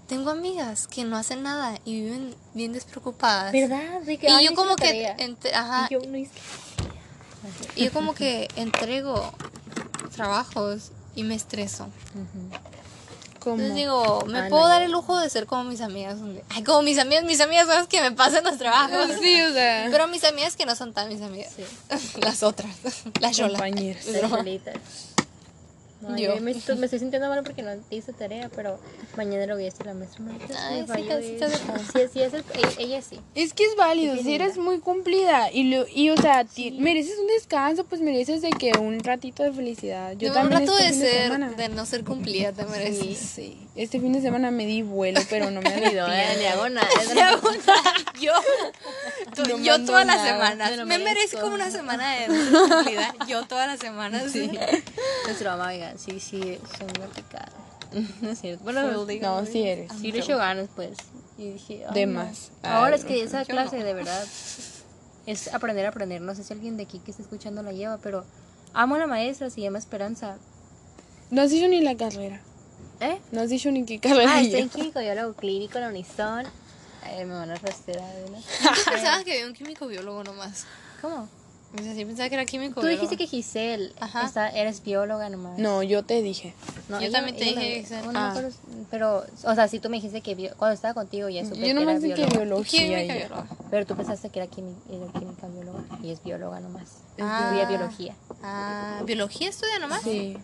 tengo 0.07 0.31
amigas 0.31 0.87
que 0.87 1.03
no 1.03 1.17
hacen 1.17 1.43
nada 1.43 1.77
y 1.85 2.01
viven 2.01 2.35
bien 2.53 2.73
despreocupadas. 2.73 3.51
¿Verdad? 3.51 4.01
De 4.01 4.17
que, 4.17 4.27
Y 4.29 4.45
yo 4.45 4.55
como 4.55 4.75
que, 4.75 5.13
ajá, 5.53 5.87
Y 5.89 5.93
yo 5.93 5.99
no 6.09 6.17
hice. 6.17 6.31
y 7.75 7.85
yo 7.85 7.91
como 7.93 8.13
que 8.15 8.47
entrego 8.55 9.33
trabajos 10.09 10.91
y 11.15 11.23
me 11.23 11.35
estreso. 11.35 11.87
Entonces 13.35 13.73
digo, 13.73 14.23
me 14.27 14.37
Ah, 14.39 14.47
puedo 14.49 14.67
dar 14.67 14.83
el 14.83 14.91
lujo 14.91 15.19
de 15.19 15.27
ser 15.29 15.47
como 15.47 15.63
mis 15.63 15.81
amigas. 15.81 16.17
Ay, 16.49 16.63
como 16.63 16.83
mis 16.83 16.99
amigas, 16.99 17.23
mis 17.23 17.41
amigas 17.41 17.65
son 17.65 17.75
las 17.75 17.87
que 17.87 17.99
me 18.01 18.11
pasan 18.11 18.43
los 18.43 18.57
trabajos. 18.59 19.07
sí, 19.19 19.41
o 19.41 19.51
sea, 19.53 19.87
Pero 19.89 20.07
mis 20.07 20.23
amigas 20.23 20.55
que 20.55 20.65
no 20.67 20.75
son 20.75 20.93
tan 20.93 21.09
mis 21.09 21.21
amigas. 21.21 21.51
Las 22.19 22.43
otras. 22.43 22.75
Las 23.19 23.37
yolas. 23.37 23.53
compañeras. 23.59 24.05
Las. 24.05 24.31
No, 26.01 26.17
Yo. 26.17 26.35
yo 26.35 26.41
me, 26.41 26.51
estoy- 26.51 26.75
me 26.77 26.85
estoy 26.85 26.99
sintiendo 26.99 27.29
mal 27.29 27.43
porque 27.43 27.61
no 27.61 27.71
hice 27.89 28.11
tarea, 28.13 28.49
pero 28.55 28.79
mañana 29.17 29.45
lo 29.45 29.55
voy 29.55 29.65
a 29.65 29.67
hacer 29.67 29.85
la 29.85 29.93
maestra. 29.93 30.21
Maestra, 30.23 30.57
Ay, 30.67 30.85
sí, 30.87 31.35
de. 31.35 31.47
Sí, 31.93 32.09
sí, 32.13 32.21
es 32.21 32.33
el- 32.33 32.43
ella, 32.79 33.01
sí. 33.01 33.19
Es 33.35 33.53
que 33.53 33.65
es 33.65 33.75
válido, 33.75 34.15
si 34.17 34.33
eres 34.33 34.57
muy 34.57 34.79
cumplida 34.79 35.51
y, 35.51 35.65
lo, 35.65 35.85
y 35.87 36.09
o 36.09 36.17
sea, 36.17 36.43
ti- 36.45 36.71
mereces 36.71 37.17
un 37.19 37.27
descanso, 37.27 37.83
pues 37.85 38.01
mereces 38.01 38.41
de 38.41 38.49
que 38.49 38.71
un 38.79 38.99
ratito 39.03 39.43
de 39.43 39.51
felicidad. 39.53 40.13
Yo 40.13 40.19
Yo 40.19 40.27
un 40.29 40.33
también 40.33 40.61
rato 40.61 40.77
este 40.77 40.83
de 40.85 40.89
fin 40.93 41.01
ser, 41.01 41.23
semana. 41.23 41.51
de 41.51 41.69
no 41.69 41.85
ser 41.85 42.03
cumplida 42.03 42.51
te 42.51 42.65
mereces. 42.65 43.17
Sí, 43.17 43.57
este 43.75 43.99
fin 43.99 44.13
de 44.13 44.21
semana 44.21 44.49
me 44.51 44.65
di 44.65 44.81
vuelo, 44.81 45.21
pero 45.29 45.51
no 45.51 45.61
me 45.61 45.69
do- 45.93 46.05
arrepiento. 46.05 46.07
ni 46.39 46.45
hago 46.45 46.69
nada. 46.69 46.87
yo, 48.19 48.33
tú- 49.35 49.43
No 49.43 49.57
yo 49.59 49.85
todas 49.85 50.05
las 50.05 50.21
semanas. 50.25 50.71
Me 50.71 50.77
lo 50.77 50.85
me 50.85 50.97
merezco. 50.97 51.37
merezco 51.37 51.47
una 51.47 51.71
semana 51.71 52.15
de 52.15 52.25
cumplida. 52.27 53.15
Yo 53.27 53.43
todas 53.45 53.67
las 53.67 53.79
semanas. 53.79 54.31
Sí. 54.31 54.49
Nuestro 55.25 55.51
mamá, 55.51 55.73
sí, 55.97 56.19
sí, 56.19 56.59
son 56.77 56.87
una 56.97 57.07
picada. 57.13 57.51
No 58.21 58.29
es 58.29 58.39
cierto. 58.39 58.63
Bueno, 58.63 58.83
No, 58.83 59.45
sí 59.45 59.63
eres. 59.63 59.91
sí 59.99 60.11
le 60.13 60.19
echo 60.19 60.37
ganas, 60.37 60.69
pues. 60.75 60.97
Y 61.37 61.51
dije, 61.51 61.83
ay, 61.87 61.93
De 61.93 62.05
no. 62.05 62.19
más. 62.23 62.51
Ahora 62.63 62.95
Ay, 62.95 62.99
es 62.99 63.05
que 63.05 63.21
esa 63.23 63.43
clase, 63.45 63.79
no. 63.79 63.83
de 63.85 63.93
verdad, 63.93 64.23
es 65.25 65.53
aprender 65.53 65.85
a 65.85 65.89
aprender. 65.89 66.21
No 66.21 66.33
sé 66.35 66.43
si 66.43 66.53
alguien 66.53 66.77
de 66.77 66.83
aquí 66.83 66.99
que 66.99 67.11
está 67.11 67.23
escuchando 67.23 67.61
la 67.63 67.73
lleva, 67.73 67.97
pero 67.97 68.23
amo 68.73 68.95
a 68.95 68.99
la 68.99 69.07
maestra, 69.07 69.49
se 69.49 69.59
llama 69.61 69.77
Esperanza. 69.77 70.37
No 71.31 71.41
has 71.41 71.51
dicho 71.51 71.67
ni 71.67 71.81
la 71.81 71.95
carrera. 71.97 72.41
¿Eh? 73.01 73.19
No 73.31 73.41
has 73.41 73.49
dicho 73.49 73.69
ni 73.71 73.83
qué 73.85 73.99
carrera. 73.99 74.35
Ah, 74.35 74.41
estoy 74.41 74.61
en 74.61 74.69
químico, 74.69 74.99
biólogo 74.99 75.33
clínico 75.33 75.77
en 75.77 75.83
la 75.83 75.89
Unison. 75.89 76.45
Ay, 77.03 77.25
me 77.25 77.33
van 77.33 77.49
a 77.51 77.55
rastrear, 77.55 78.01
¿no? 78.29 78.37
Yo 78.63 78.91
pensaba 78.91 79.23
que 79.23 79.33
había 79.33 79.47
un 79.47 79.53
químico 79.53 79.87
biólogo 79.87 80.23
nomás. 80.23 80.65
¿Cómo? 81.01 81.27
O 81.79 81.81
sea, 81.81 81.93
sí 81.95 82.03
pensaba 82.03 82.27
que 82.27 82.35
era 82.35 82.45
químico 82.45 82.81
Tú 82.81 82.87
dijiste 82.87 83.15
que 83.15 83.27
Giselle 83.27 83.93
Ajá. 84.01 84.25
está, 84.25 84.49
eres 84.49 84.83
bióloga 84.83 85.29
nomás. 85.29 85.57
No, 85.57 85.81
yo 85.83 86.03
te 86.03 86.21
dije. 86.21 86.53
No, 86.89 86.99
Yo 86.99 87.07
ella- 87.07 87.17
también 87.19 87.37
te 87.37 87.45
dije, 87.45 87.55
la- 87.55 87.81
Giselle. 87.81 88.05
no, 88.07 88.11
no 88.11 88.19
Ah. 88.19 88.33
pero, 88.89 89.23
o 89.45 89.55
sea, 89.55 89.67
si 89.69 89.79
tú 89.79 89.89
me 89.89 89.95
dijiste 89.97 90.19
que 90.21 90.35
bio- 90.35 90.53
cuando 90.57 90.73
estaba 90.73 90.93
contigo 90.93 91.29
ya 91.29 91.45
supe 91.45 91.59
Yo 91.59 91.65
que 91.67 91.73
nomás 91.73 92.03
era 92.03 92.15
sé 92.17 92.21
que 92.29 92.37
biología. 92.37 92.81
Química 92.81 93.13
bióloga. 93.15 93.45
Pero 93.69 93.85
tú 93.85 93.95
pensaste 93.95 94.29
que 94.29 94.39
era, 94.41 94.51
quimi- 94.51 94.75
era 94.89 95.11
química 95.17 95.47
bióloga 95.47 95.83
y 96.03 96.11
es 96.11 96.21
bióloga 96.23 96.59
nomás. 96.59 96.89
Ah. 97.21 97.41
Estudia 97.53 97.65
biología. 97.69 98.15
Ah, 98.43 99.01
¿biología 99.05 99.47
estudia 99.49 99.79
nomás? 99.79 100.01
Sí. 100.01 100.35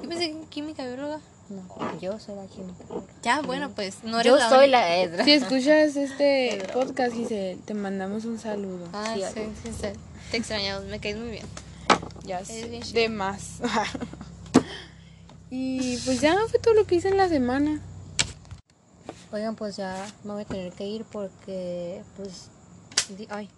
Yo 0.00 0.08
pensé 0.08 0.30
que 0.30 0.40
química 0.50 0.84
bióloga. 0.86 1.18
No, 1.48 1.62
yo 2.00 2.18
soy 2.20 2.34
la 2.36 2.46
química. 2.46 2.84
bióloga. 2.88 3.06
Ya, 3.22 3.40
bueno, 3.40 3.70
pues 3.70 4.04
no 4.04 4.20
eres 4.20 4.30
Yo 4.32 4.36
la 4.36 4.48
soy 4.48 4.58
única. 4.64 4.78
la 4.80 4.96
Edra. 4.98 5.24
Si 5.24 5.32
escuchas 5.32 5.96
este 5.96 6.64
podcast, 6.74 7.12
Giselle, 7.14 7.56
te 7.64 7.74
mandamos 7.74 8.24
un 8.24 8.38
saludo. 8.38 8.86
Ah, 8.92 9.14
Sí, 9.14 9.22
sí, 9.34 9.40
sí, 9.64 9.70
sí. 9.80 9.88
Te 10.30 10.36
extrañamos, 10.38 10.84
me 10.86 10.98
caes 10.98 11.16
muy 11.16 11.30
bien. 11.30 11.46
Ya 12.24 12.44
sé, 12.44 12.80
de 12.92 13.08
más. 13.08 13.60
y 15.50 15.96
pues 15.98 16.20
ya 16.20 16.36
fue 16.48 16.58
todo 16.58 16.74
lo 16.74 16.84
que 16.84 16.96
hice 16.96 17.08
en 17.08 17.16
la 17.16 17.28
semana. 17.28 17.80
Oigan, 19.32 19.54
pues 19.54 19.76
ya 19.76 20.06
me 20.24 20.32
voy 20.32 20.42
a 20.42 20.46
tener 20.46 20.72
que 20.72 20.84
ir 20.86 21.04
porque, 21.04 22.02
pues, 22.16 22.48
ay, 23.28 23.48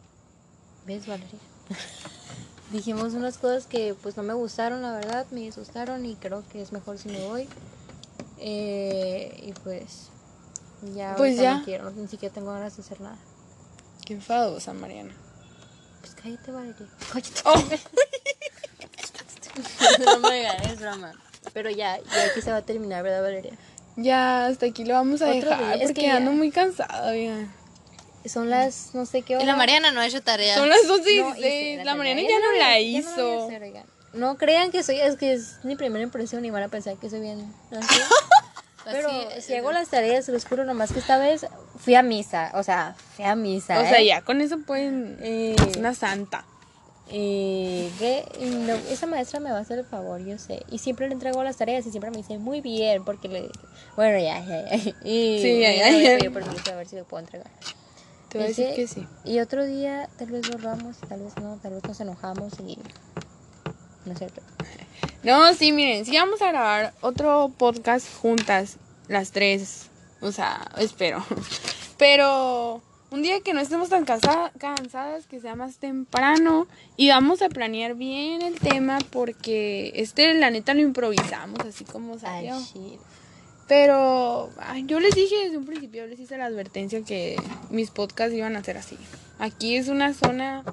¿ves, 0.86 1.06
Valeria? 1.06 1.38
Dijimos 2.72 3.14
unas 3.14 3.38
cosas 3.38 3.66
que, 3.66 3.94
pues, 3.94 4.16
no 4.16 4.22
me 4.22 4.34
gustaron, 4.34 4.82
la 4.82 4.92
verdad, 4.92 5.26
me 5.30 5.40
disgustaron 5.40 6.04
y 6.04 6.16
creo 6.16 6.42
que 6.50 6.60
es 6.60 6.72
mejor 6.72 6.98
si 6.98 7.08
me 7.08 7.22
voy. 7.26 7.48
Eh, 8.38 9.40
y 9.42 9.52
pues, 9.52 10.08
ya, 10.94 11.14
Pues 11.16 11.38
ya. 11.38 11.62
quiero, 11.64 11.90
ni 11.90 12.08
siquiera 12.08 12.34
tengo 12.34 12.52
ganas 12.52 12.76
de 12.76 12.82
hacer 12.82 13.00
nada. 13.00 13.18
Qué 14.04 14.14
enfadosa, 14.14 14.74
Mariana. 14.74 15.14
Pues 16.14 16.22
cállate, 16.22 16.50
Valeria. 16.52 16.86
Cállate. 17.12 17.40
Oh. 17.44 17.64
es 19.90 19.98
broma, 19.98 20.28
oigan, 20.28 20.62
es 20.70 20.80
broma. 20.80 21.12
Pero 21.52 21.70
ya, 21.70 21.98
ya 21.98 22.24
aquí 22.30 22.40
se 22.42 22.50
va 22.50 22.58
a 22.58 22.62
terminar, 22.62 23.02
¿verdad, 23.02 23.22
Valeria? 23.22 23.52
Ya, 23.96 24.46
hasta 24.46 24.66
aquí 24.66 24.84
lo 24.84 24.94
vamos 24.94 25.22
a 25.22 25.26
Otro 25.30 25.40
dejar 25.50 25.58
día, 25.58 25.74
es 25.74 25.80
porque 25.82 25.94
que 26.02 26.06
ya- 26.06 26.16
ando 26.16 26.32
muy 26.32 26.50
cansada, 26.50 27.10
oigan. 27.10 27.52
Son 28.26 28.50
las, 28.50 28.94
no 28.94 29.06
sé 29.06 29.22
qué 29.22 29.36
hora. 29.36 29.44
Y 29.44 29.46
la 29.46 29.56
Mariana 29.56 29.90
no 29.90 30.00
ha 30.00 30.06
hecho 30.06 30.20
tarea. 30.22 30.54
Son 30.56 30.68
las 30.68 30.80
11 30.88 31.12
y 31.12 31.20
No, 31.20 31.30
y 31.30 31.40
16. 31.40 31.78
sí, 31.80 31.84
La 31.84 31.94
Mariana 31.94 32.20
ya 32.22 32.38
no 32.40 32.52
la 32.52 32.78
ya 32.78 32.92
no 32.92 32.98
hizo. 32.98 33.46
hacer. 33.46 33.72
No 34.12 34.36
crean 34.36 34.70
que 34.70 34.82
soy, 34.82 35.00
es 35.00 35.16
que 35.16 35.32
es 35.32 35.64
mi 35.64 35.76
primera 35.76 36.02
impresión 36.02 36.44
y 36.44 36.50
van 36.50 36.62
a 36.62 36.68
pensar 36.68 36.96
que 36.96 37.08
soy 37.10 37.20
bien. 37.20 37.52
así. 37.72 38.00
Pero 38.92 39.10
si 39.40 39.54
hago 39.54 39.72
las 39.72 39.88
tareas, 39.88 40.24
se 40.24 40.32
los 40.32 40.44
juro 40.44 40.64
nomás 40.64 40.92
que 40.92 40.98
esta 40.98 41.18
vez 41.18 41.46
fui 41.78 41.94
a 41.94 42.02
misa. 42.02 42.50
O 42.54 42.62
sea, 42.62 42.94
fui 43.16 43.24
a 43.24 43.34
misa. 43.34 43.80
O 43.80 43.82
sea, 43.82 44.00
¿eh? 44.00 44.06
ya 44.06 44.22
con 44.22 44.40
eso 44.40 44.58
pueden. 44.60 45.18
Eh, 45.20 45.56
Es 45.70 45.76
una 45.76 45.94
santa. 45.94 46.44
Y 47.10 47.88
que 47.98 48.24
no, 48.66 48.74
esa 48.92 49.06
maestra 49.06 49.40
me 49.40 49.50
va 49.50 49.58
a 49.58 49.60
hacer 49.62 49.78
el 49.78 49.86
favor, 49.86 50.20
yo 50.22 50.36
sé. 50.36 50.62
Y 50.70 50.78
siempre 50.78 51.08
le 51.08 51.14
entrego 51.14 51.42
las 51.42 51.56
tareas 51.56 51.86
y 51.86 51.90
siempre 51.90 52.10
me 52.10 52.18
dice 52.18 52.38
muy 52.38 52.60
bien, 52.60 53.04
porque 53.04 53.28
le. 53.28 53.48
Bueno, 53.96 54.18
ya, 54.18 54.40
ya, 54.44 54.68
ya. 54.68 54.76
Y 55.04 55.40
Sí, 55.40 55.60
ya, 55.60 55.72
ya, 55.72 55.90
ya. 55.90 56.14
a 56.14 56.18
pedir 56.18 56.32
permiso 56.32 56.70
a 56.70 56.76
ver 56.76 56.86
si 56.86 56.96
me 56.96 57.04
puedo 57.04 57.22
entregar. 57.24 57.50
Te 58.28 58.36
voy 58.36 58.44
a 58.44 58.48
decir 58.48 58.74
que 58.74 58.86
sí. 58.86 59.06
Y 59.24 59.40
otro 59.40 59.64
día 59.64 60.10
tal 60.18 60.30
vez 60.30 60.50
borramos, 60.50 60.98
tal 61.08 61.20
vez 61.22 61.34
no, 61.38 61.56
tal 61.62 61.72
vez 61.72 61.84
nos 61.84 61.98
enojamos 62.00 62.52
y. 62.60 62.78
No 64.04 64.12
es 64.12 64.18
cierto. 64.18 64.42
No, 65.24 65.52
sí, 65.54 65.72
miren, 65.72 66.04
sí 66.04 66.16
vamos 66.16 66.40
a 66.42 66.48
grabar 66.48 66.94
otro 67.00 67.52
podcast 67.56 68.06
juntas, 68.20 68.76
las 69.08 69.32
tres. 69.32 69.88
O 70.20 70.32
sea, 70.32 70.70
espero. 70.78 71.24
Pero 71.98 72.82
un 73.10 73.22
día 73.22 73.40
que 73.40 73.54
no 73.54 73.60
estemos 73.60 73.88
tan 73.88 74.04
cansa- 74.04 74.52
cansadas, 74.58 75.26
que 75.26 75.40
sea 75.40 75.56
más 75.56 75.78
temprano. 75.78 76.68
Y 76.96 77.08
vamos 77.08 77.42
a 77.42 77.48
planear 77.48 77.94
bien 77.94 78.42
el 78.42 78.58
tema 78.60 78.98
porque 79.10 79.92
este, 79.96 80.34
la 80.34 80.50
neta, 80.50 80.74
lo 80.74 80.80
improvisamos 80.80 81.58
así 81.60 81.84
como 81.84 82.14
Al 82.14 82.20
salió. 82.20 82.56
Pero 83.66 84.50
ay, 84.58 84.84
yo 84.86 84.98
les 84.98 85.14
dije 85.14 85.34
desde 85.44 85.58
un 85.58 85.66
principio, 85.66 86.06
les 86.06 86.18
hice 86.18 86.38
la 86.38 86.46
advertencia 86.46 87.02
que 87.02 87.36
mis 87.70 87.90
podcasts 87.90 88.34
iban 88.34 88.56
a 88.56 88.64
ser 88.64 88.78
así. 88.78 88.96
Aquí 89.38 89.76
es 89.76 89.88
una 89.88 90.14
zona 90.14 90.64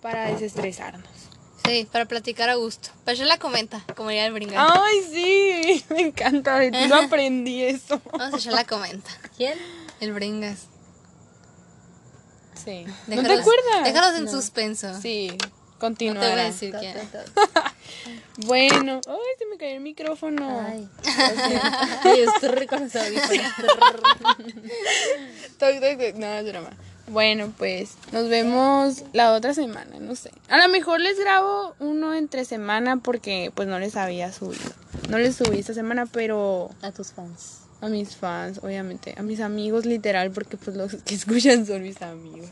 para 0.00 0.26
desestresarnos. 0.32 1.29
Sí, 1.70 1.88
para 1.90 2.04
platicar 2.06 2.48
a 2.50 2.54
gusto. 2.56 2.90
Pero 3.04 3.16
yo 3.18 3.24
la 3.24 3.38
comenta, 3.38 3.82
como 3.96 4.08
diría 4.10 4.26
el 4.26 4.32
brincar. 4.32 4.66
Ay, 4.72 5.02
sí, 5.10 5.84
me 5.90 6.00
encanta, 6.02 6.58
de 6.58 6.70
ti 6.70 6.86
lo 6.88 6.96
aprendí 6.96 7.62
eso. 7.64 8.00
Vamos 8.12 8.34
a 8.34 8.36
echar 8.38 8.52
la 8.54 8.64
comenta. 8.64 9.10
¿Quién? 9.36 9.58
El 10.00 10.12
bringas. 10.12 10.66
Sí. 12.64 12.84
¿No 13.06 13.16
te 13.16 13.22
Déjalos- 13.22 13.40
acuerdas? 13.40 13.84
Déjalos 13.84 14.18
en 14.18 14.30
suspenso. 14.30 15.00
Sí, 15.00 15.28
No 15.30 15.36
te 15.38 15.46
voy 15.46 15.46
a 15.46 15.78
continuará. 15.78 16.44
decir 16.44 16.74
quién. 16.78 16.96
Bueno, 18.46 19.00
ay, 19.06 19.16
se 19.38 19.46
me 19.46 19.56
cayó 19.58 19.72
el 19.74 19.80
micrófono. 19.80 20.64
Ay. 20.66 20.88
Estoy 22.34 22.48
rico 22.50 22.76
con 22.76 22.84
los 22.84 22.96
audífonos. 22.96 23.52
Toc, 25.58 25.80
toc, 25.80 25.98
toc. 25.98 26.14
No, 26.16 26.26
es 26.34 26.44
broma. 26.46 26.70
Bueno, 27.10 27.52
pues 27.58 27.94
nos 28.12 28.28
vemos 28.28 29.02
la 29.12 29.32
otra 29.32 29.52
semana, 29.52 29.98
no 29.98 30.14
sé. 30.14 30.30
A 30.48 30.58
lo 30.58 30.68
mejor 30.68 31.00
les 31.00 31.18
grabo 31.18 31.74
uno 31.80 32.14
entre 32.14 32.44
semana 32.44 32.98
porque 32.98 33.50
pues 33.54 33.66
no 33.66 33.78
les 33.80 33.96
había 33.96 34.32
subido. 34.32 34.70
No 35.08 35.18
les 35.18 35.34
subí 35.34 35.58
esta 35.58 35.74
semana, 35.74 36.06
pero 36.06 36.70
A 36.82 36.92
tus 36.92 37.12
fans. 37.12 37.62
a 37.80 37.88
mis 37.88 38.14
fans, 38.14 38.60
obviamente. 38.62 39.14
A 39.18 39.22
mis 39.22 39.40
amigos, 39.40 39.86
literal, 39.86 40.30
porque 40.30 40.56
pues 40.56 40.76
los 40.76 40.94
que 41.02 41.14
escuchan 41.16 41.66
son 41.66 41.82
mis 41.82 42.00
amigos. 42.00 42.48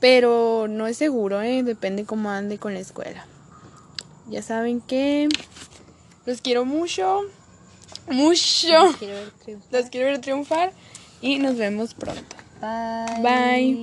Pero 0.00 0.66
no 0.68 0.86
es 0.86 0.96
seguro, 0.96 1.42
¿eh? 1.42 1.62
Depende 1.62 2.04
cómo 2.06 2.30
ande 2.30 2.56
con 2.58 2.72
la 2.72 2.80
escuela. 2.80 3.26
Ya 4.28 4.40
saben 4.40 4.80
que 4.80 5.28
los 6.24 6.40
quiero 6.40 6.64
mucho. 6.64 7.20
Mucho. 8.08 8.94
Quiero 8.98 9.14
ver 9.16 9.30
triunfar. 9.44 9.72
Los 9.80 9.90
quiero 9.90 10.06
ver 10.06 10.20
triunfar. 10.20 10.72
Y 11.20 11.38
nos 11.38 11.56
vemos 11.56 11.92
pronto. 11.94 12.36
Bye. 12.62 13.20
Bye. 13.22 13.82